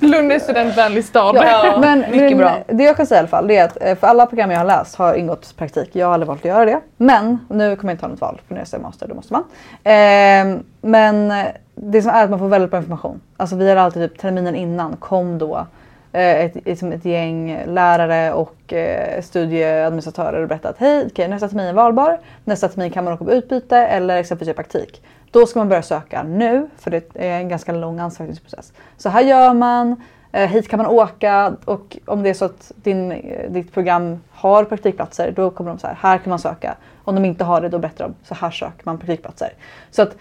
[0.06, 1.36] Lund är studentvänlig stad.
[1.36, 2.58] Ja, men, mycket men bra.
[2.66, 4.58] det jag kan säga i alla fall det är att eh, för alla program jag
[4.58, 5.90] har läst har ingått praktik.
[5.92, 6.80] Jag har aldrig valt att göra det.
[6.96, 9.32] Men nu kommer jag inte ha något val för när jag är master då måste
[9.32, 9.44] man.
[9.84, 11.32] Eh, men
[11.74, 13.20] det som är att man får väldigt bra information.
[13.36, 15.66] Alltså vi har alltid typ terminen innan kom då
[16.14, 21.66] Eh, ett, liksom ett gäng lärare och eh, studieadministratörer och berättat hej okej, nästa termin
[21.66, 22.20] är valbar.
[22.44, 25.02] Nästa termin kan man åka på utbyte eller liksom exempelvis göra praktik.
[25.30, 28.72] Då ska man börja söka nu för det är en ganska lång ansökningsprocess.
[28.96, 30.02] Så här gör man.
[30.32, 34.20] Eh, hit kan man åka och om det är så att din, eh, ditt program
[34.30, 36.76] har praktikplatser då kommer de så här, här kan man söka.
[37.04, 39.52] Om de inte har det då berättar de, så här söker man praktikplatser.
[39.90, 40.16] Så att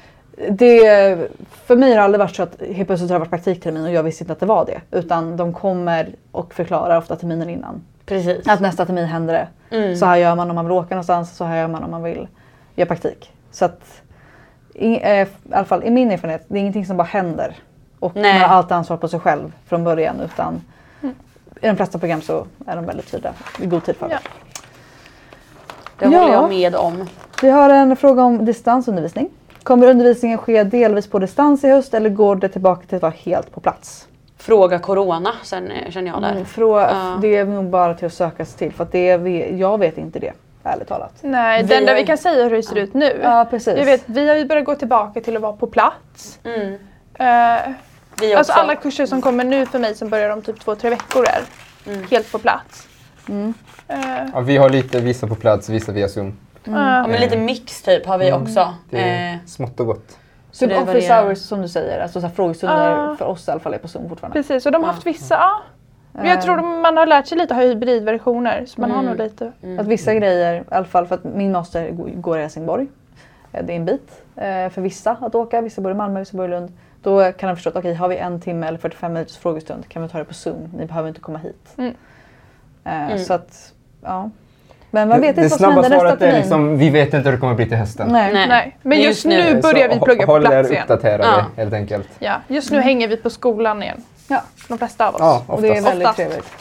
[0.49, 1.17] det,
[1.65, 3.91] för mig har det aldrig varit så att helt plötsligt har det varit praktiktermin och
[3.91, 4.97] jag visste inte att det var det.
[4.97, 7.81] Utan de kommer och förklarar ofta terminen innan.
[8.05, 8.47] Precis.
[8.47, 9.77] Att nästa termin händer det.
[9.77, 9.95] Mm.
[9.97, 12.03] Så här gör man om man vill åka någonstans, så här gör man om man
[12.03, 12.27] vill
[12.75, 13.31] göra praktik.
[13.51, 14.01] Så att,
[14.73, 17.55] i, eh, i alla fall i min erfarenhet, det är ingenting som bara händer.
[17.99, 18.39] Och Nej.
[18.39, 20.21] man har allt ansvar på sig själv från början.
[20.21, 20.61] Utan
[21.61, 24.17] I de flesta program så är de väldigt tydliga i god tid för Ja.
[25.99, 26.19] Det Ja.
[26.19, 27.07] håller jag med om.
[27.41, 29.29] Vi har en fråga om distansundervisning.
[29.63, 33.13] Kommer undervisningen ske delvis på distans i höst eller går det tillbaka till att vara
[33.23, 34.07] helt på plats?
[34.37, 36.31] Fråga corona sen eh, känner jag där.
[36.31, 37.17] Mm, frå- Ja.
[37.21, 39.97] Det är nog bara till att söka sig till för att det, ve- jag vet
[39.97, 40.31] inte det,
[40.63, 41.13] ärligt talat.
[41.21, 43.19] Nej, Vi det enda vi kan säga är hur det ser ut nu.
[43.23, 43.77] Ja, precis.
[43.77, 46.39] Jag vet, vi har ju börjat gå tillbaka till att vara på plats.
[46.43, 46.77] Mm.
[48.21, 50.89] Vi alltså alla kurser som kommer nu för mig som börjar om typ två, tre
[50.89, 51.41] veckor är
[51.91, 52.03] Mm.
[52.11, 52.87] helt på plats.
[53.29, 53.53] Mm.
[53.87, 53.97] Eh,
[54.33, 56.37] Ja, vi har lite vissa på plats, vissa via Zoom.
[56.67, 58.59] Eh, Ja, men lite mix typ har vi också.
[58.59, 58.73] Mm.
[58.89, 60.17] Det är Eh, smått och gott.
[60.51, 61.23] Så det office varierar.
[61.25, 63.15] hours som du säger, alltså så frågestunder Ja.
[63.15, 64.39] för oss i alla fall är på Zoom fortfarande.
[64.39, 65.61] Precis, och de har haft vissa, ja.
[66.11, 68.99] Men jag Eh, tror de- man har lärt sig lite ha hybridversioner så man har
[68.99, 69.09] Mm.
[69.11, 69.51] nog lite.
[69.79, 72.87] Att vissa grejer, i alla fall för att min master går i Helsingborg.
[73.51, 75.61] Eh, Det är en bit eh, för vissa att åka.
[75.61, 76.71] Vissa bor i Malmö, vissa bor i Lund.
[77.01, 80.01] Då kan de förstå att okej, har vi en timme eller 45 minuters frågestund kan
[80.03, 80.69] vi ta det på Zoom.
[80.77, 81.73] Ni behöver inte komma hit.
[81.77, 81.93] Mm.
[82.83, 83.19] Eh, Mm.
[83.19, 84.29] Så att, ja.
[84.95, 86.35] Men man vet det, inte vad som händer nästa termin.
[86.35, 88.07] liksom, vi vet inte hur det kommer bli till hösten.
[88.11, 88.33] Nej.
[88.33, 88.47] Nej.
[88.47, 90.83] Nej, men Just just, nu börjar vi plugga på håll er plats igen.
[90.83, 91.45] uppdaterade Ja.
[91.57, 92.07] helt enkelt.
[92.19, 93.97] Ja, just nu hänger vi på skolan igen.
[94.27, 94.41] Ja.
[94.67, 95.19] De flesta av oss.
[95.21, 95.87] Ja, Och det är oftast.
[95.87, 96.17] väldigt Oftast.
[96.17, 96.51] trevligt.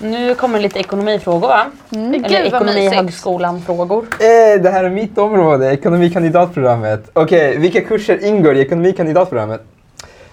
[0.00, 1.66] nu kommer lite ekonomifrågor va?
[1.92, 2.24] Mm.
[2.24, 4.06] Eller ekonomihögskolan-frågor.
[4.12, 7.10] Eh, det här är mitt område, ekonomikandidatprogrammet.
[7.12, 9.60] Okej, vilka kurser ingår i ekonomikandidatprogrammet?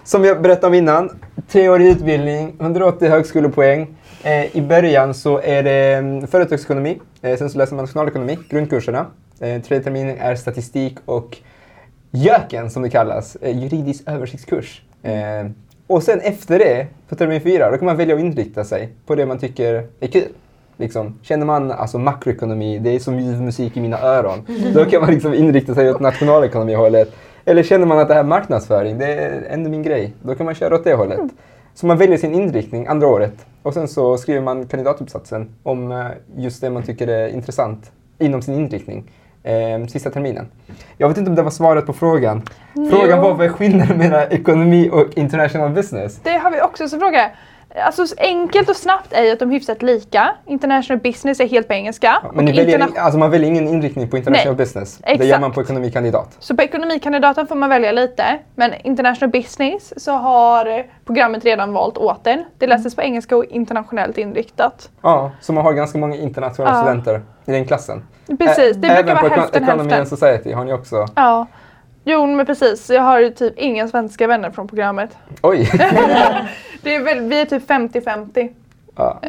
[0.04, 1.10] Som jag berättade om innan,
[1.52, 3.88] treårig utbildning, 180 högskolepoäng.
[4.26, 9.06] Eh, I början så är det mm, företagsekonomi, eh, sen så läser man nationalekonomi, grundkurserna.
[9.40, 11.38] Eh, tredje terminen är statistik och
[12.12, 14.82] JÖKen som det kallas, eh, juridisk översiktskurs.
[15.04, 15.46] Eh,
[15.88, 19.16] och sen efter det, på termin fyra, då kan man välja att inrikta sig på
[19.16, 20.28] det man tycker är kul.
[20.78, 25.02] Liksom, känner man alltså makroekonomi, det är som ljuv musik i mina öron, då kan
[25.02, 27.12] man liksom inrikta sig åt nationalekonomihållet.
[27.46, 30.46] Eller känner man att det här är marknadsföring, det är ändå min grej, då kan
[30.46, 31.20] man köra åt det hållet.
[31.76, 36.06] Så man väljer sin inriktning andra året och sen så skriver man kandidatuppsatsen om eh,
[36.38, 39.12] just det man tycker är intressant inom sin inriktning
[39.44, 40.48] eh, sista terminen.
[40.98, 42.42] Jag vet inte om det var svaret på frågan.
[42.74, 43.22] Frågan Jo.
[43.22, 46.20] var vad är skillnaden mellan ekonomi och international business?
[46.24, 47.32] Det har vi också som fråga.
[47.84, 50.36] Alltså så enkelt och snabbt är ju att de är hyfsat lika.
[50.46, 52.20] International business är helt på engelska.
[52.24, 54.98] Ja, Men väljer, alltså man väljer ingen inriktning på international Nej, business.
[54.98, 55.42] Det gör exakt.
[55.42, 56.36] man på ekonomikandidat.
[56.40, 58.40] Så på ekonomikandidaten får man välja lite.
[58.56, 62.44] Men international business så har programmet redan valt åt en.
[62.58, 64.90] Det läses på engelska och internationellt inriktat.
[65.02, 66.82] Ja, så man har ganska många internationella Ja.
[66.84, 68.04] studenter i den klassen.
[68.40, 70.18] Precis, det brukar Även vara på hälften Economy and hälften.
[70.18, 71.06] Society har ni också.
[71.16, 71.48] Ja.
[72.08, 75.18] Jo men precis, jag har ju typ inga svenska vänner från programmet.
[75.42, 75.70] Oj!
[76.82, 78.50] Det är väl, vi är typ 50-50.
[78.96, 79.22] ja.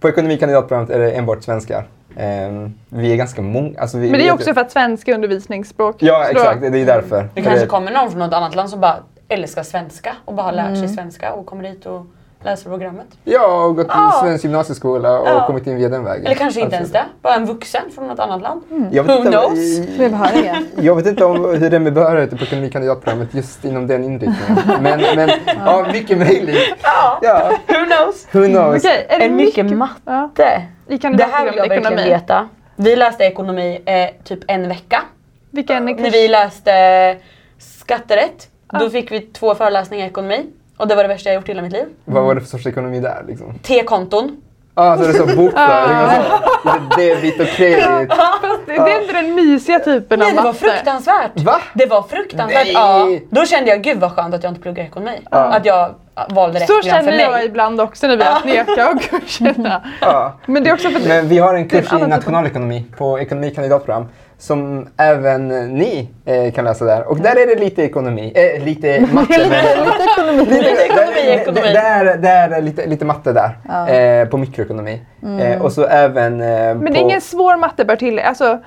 [0.00, 1.84] På ekonomikandidatprogrammet är det enbart svenskar.
[2.16, 3.80] Ehm, vi är ganska många.
[3.80, 5.96] Alltså vi, Men det är också för att svenska är undervisningsspråk.
[5.98, 6.60] Ja, exakt.
[6.60, 7.28] Det är därför.
[7.34, 8.96] Det kanske kommer någon från något annat land som bara
[9.28, 10.80] älskar svenska och bara har lärt Mm.
[10.80, 12.06] sig svenska och kommer hit och
[12.44, 13.06] läser programmet.
[13.24, 14.18] Ja, och gått i Ja.
[14.22, 15.46] svensk gymnasieskola och Ja.
[15.46, 16.26] kommit in via den vägen.
[16.26, 17.06] Eller kanske inte ens Absolut.
[17.12, 18.62] det, bara en vuxen från något annat land.
[18.92, 20.68] Jag vet, Who inte, knows?
[20.84, 24.62] Jag vet inte om hur det är med behörighet på ekonomikandidatprogrammet just inom den inriktningen.
[24.82, 25.30] Men, men
[25.66, 26.58] ja, mycket möjligt.
[26.82, 28.26] Ja, Ja, who knows?
[28.32, 28.84] who knows.
[28.84, 30.62] Okej, är det Är mycket Ja, matte?
[30.88, 32.02] i Det här vill jag verkligen ekonomi.
[32.08, 32.48] veta.
[32.76, 35.02] Vi läste ekonomi eh, typ en vecka.
[35.50, 37.16] Vilken är När vi läste
[37.58, 38.48] skatterätt,
[38.80, 40.46] då fick vi två föreläsningar i ekonomi.
[40.76, 41.84] Och det var det värsta jag gjort i hela mitt liv.
[42.04, 43.58] Vad var det för sorts ekonomi där liksom?
[43.58, 44.36] T-konton.
[44.76, 46.96] Ah, så det är så bokföring och så.
[46.96, 48.08] Debit och kredit.
[48.08, 50.58] Fast det, det är inte den mysiga typen Nej av det var matte.
[50.58, 51.40] fruktansvärt.
[51.40, 51.60] Va?
[51.74, 52.64] Det var fruktansvärt.
[52.64, 52.72] Nej.
[52.72, 53.08] Ja.
[53.30, 55.20] Då kände jag gud vad skönt att jag inte pluggar ekonomi.
[55.30, 55.94] Att jag
[56.30, 57.46] valde rätt Så program för känner jag mig.
[57.46, 59.82] ibland också när vi har kneka och kurserna.
[60.00, 60.32] Ja.
[60.46, 62.08] Men det är också för att Men vi har en är en kurs i typ
[62.08, 64.08] nationalekonomi på ekonomikandidatprogram
[64.38, 67.08] som även ni eh, kan läsa där.
[67.08, 69.46] Och där är det lite ekonomi, eh, lite matte.
[69.48, 70.44] men, Lite ekonomi.
[70.50, 71.60] Lite ekonomi, ekonomi.
[71.62, 73.88] Det, det, är, det är lite, lite matte där, Ja.
[73.88, 75.00] eh, på mikroekonomi.
[75.40, 76.84] Eh, och så även eh, Men på...
[76.92, 78.18] det är ingen svår matte bör till.
[78.18, 78.58] Alltså,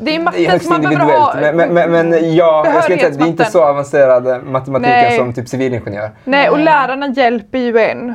[0.00, 1.30] det är matten som man behöver ha.
[1.32, 1.56] individuellt.
[1.74, 5.18] Men, men, men ja, jag skulle inte, säga- det är inte så avancerad matematik Nej.
[5.18, 6.10] som typ civilingenjör.
[6.24, 8.14] Nej, och lärarna hjälper ju en.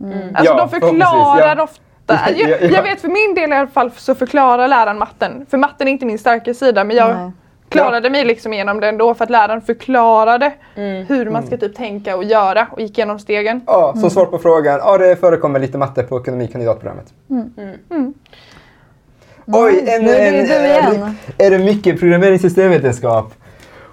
[0.00, 0.18] Mm.
[0.34, 1.62] Alltså Ja, de förklarar ja.
[1.62, 1.82] ofta.
[2.36, 2.68] Jag, Ja, ja.
[2.68, 5.46] jag vet för min del i alla fall så förklarar läraren matten.
[5.50, 7.30] För matten är inte min starka sida men jag Nej.
[7.68, 11.06] klarade mig liksom igenom det ändå för att läraren förklarade Mm.
[11.06, 13.60] hur man ska typ tänka och göra och gick igenom stegen.
[13.66, 14.80] Ja, som svar på frågan.
[14.84, 17.06] Ja, det förekommer lite matte på ekonomikandidatprogrammet.
[19.46, 21.16] Oj, en, Nu är det en, du igen.
[21.38, 23.34] är det mycket programmeringssystemvetenskap?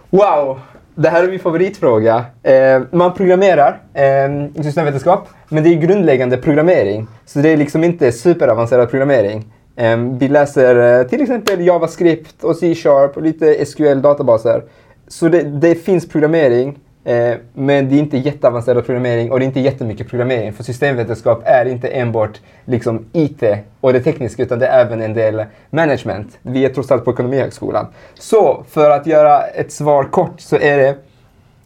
[0.09, 0.59] Wow!
[0.95, 2.25] Det här är min favoritfråga.
[2.43, 7.07] Eh, man programmerar eh, systemvetenskap, men det är grundläggande programmering.
[7.25, 9.45] Så det är liksom inte superavancerad programmering.
[9.75, 14.63] Eh, vi läser eh, till exempel JavaScript och C-sharp och lite SQL-databaser.
[15.07, 19.47] Så det, det finns programmering, Eh, men det är inte jätteavancerad programmering och det är
[19.47, 20.53] inte jättemycket programmering.
[20.53, 23.43] För systemvetenskap är inte enbart liksom, IT
[23.81, 26.37] och det tekniska utan det är även en del management.
[26.41, 27.87] Vi är trots allt på Ekonomihögskolan.
[28.13, 30.95] Så för att göra ett svar kort så är det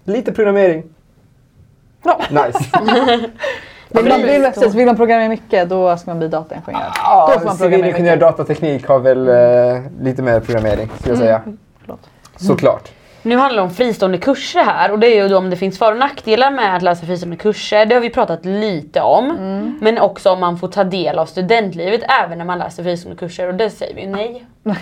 [0.04, 0.84] lite programmering.
[2.04, 2.20] Ja.
[2.30, 2.60] Nice.
[3.90, 6.82] Vill man, vill, precis, vill man programmera mycket då ska man bli dataingenjör.
[6.82, 8.20] då Ja, får man programmera civilingenjör mycket.
[8.20, 11.42] datateknik har väl eh, lite mer programmering skulle jag säga.
[11.82, 12.00] Förlåt.
[12.36, 12.92] Såklart.
[13.28, 15.80] Nu handlar det om fristående kurser här och det är ju då om det finns
[15.80, 17.86] för och nackdelar med att läsa fristående kurser.
[17.86, 19.28] Det har vi pratat lite om.
[19.82, 23.48] Men också om man får ta del av studentlivet även när man läser fristående kurser
[23.48, 24.06] och det säger vi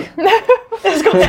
[0.83, 1.27] ju nej.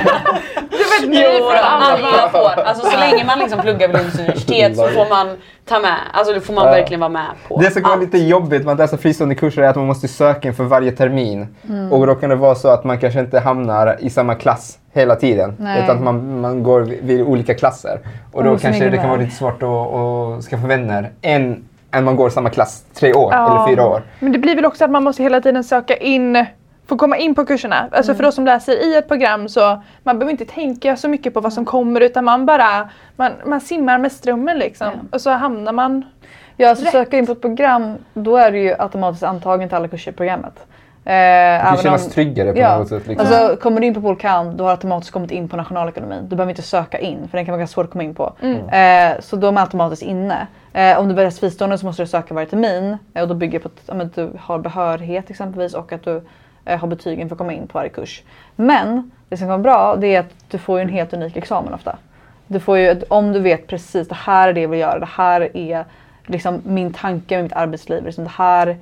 [0.70, 2.28] Du vet, nej från alla.
[2.28, 2.62] får.
[2.62, 5.36] Alltså så länge man liksom pluggar vid Lunds universitet så får man
[5.68, 8.18] ta med, alltså då får man verkligen vara med på Det som kan vara lite
[8.18, 11.46] jobbigt med att läsa fristående kurser är att man måste söka inför varje termin.
[11.90, 15.16] Och då kan det vara så att man kanske inte hamnar i samma klass hela
[15.16, 15.54] tiden.
[15.58, 15.82] Nej.
[15.84, 18.00] Utan att man, man går vid, olika klasser.
[18.32, 22.04] Och då som kanske det kan vara lite svårt att, att skaffa vänner än, än
[22.04, 23.46] man går samma klass tre år Ja.
[23.64, 24.02] eller fyra år.
[24.18, 26.46] Men det blir väl också att man måste hela tiden söka in
[26.94, 27.88] att komma in på kurserna.
[27.92, 31.34] Alltså för oss som läser i ett program så man behöver inte tänka så mycket
[31.34, 34.86] på vad som kommer utan man bara man, man simmar med strömmen liksom.
[34.86, 34.98] Ja.
[35.12, 36.04] Och så hamnar man...
[36.56, 36.92] Ja, alltså Rätt.
[36.92, 40.14] söka in på ett program, då är du ju automatiskt antagen till alla kurser i
[40.14, 40.52] programmet.
[41.04, 42.78] Eh, Det kan kännas om- tryggare på Ja.
[42.78, 43.06] något sätt.
[43.06, 43.26] Liksom.
[43.26, 46.18] Alltså kommer du in på Polkan, då har du automatiskt kommit in på nationalekonomin.
[46.28, 48.32] Du behöver inte söka in, för den kan vara ganska svår att komma in på.
[48.72, 50.46] Eh, så de är automatiskt inne.
[50.72, 52.98] Eh, om du väljer fristående så måste du söka varje termin.
[53.14, 56.04] Eh, och då bygger det på att ja, men du har behörighet exempelvis och att
[56.04, 56.22] du
[56.66, 58.22] eh, har betygen för att komma in på varje kurs.
[58.56, 61.36] Men det som kan vara bra, det är att du får ju en helt unik
[61.36, 61.96] examen ofta.
[62.46, 65.08] Du får ju, om du vet precis, det här är det jag vill göra, det
[65.16, 65.84] här är
[66.26, 68.04] liksom min tanke med mitt arbetsliv.
[68.04, 68.76] Liksom, det här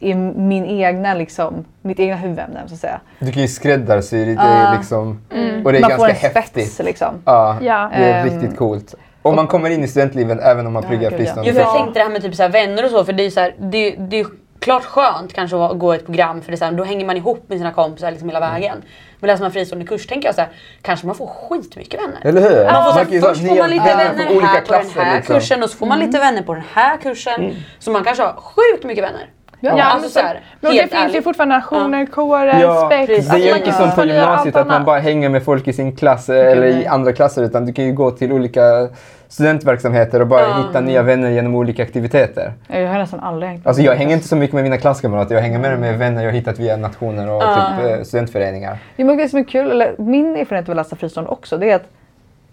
[0.00, 3.00] är min egna, liksom, mitt egna huvudämne så att säga.
[3.18, 4.74] Du kan ju skräddarsy det Ah.
[4.76, 5.20] liksom.
[5.64, 6.72] Och det är Man får ganska en häftigt.
[6.72, 7.14] spets liksom.
[7.24, 7.90] Ja, Ja.
[7.96, 8.94] det är Ehm, riktigt coolt.
[9.22, 11.16] Och man kommer in i studentlivet även om man Ja, pluggar ja.
[11.16, 11.50] fristående.
[11.50, 11.74] Jo för jag Ja.
[11.82, 13.40] tänkte det här med typ så här vänner och så för det är ju så
[13.40, 14.26] här, det, det är ju
[14.62, 17.44] klart skönt kanske att gå ett program för det så här, då hänger man ihop
[17.48, 18.82] med sina kompisar liksom hela vägen.
[19.20, 20.50] Men läser man fristående kurs tänker jag så här,
[20.82, 22.18] kanske man får skitmycket vänner.
[22.22, 22.64] Eller hur?
[22.64, 25.34] Man får så här, först får man lite vänner olika här på den här liksom.
[25.34, 27.56] kursen och så får man lite vänner på den här kursen.
[27.78, 29.28] Så man kanske har sjukt mycket vänner.
[29.64, 29.78] Ja.
[29.78, 31.24] Ja, alltså men så här, Men det helt finns ju ärligt.
[31.24, 33.28] fortfarande nationer, kårer, Ja, spex.
[33.28, 35.72] det är ju man inte som på gymnasiet att man bara hänger med folk i
[35.72, 38.88] sin klass eh, eller i andra klasser utan du kan ju gå till olika
[39.32, 40.64] studentverksamheter och bara Ja.
[40.68, 42.52] hitta nya vänner genom olika aktiviteter.
[42.68, 45.42] Jag har nästan aldrig hängt Alltså jag hänger inte så mycket med mina klasskamrater, jag
[45.42, 47.72] hänger mer med vänner jag har hittat via nationer och Ja.
[47.78, 48.78] typ, eh, studentföreningar.
[48.96, 51.70] Jo, men det som är kul, eller min erfarenhet av att läsa fristående också, det
[51.70, 51.88] är att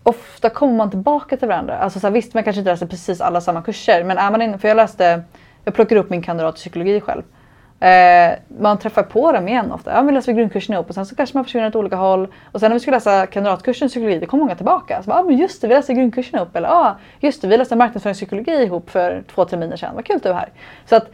[0.04, 1.78] ofta kommer man tillbaka till varandra.
[1.78, 4.42] Alltså så här, visst, man kanske inte läser precis alla samma kurser, men är man
[4.42, 5.22] inne, för jag läste,
[5.66, 7.22] jag plockade upp min kandidat i psykologi själv.
[7.80, 9.92] Eh, man träffar på dem igen ofta.
[9.94, 12.28] Ja, vi läser grundkursen ihop och sen så kanske man försvinner åt olika håll.
[12.52, 15.04] Och sen när vi skulle läsa kandidatkursen i psykologi, då kom många tillbaka.
[15.04, 16.56] Så bara, ah, men just det, vi läste grundkursen ihop.
[16.56, 19.96] Eller ah, just det, vi läste marknadsföringspsykologi ihop för två terminer sedan.
[19.96, 20.50] Vad kul att du är här.
[20.86, 21.08] Så att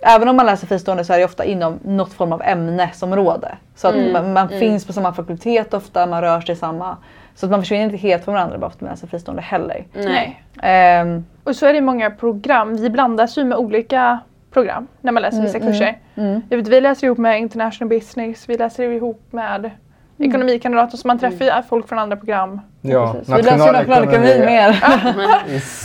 [0.00, 3.56] Även om man läser fristående så är det ofta inom något form av ämnesområde.
[3.74, 6.96] Så att man, man finns på samma fakultet ofta, man rör sig i samma.
[7.34, 9.84] Så att man försvinner inte helt från varandra bara för att man läser fristående heller.
[9.94, 10.42] Nej.
[10.62, 12.76] Ehm, Och så är det många program.
[12.76, 14.18] Vi blandas ju med olika
[14.58, 15.98] program när man läser vissa kurser.
[16.14, 16.42] mm.
[16.48, 19.70] Jag vet, vi läser ihop med International Business, vi läser ihop med
[20.18, 22.60] ekonomikandidater så man träffar ju folk från andra program.
[22.80, 23.28] Ja, precis.
[23.34, 24.78] Vi läser nationalekonomi mer.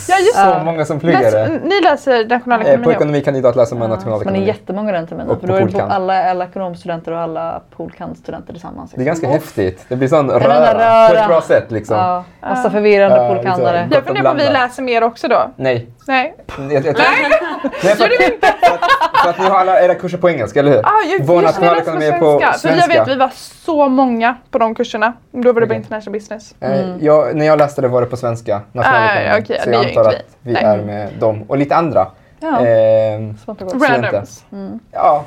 [0.10, 0.62] Ja, just så det.
[0.66, 1.60] många som pluggar det.
[1.64, 3.02] ni läser Eh, nationalekonomi På ihop?
[3.02, 4.46] ekonomikandidat läser man Man är nationalekonomi.
[4.48, 5.30] jättemånga den terminen.
[5.30, 8.92] Och För på då är det alla, alla ekonomstudenter och alla Polkan-studenter tillsammans.
[8.92, 9.42] Det är ganska liksom.
[9.42, 9.86] häftigt.
[9.88, 11.20] Det blir sån där röra, på röra.
[11.22, 11.98] ett bra sätt liksom.
[11.98, 13.78] Ja, massa förvirrande Ja, polkandare.
[13.82, 13.92] liksom.
[13.96, 15.52] Jag funderar på om vi läser mer också då.
[15.56, 15.88] Nej.
[16.08, 16.36] Nej.
[16.58, 18.92] Jag, jag, Nej, för, att, för, att,
[19.24, 20.80] för att ni har alla era kurser på engelska, eller hur?
[20.80, 20.90] Ah,
[21.20, 22.26] jag, Vår just jag på nationalekonomi är svenska.
[22.26, 22.88] på För jag svenska.
[23.04, 23.32] vet vi var
[23.66, 25.14] så många på de kurserna.
[25.32, 25.78] Då var det på Okej.
[25.78, 26.56] International Business.
[26.84, 29.30] Eh, jag, när jag läste det var det på svenska, nationalekonomi.
[29.36, 30.54] Ah, okej, så jag antar att vi.
[30.54, 30.64] Nej.
[30.64, 31.44] är med dem.
[31.48, 32.08] Och lite andra.
[32.40, 32.60] Ja,
[33.46, 33.90] och studenter.
[34.02, 34.46] Randoms.
[34.92, 35.24] ja,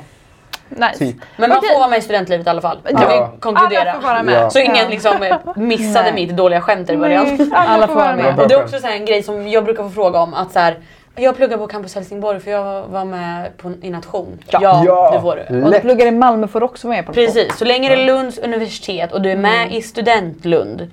[0.69, 0.97] Nice.
[0.97, 1.15] typ.
[1.37, 2.77] Men man får vara med i studentlivet i alla fall.
[2.91, 3.31] Kan Ja.
[3.33, 3.81] vi konkludera.
[3.91, 4.33] Alla får vara med.
[4.35, 4.49] Ja.
[4.49, 4.89] Så ingen Ja.
[4.89, 7.25] liksom eh, missade mitt dåliga skämt i början.
[7.39, 8.25] Nej, alla får vara med.
[8.25, 8.39] med.
[8.39, 10.51] Och det är också så här en grej som jag brukar få fråga om att
[10.51, 10.77] så här,
[11.15, 14.39] jag pluggar på Campus Helsingborg för jag var med på, i nation.
[14.47, 15.11] Ja, Ja.
[15.15, 15.55] det får du.
[15.55, 15.81] Om du Lätt.
[15.81, 17.25] pluggar i Malmö får du också vara med på det.
[17.25, 20.91] Precis, så länge det är Lunds universitet och du är med i Studentlund,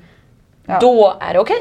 [0.66, 0.78] Ja.
[0.81, 1.57] då är det okej.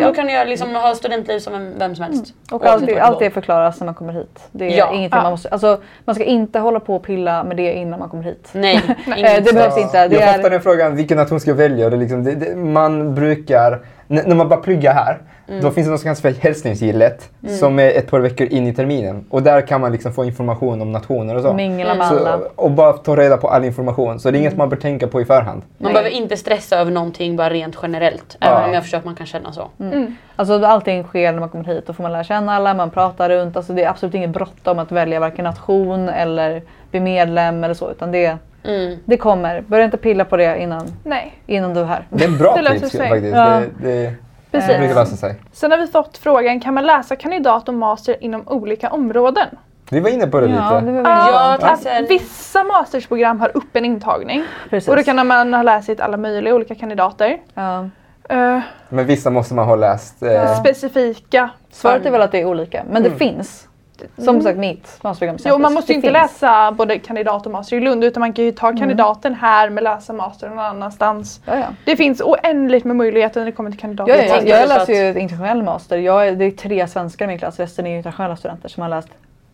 [0.00, 2.34] Då kan göra, liksom, ha studentliv som en, vem som helst.
[2.50, 4.38] Och Oavsett allt, allt det förklaras när man kommer hit.
[4.52, 4.92] Det är Ja.
[4.92, 5.22] ingenting Ja.
[5.22, 8.22] man måste, alltså, man ska inte hålla på och pilla med det innan man kommer
[8.24, 8.48] hit.
[8.52, 8.76] Nej,
[9.06, 10.08] Eh, det behövs inte.
[10.08, 11.84] Det jag får är, ofta den frågan, vilken nation ska jag välja?
[11.84, 15.60] Och det liksom, det, det, man brukar, när man bara pluggar här, Mm.
[15.62, 18.74] då finns det något som kallas för hälsningsgillet som är ett par veckor in i
[18.74, 19.24] terminen.
[19.30, 21.52] Och där kan man liksom få information om nationer och så.
[21.52, 22.40] Mingla med så alla.
[22.56, 24.20] och bara ta reda på all information.
[24.20, 25.62] Så det är inget man bör tänka på i förhand.
[25.78, 28.36] Man behöver inte stressa över någonting bara rent generellt.
[28.40, 28.46] Ja.
[28.46, 29.68] Även om jag förstår att man kan känna så.
[29.80, 30.16] Mm.
[30.36, 31.86] Alltså allting sker när man kommer hit.
[31.86, 33.56] Då får man lära känna alla, man pratar runt.
[33.56, 37.90] Alltså det är absolut inget bråttom att välja varken nation eller bli medlem eller så.
[37.90, 38.98] Utan det, Mm.
[39.04, 39.60] det kommer.
[39.60, 42.06] Börja inte pilla på det innan, Nej, innan du är här.
[42.10, 43.36] Det är en bra tips faktiskt.
[43.36, 43.60] Ja.
[43.82, 44.14] Det, det,
[44.52, 44.68] precis.
[44.70, 45.34] det brukar lösa sig.
[45.52, 49.46] Sen har vi fått frågan, kan man läsa kandidat och master inom olika områden?
[49.90, 50.92] Vi var inne på det Ja, lite.
[50.92, 54.44] det var Ja, att sen- vissa mastersprogram har öppen intagning.
[54.70, 54.88] Precis.
[54.88, 57.38] Och då kan man ha läst alla möjliga olika kandidater.
[57.54, 57.88] ja.
[58.28, 60.22] Eh, Men vissa måste man ha läst.
[60.22, 61.50] Eh, specifika.
[61.70, 63.68] Svaret är väl att det är olika, men det finns.
[64.16, 65.36] Som sagt mitt masterprogram.
[65.44, 66.12] Jo, man måste ju inte finns.
[66.12, 69.84] läsa både kandidat och master i Lund utan man kan ju ta kandidaten här men
[69.84, 71.40] läsa master någon annanstans.
[71.46, 71.66] Ja, ja.
[71.84, 74.08] Det finns oändligt med möjligheter när det kommer till kandidat.
[74.08, 75.98] Ja, Jag ja, jag, läser ju ett internationell master.
[75.98, 78.82] Jag är, det är tre svenskar i min klass, resten är ju internationella studenter som
[78.82, 79.08] har läst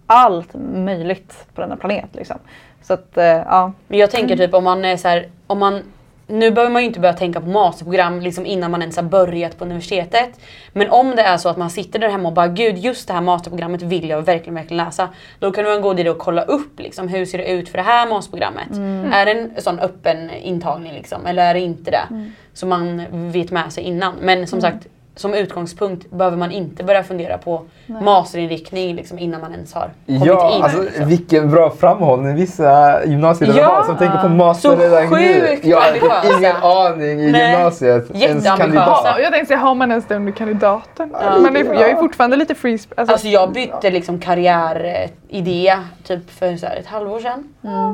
[0.07, 2.09] allt möjligt på denna planet.
[2.13, 2.37] Liksom.
[2.83, 3.73] Så att, eh, ja.
[3.89, 5.83] Men jag tänker typ om man är så här, om man
[6.29, 9.59] nu behöver man ju inte börja tänka på masterprogram liksom innan man ens har börjat
[9.59, 10.41] på universitetet.
[10.73, 13.15] Men om det är så att man sitter där hemma och bara gud just det
[13.15, 15.09] här masterprogrammet vill jag verkligen verkligen läsa.
[15.39, 17.85] Då kan en god idé att kolla upp liksom, hur ser det ut för det
[17.85, 18.71] här masterprogrammet.
[19.13, 22.31] Är det en sån öppen intagning liksom, eller är det inte det?
[22.53, 24.15] Så man vet med sig innan.
[24.21, 24.87] Men som sagt
[25.19, 30.25] som utgångspunkt behöver man inte börja fundera på masterinriktning liksom, innan man ens har kommit
[30.27, 30.63] Ja, in.
[30.63, 31.09] alltså liksom.
[31.09, 33.75] vilken bra framhållning vissa gymnasielärare Ja.
[33.77, 35.59] har som tänker på master Så redan nu.
[35.63, 37.51] Jag har ingen aning i Nej.
[37.53, 38.11] gymnasiet.
[38.11, 39.21] Ens Jätteambitiösa.
[39.21, 41.11] jag tänkte säga, har man ens det under kandidaten?
[41.13, 41.39] Ja.
[41.51, 46.67] Men jag är fortfarande lite free alltså, Alltså jag bytte liksom karriäridé typ för så
[46.67, 47.45] här ett halvår sedan.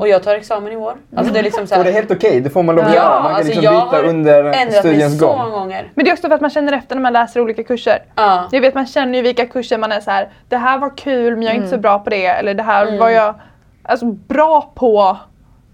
[0.01, 0.95] Och jag tar examen i år.
[1.17, 2.85] Alltså det är liksom så Och det är här, helt okej, det får man lov
[2.85, 3.15] att Ja, göra.
[3.15, 5.39] Man kan alltså liksom jag byta har under ändrat mig studiens så gång.
[5.39, 5.91] många gånger.
[5.95, 7.99] Men det är också för att man känner efter när man läser olika kurser.
[8.15, 8.49] Ja.
[8.53, 10.29] Jag vet man känner ju vilka kurser man är så här.
[10.49, 12.27] det här var kul men jag är inte så bra på det.
[12.27, 12.99] Eller det här Mm.
[12.99, 13.35] var jag
[13.83, 15.17] alltså, bra på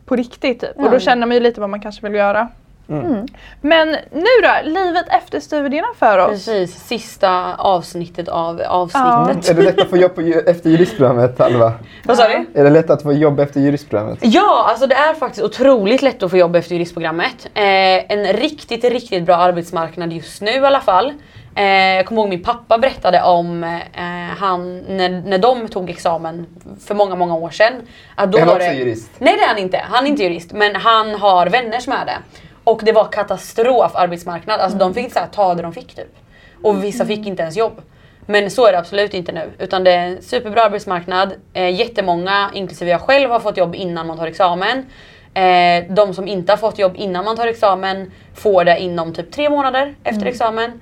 [0.07, 0.61] på riktigt.
[0.61, 0.71] Typ.
[0.77, 1.01] Och då Mm.
[1.01, 2.49] känner man ju lite vad man kanske vill göra.
[2.89, 3.27] Mm.
[3.61, 6.31] Men nu då, livet efter studierna för oss.
[6.31, 8.69] Precis, sista avsnittet av Ja.
[8.69, 9.51] avsnittet.
[9.51, 11.73] Är det lätt att få jobb efter juristprogrammet, Alva?
[12.05, 12.47] Vad sa du?
[12.61, 14.19] Är det lätt att få jobb efter juristprogrammet?
[14.23, 17.47] Ja, alltså det är faktiskt otroligt lätt att få jobb efter juristprogrammet.
[17.55, 21.13] Eh, en riktigt, riktigt bra arbetsmarknad just nu i alla fall.
[21.61, 26.47] Eh, jag kommer ihåg min pappa berättade om eh, han, när, när de tog examen
[26.87, 27.73] för många, många år sedan.
[28.15, 29.11] Att då Är han också det, jurist?
[29.19, 29.79] Nej det är han inte.
[29.79, 30.53] Han är inte jurist.
[30.53, 32.19] Men han har vänner som är det.
[32.65, 34.61] Och det var katastrof arbetsmarknad.
[34.61, 36.17] Alltså de fick här, ta det de fick typ.
[36.63, 37.83] Och vissa fick inte ens jobb.
[38.27, 39.51] Men så är det absolut inte nu.
[39.59, 41.33] Utan det är en superbra arbetsmarknad.
[41.53, 44.87] Eh, jättemånga, inklusive jag själv, har fått jobb innan man tar examen.
[45.35, 49.33] Eh, de som inte har fått jobb innan man tar examen får det inom typ
[49.33, 50.81] tre månader efter examen.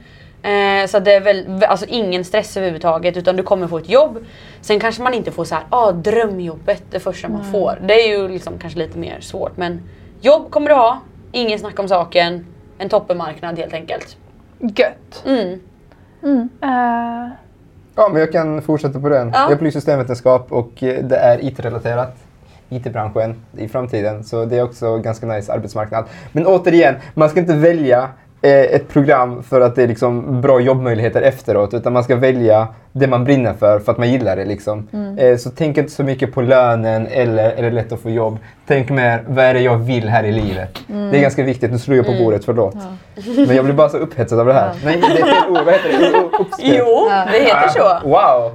[0.48, 4.18] Eh, så det är väl alltså ingen stress överhuvudtaget utan du kommer få ett jobb.
[4.60, 7.78] Sen kanske man inte får så här, ah, drömjobbet det första man får.
[7.82, 9.82] Det är ju liksom kanske lite mer svårt men
[10.20, 11.00] jobb kommer du ha,
[11.32, 12.46] ingen snack om saken,
[12.78, 14.16] en toppenmarknad helt enkelt.
[14.58, 15.24] Gött.
[15.26, 16.48] Mm.
[16.62, 17.32] Eh,
[17.98, 19.30] Ja, men jag kan fortsätta på den.
[19.34, 19.50] Ja.
[19.50, 22.16] Jag pluggar systemvetenskap och eh, det är IT-relaterat.
[22.68, 26.04] IT-branschen i framtiden, så det är också ganska nice arbetsmarknad.
[26.32, 28.08] Men återigen, man ska inte välja
[28.42, 33.06] ett program för att det är liksom bra jobbmöjligheter efteråt, utan man ska välja det
[33.06, 34.44] man brinner för, för att man gillar det.
[34.44, 34.88] Liksom.
[35.18, 38.38] Eh, så tänk inte så mycket på lönen eller är det lätt att få jobb.
[38.66, 40.78] Tänk mer, vad är det jag vill här i livet?
[40.86, 41.70] Det är ganska viktigt.
[41.72, 42.74] Nu slår jag på bordet, förlåt.
[43.46, 44.70] Men jag blir bara så upphetsad av det här.
[44.84, 45.58] Nej, det är fel ord.
[45.64, 46.18] Vad heter det?
[46.18, 46.74] U- Uppspelt.
[46.78, 48.08] Jo, det heter så.
[48.08, 48.52] Wow!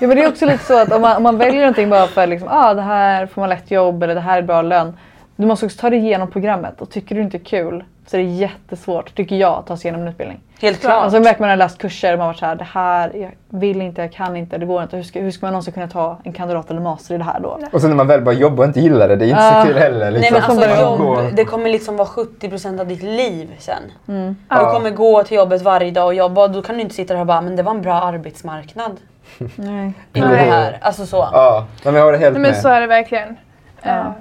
[0.00, 2.06] Ja, men det är också lite så att om man, om man väljer någonting bara
[2.06, 4.92] för liksom, ah, det här får man lätt jobb eller det här är bra lön.
[5.40, 8.20] Du måste också ta dig igenom programmet och tycker du inte är kul så är
[8.20, 10.40] det jättesvårt, tycker jag, att ta sig igenom en utbildning.
[10.60, 10.92] Helt klart.
[11.02, 13.82] Alltså märker man har läst kurser och man varit så här, det här, jag vill
[13.82, 14.96] inte, jag kan inte, det går inte.
[14.96, 17.40] Hur ska, hur ska man någonsin kunna ta en kandidat eller master i det här
[17.40, 17.58] då?
[17.72, 19.60] Och sen när man väl bara jobbar och inte gillar det, det är inte Ja.
[19.62, 20.10] så kul heller.
[20.10, 20.20] Liksom.
[20.20, 21.22] Nej men alltså börjar jobb, gå.
[21.36, 23.82] det kommer liksom vara 70% av ditt liv sen.
[24.08, 24.26] Mm.
[24.48, 24.72] Du Ja.
[24.72, 27.20] kommer gå till jobbet varje dag och jobba och då kan du inte sitta där
[27.20, 28.96] och bara men det var en bra arbetsmarknad.
[29.56, 29.92] Nej.
[30.12, 30.78] Inte det här.
[30.80, 31.16] Alltså så.
[31.32, 32.60] Ja, men jag har det helt nej, men med.
[32.60, 33.36] så är det verkligen.
[33.82, 34.14] Ja.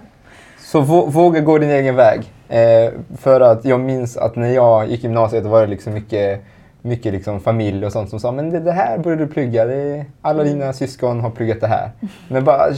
[0.71, 2.19] Så vå- våga gå din egen väg.
[2.49, 6.41] Eh, för att jag minns att när jag gick i gymnasiet var det liksom mycket,
[6.81, 9.65] mycket liksom familj och sånt som sa men det, det här borde du plugga.
[9.65, 10.53] Det alla Mm.
[10.59, 11.91] dina syskon har pluggat det här.
[12.27, 12.73] Men bara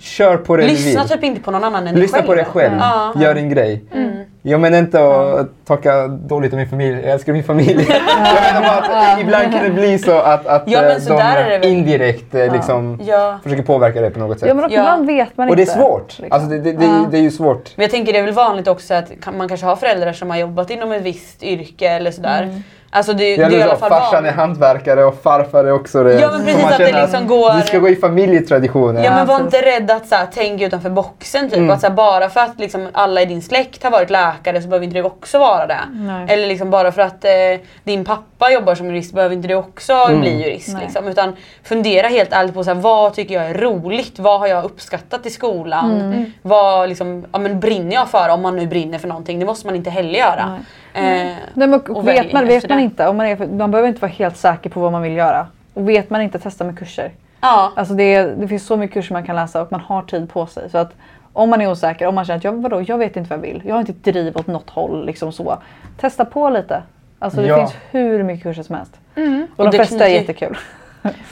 [0.00, 1.10] kör på det du Lyssna vill.
[1.10, 2.26] typ inte på någon annan än dig Lyssna själv.
[2.26, 2.74] på dig själv.
[2.80, 3.12] Ja.
[3.16, 3.84] Gör din grej.
[3.94, 4.12] Mm.
[4.44, 7.00] Jag menar inte att talka dåligt om min familj.
[7.02, 7.86] Jag älskar min familj.
[7.90, 11.16] jag menar bara att ibland kan det bli så att, att Ja, men eh, de
[11.16, 11.64] väl.
[11.64, 13.38] indirekt eh, liksom Ja.
[13.42, 14.48] försöker påverka dig på något sätt.
[14.48, 15.78] Ja men ibland vet man och det är inte.
[15.78, 16.08] svårt.
[16.18, 16.26] liksom.
[16.30, 17.06] Alltså det, det, det, Ja.
[17.10, 17.70] det är ju svårt.
[17.76, 20.36] Men jag tänker det är väl vanligt också att man kanske har föräldrar som har
[20.36, 22.62] jobbat inom ett visst yrke eller sådär.
[22.94, 24.34] Alltså det, Det det är i alla fall farsan är vanligt.
[24.34, 26.20] hantverkare och farfar är också det.
[26.20, 29.04] Ja, men precis, att det liksom går- Vi ska gå i familjetraditionen.
[29.04, 31.58] Ja men var inte rädd att så här, tänka utanför boxen typ.
[31.58, 31.70] Mm.
[31.70, 34.68] Att, så här, bara för att liksom, alla i din släkt har varit läkare så
[34.68, 35.78] behöver inte du också vara det.
[35.92, 36.26] Nej.
[36.28, 37.30] Eller liksom, bara för att eh,
[37.84, 40.20] din pappa jobbar som jurist behöver inte du också Mm.
[40.20, 40.68] bli jurist.
[40.68, 40.82] Nej.
[40.84, 41.08] Liksom.
[41.08, 44.18] Utan fundera helt ärligt på så här, vad tycker jag är roligt?
[44.18, 46.00] Vad har jag uppskattat i skolan?
[46.00, 46.32] Mm.
[46.42, 48.28] Vad liksom, ja, men brinner jag för?
[48.28, 49.38] Om man nu brinner för någonting.
[49.38, 50.46] Det måste man inte heller göra.
[50.50, 50.60] Nej.
[50.94, 52.84] Eh, Nej, men, och Och vet man, vet man det.
[52.84, 55.46] inte, om man, är, man behöver inte vara helt säker på vad man vill göra.
[55.74, 57.10] Och vet man inte, testa med kurser.
[57.40, 57.72] ja.
[57.76, 60.46] Alltså det, det finns så mycket kurser man kan läsa och man har tid på
[60.46, 60.70] sig.
[60.70, 60.92] Så att
[61.32, 63.42] om man är osäker, om man känner att jag, vadå, jag vet inte vad jag
[63.52, 63.62] vill.
[63.66, 65.06] Jag har inte driv åt något håll.
[65.06, 65.58] Liksom så.
[66.00, 66.82] Testa på lite.
[67.18, 67.56] Alltså det Ja.
[67.56, 68.92] finns hur mycket kurser som helst.
[69.16, 69.46] Mm.
[69.56, 70.58] Och, Och de det flesta är jättekul.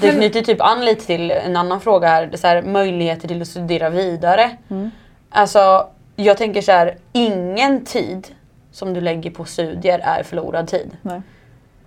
[0.00, 2.26] Det knyter typ an lite till en annan fråga här.
[2.26, 4.50] Det är så här möjligheter till att studera vidare.
[4.70, 4.90] Mm.
[5.30, 8.28] Alltså, jag tänker så här, ingen tid
[8.72, 10.96] som du lägger på studier är förlorad tid.
[11.02, 11.22] Nej.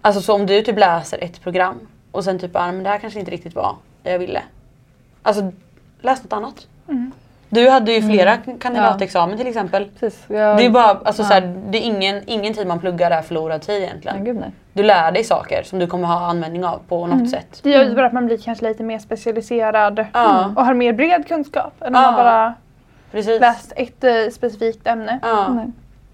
[0.01, 1.79] Alltså så om du typ läser ett program
[2.11, 4.41] och sen typ ah, men det här kanske inte riktigt var det jag ville.
[5.23, 5.51] Alltså
[6.01, 6.67] läs något annat.
[6.89, 7.11] Mm.
[7.49, 9.89] Du hade ju flera kandidatexamen till exempel.
[9.99, 10.23] Precis.
[10.27, 11.27] Jag, Det är bara, alltså Ja.
[11.27, 14.17] så här, det är ingen, ingen tid man pluggar är förlorad tid egentligen.
[14.17, 14.51] Nej, gud nej.
[14.73, 17.27] Du lär dig saker som du kommer ha användning av på något Mm.
[17.27, 17.59] sätt.
[17.63, 20.53] Det gör ju bara att man blir kanske lite mer specialiserad Ja.
[20.55, 22.11] och har mer bred kunskap än om Ja.
[22.11, 22.53] man bara
[23.11, 23.41] Precis.
[23.41, 25.19] läst ett eh, specifikt ämne.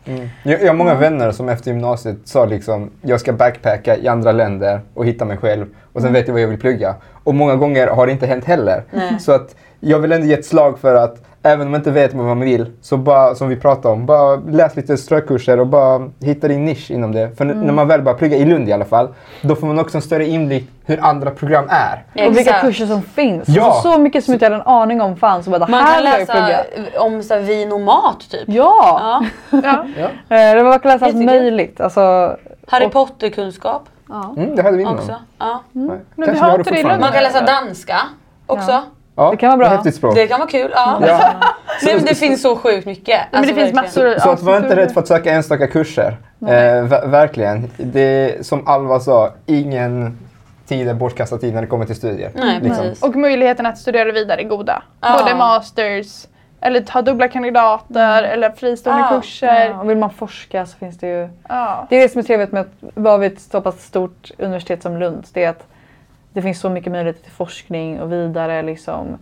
[0.06, 0.30] Mm.
[0.44, 4.32] Jag, jag har många vänner som efter gymnasiet sa liksom jag ska backpacka i andra
[4.32, 6.96] länder och hitta mig själv och sen vet jag vad jag vill plugga.
[7.24, 8.84] Och många gånger har det inte hänt heller.
[8.92, 9.20] Nej.
[9.20, 12.14] Så att jag vill ändå ge ett slag för att även om man inte vet
[12.14, 16.10] vad man vill så bara, som vi pratade om, bara läs lite strökurser och bara
[16.22, 17.38] hitta din nisch inom det.
[17.38, 19.08] För n- när man väl börjar plugga i Lund i alla fall,
[19.42, 22.04] då får man också en större inblick hur andra program är.
[22.14, 22.62] Och vilka Exakt.
[22.62, 23.48] kurser som finns.
[23.50, 23.64] Ja.
[23.66, 25.48] Alltså, så mycket som inte jag hade en aning om fanns.
[25.48, 26.64] Och bara, det Man här kan läsa
[27.00, 28.44] om så här, vin och mat typ.
[28.48, 29.22] Ja!
[29.52, 29.56] Ja.
[29.98, 30.36] Ja.
[30.38, 31.82] Eh, Det var läsa allt möjligt.
[31.82, 32.36] Alltså,
[32.68, 34.34] Harry Och- Potter-kunskap ja.
[34.38, 34.96] Mm, det hade vi innan.
[34.96, 35.16] också.
[35.40, 35.64] Ja.
[35.72, 35.88] Nej.
[35.88, 36.84] Men vi Kanske har har inte det.
[37.00, 37.98] Man kan läsa danska
[38.46, 38.82] också.
[39.20, 39.32] Ja.
[39.32, 39.68] Det kan vara bra.
[39.68, 40.16] Häftigt språk.
[40.16, 40.72] Det kan vara kul.
[40.76, 41.02] Ja.
[41.08, 41.20] Ja.
[41.84, 43.20] Nej, men det finns så sjukt mycket.
[43.32, 46.18] men det Alltså, finns massor Så att var inte rädd för att söka enstaka kurser.
[46.42, 47.72] Eh, ver- verkligen.
[47.78, 50.18] Det, som Alva sa, ingen
[50.68, 52.32] tid är bortkastad tid när det kommer till studier.
[52.36, 52.84] Nej, Liksom.
[52.86, 53.04] precis.
[53.04, 54.84] Och möjligheten att studera vidare är goda.
[55.02, 55.20] Ja.
[55.24, 56.26] Både masters,
[56.62, 59.16] eller ta dubbla kandidater eller fristående Ja.
[59.22, 59.70] kurser.
[59.70, 61.30] Ja, och vill man forska så finns det ju...
[61.50, 61.88] Ja.
[61.90, 64.84] Det är det som är trevligt med att vara vid ett så pass stort universitet
[64.84, 65.26] som Lund.
[65.34, 65.64] Det är att
[66.34, 69.18] det finns så mycket möjligheter till forskning och vidare liksom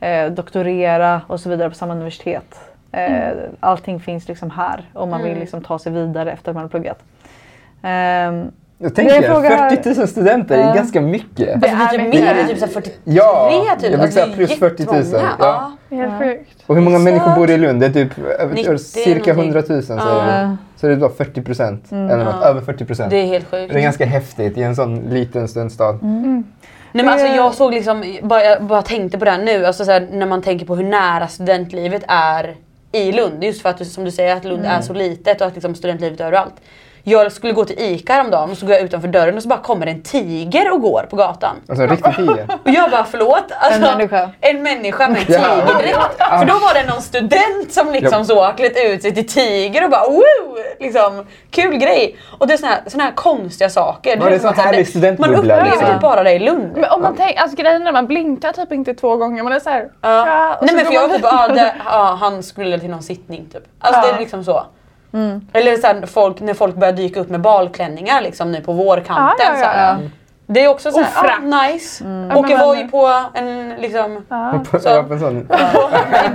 [0.00, 2.60] eh, doktorera och så vidare på samma universitet.
[2.92, 3.28] Eh,
[3.60, 5.40] Allting finns liksom här om man vill Mm.
[5.40, 6.98] liksom ta sig vidare efter att man har pluggat.
[7.82, 8.50] Ehm,
[8.82, 9.70] Jag Det är tänker, en fråga här.
[9.76, 10.74] 40 000 studenter är Ja.
[10.74, 11.48] ganska mycket.
[11.54, 12.20] Alltså, det är är typ mycket.
[12.24, 13.50] mer, det är typ så här 43 Ja,
[13.80, 13.82] typ.
[13.82, 14.96] jag vill Alltså, säga är plus 40 000.
[14.96, 15.28] jättemånga.
[15.38, 15.72] Ja.
[15.90, 16.18] Helt Ja.
[16.18, 16.64] sjukt.
[16.66, 17.80] Och hur många människor bor i Lund?
[17.80, 19.54] Det är typ över- 90 cirka någonting.
[19.54, 20.56] 100 000 säger Ja.
[20.80, 21.92] Så det är då 40 procent.
[21.92, 22.10] Mm.
[22.10, 22.46] Eller något, Ja.
[22.48, 23.10] över 40 procent.
[23.10, 23.74] Det Det är helt sjukt.
[23.74, 25.88] är ganska häftigt i en sån liten studentstad.
[25.90, 26.44] Mm.
[26.92, 29.66] Nej, men alltså, Det- jag såg liksom, bara, jag bara tänkte på det här nu,
[29.66, 32.54] alltså, så här, när man tänker på hur nära studentlivet är
[32.92, 33.44] i Lund.
[33.44, 36.20] Just för att som du säger att Lund är så litet och att liksom, studentlivet
[36.20, 36.54] är överallt.
[37.02, 39.58] Jag skulle gå till ICA häromdagen och så går jag utanför dörren och så bara
[39.58, 41.56] kommer en tiger och går på gatan.
[41.68, 42.46] Alltså en riktig tiger.
[42.64, 43.44] Och jag bara förlåt.
[43.60, 44.30] Alltså, En människa.
[44.40, 45.40] En människa med en Ja.
[45.40, 46.16] tigerdräkt.
[46.18, 48.24] För då var det någon student som liksom Ja.
[48.24, 50.22] så klätt ut sig till tiger och bara woo!
[50.80, 52.16] Liksom, kul grej.
[52.38, 54.16] Och det är såna här, såna här konstiga saker.
[54.20, 55.86] Ja, det är som sån härlig Man upplever liksom.
[55.86, 56.72] typ bara det i Lund.
[56.76, 59.42] Men om man tänker, alltså grejen är man blinkar typ inte två gånger.
[59.42, 60.26] Man är såhär, Ja.
[60.26, 60.58] ja.
[60.60, 63.48] Nej så men för jag var typ, ah, det, ah, han skulle till någon sittning
[63.52, 63.62] typ.
[63.78, 64.06] Alltså Ja.
[64.12, 64.64] det är liksom så.
[65.12, 65.40] Mm.
[65.52, 69.36] Eller så här, folk, när folk börjar dyka upp med balklänningar liksom nu på vårkanten.
[69.38, 69.88] Ja, ja, Så här.
[70.02, 70.08] ja.
[70.46, 71.38] Det är också så Och här, frack.
[71.42, 72.04] ah, nice.
[72.30, 74.60] Ja, Åker men- Voi på en liksom Ja.
[74.70, 75.02] På, Så- ja,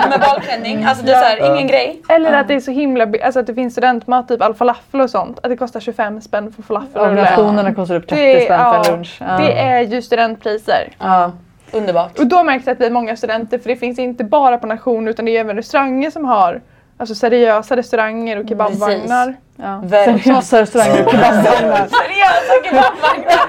[0.09, 0.83] med balklänning.
[0.85, 2.01] Alltså det är så här, ingen grej.
[2.09, 5.09] Eller att det är så himla alltså att det finns studentmat, typ all falafel och
[5.09, 5.39] sånt.
[5.43, 7.21] Att det kostar 25 spänn för och falafelrulle.
[7.31, 8.83] rationerna kostar upp 30 Det- spänn för ja.
[8.91, 9.17] lunch.
[9.21, 9.37] Ja.
[9.37, 10.95] Det är ju studentpriser.
[10.99, 11.31] Ja.
[11.71, 12.19] Underbart.
[12.19, 14.67] Och då märks det att vi är många studenter för det finns inte bara på
[14.67, 16.61] nation utan det är även restauranger som har
[16.97, 19.35] alltså seriösa restauranger och kebabvagnar.
[19.57, 19.83] Ja.
[19.89, 21.87] Seriösa restauranger och kebabvagnar.
[21.87, 23.41] Seriösa kebabvagnar.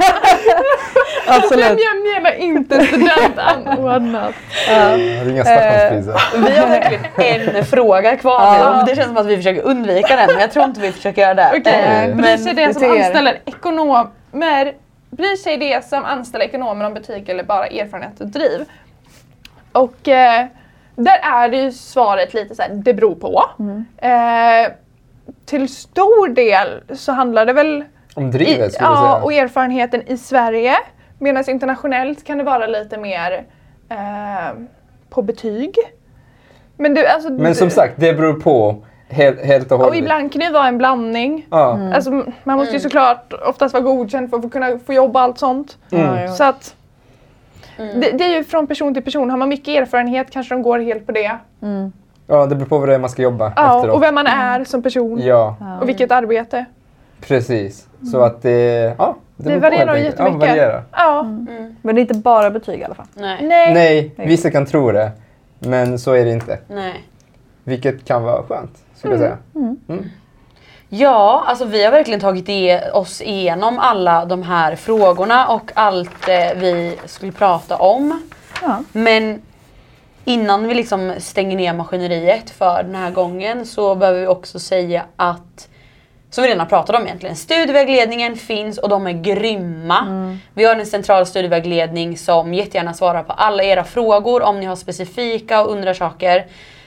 [1.29, 1.65] Absolut.
[1.65, 4.35] jag menar inte studentanordnat.
[4.71, 6.49] Är inga Stockholmspriser.
[6.51, 8.85] Vi har verkligen en fråga kvar Ja.
[8.87, 11.35] Det känns som att vi försöker undvika den men jag tror inte vi försöker göra
[11.35, 11.51] det.
[11.57, 14.75] Okej, Eh, Eh, bryr sig det som anställer ekonomer
[15.11, 18.65] Bryr sig det som anställer ekonomer om butik eller bara erfarenhet och driv?
[19.73, 20.47] Och eh,
[20.97, 23.43] där är det ju svaret lite så här, det beror på.
[23.99, 24.73] Eh,
[25.45, 29.25] till stor del så handlar det väl Om i, drivet jag ja, säga.
[29.25, 30.77] och erfarenheten i Sverige.
[31.19, 33.45] Medan internationellt kan det vara lite mer
[33.89, 34.59] eh,
[35.11, 35.75] på betyg.
[36.77, 38.77] Men, du, alltså, Men som sagt, det beror på.
[39.09, 39.91] Helt, helt och hållet.
[39.91, 41.47] Och ibland kan det vara en blandning.
[41.51, 41.95] Ja.
[41.95, 42.11] Alltså,
[42.45, 45.39] man måste ju såklart oftast vara godkänd för att få kunna få jobba och allt
[45.39, 45.79] sånt.
[45.91, 46.29] Mm.
[46.29, 46.75] Så att
[47.79, 48.01] Mm.
[48.01, 49.31] det, det är ju från person till person.
[49.31, 51.39] Har man mycket erfarenhet kanske de går helt på det.
[51.63, 51.93] Mm.
[52.27, 53.97] ja, det beror på vad det är man ska jobba Ja, efteråt.
[53.97, 55.21] och vem man är som person.
[55.23, 56.65] Ja, Och vilket arbete.
[57.21, 57.89] precis.
[58.13, 58.95] Så att det...
[58.99, 60.41] Ja, Det på varierar jättemycket.
[60.41, 60.83] Ja, varierar.
[60.93, 61.21] Ja.
[61.21, 61.77] Mm.
[61.83, 63.07] Men det är inte bara betyg i alla fall.
[63.15, 63.39] Nej.
[63.43, 63.75] Nej.
[63.75, 65.11] Nej, vissa kan tro det.
[65.59, 66.59] Men så är det inte.
[66.69, 67.05] Nej.
[67.65, 69.37] Vilket kan vara skönt, skulle jag säga.
[70.91, 71.01] Mm.
[71.03, 76.29] Ja, alltså vi har verkligen tagit i- oss igenom alla de här frågorna och allt
[76.29, 78.23] eh, vi skulle prata om.
[78.63, 78.83] Ja.
[78.93, 79.43] Men
[80.25, 85.03] innan vi liksom stänger ner maskineriet för den här gången så behöver vi också säga
[85.17, 85.69] att
[86.31, 87.37] som vi redan har pratat om egentligen.
[87.37, 90.07] Studievägledningen finns och de är grymma.
[90.55, 94.77] Vi har en central studievägledning som jättegärna svarar på alla era frågor om ni har
[94.77, 96.47] specifika och undrar saker.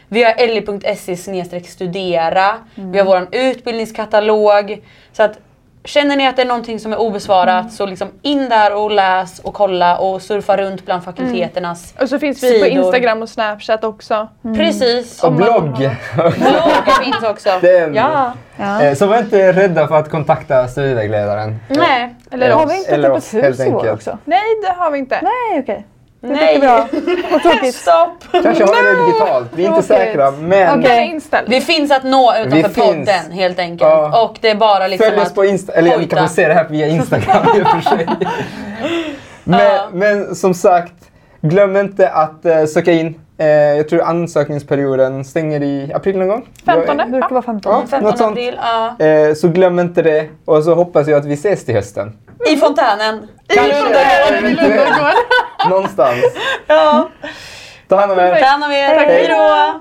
[0.09, 2.55] Vi har li.se studera.
[2.75, 4.83] Vi har vår utbildningskatalog.
[5.13, 5.39] Så att
[5.83, 9.39] Känner ni att det är någonting som är obesvarat så liksom in där och läs
[9.39, 12.65] och kolla och surfa runt bland fakulteternas Och så finns vi på.
[12.67, 14.27] Instagram och Snapchat också.
[14.55, 15.23] Precis.
[15.23, 15.75] Och blogg!
[16.15, 17.49] Blogg finns också.
[17.61, 17.93] Den.
[17.95, 18.33] Ja.
[18.57, 18.81] Ja.
[18.83, 21.59] Eh, Så var inte rädda för att kontakta studievägledaren.
[21.67, 22.15] Nej.
[22.31, 22.71] Eller Har oss.
[22.71, 23.93] vi inte Eller ett oss, helt enkelt.
[23.93, 24.17] också?
[24.25, 25.19] Nej, det har vi inte.
[25.21, 25.75] Nej, okej.
[25.75, 26.59] Är Nej.
[26.59, 26.87] bra.
[27.31, 27.75] Vad tråkigt.
[27.75, 28.23] Stopp.
[28.31, 30.05] Kanske har vi det digitalt, vi är inte Tråkigt.
[30.07, 30.31] säkra.
[30.31, 31.49] Men inställd.
[31.49, 32.75] Vi finns att nå utanför Vi finns.
[33.07, 33.81] podden helt enkelt.
[33.81, 34.23] Ja.
[34.29, 36.15] Och det är bara liksom följ oss på Insta, eller ni hojta.
[36.15, 38.07] kan få se det här via Instagram i och för sig.
[39.43, 39.87] Men, Ja.
[39.93, 40.93] men som sagt,
[41.41, 43.19] glöm inte att eh, söka in.
[43.37, 46.45] Eh, jag tror ansökningsperioden stänger i april någon gång.
[46.65, 46.97] 15.
[46.97, 47.71] Det brukar vara 15.
[47.73, 47.79] Ja.
[47.89, 48.31] 15 något sånt.
[48.31, 48.59] april,
[48.99, 49.05] ja.
[49.05, 50.25] Eh, så glöm inte det.
[50.45, 52.17] Och så hoppas jag att vi ses till hösten.
[52.47, 53.27] I fontänen.
[53.47, 53.73] Kanske,
[54.37, 54.97] eventuellt,
[55.67, 56.23] Någonstans.
[56.67, 57.09] Ja.
[57.87, 58.39] Ta hand om er.
[58.39, 58.95] Ta hand om er.
[58.95, 59.79] Tack, hej då.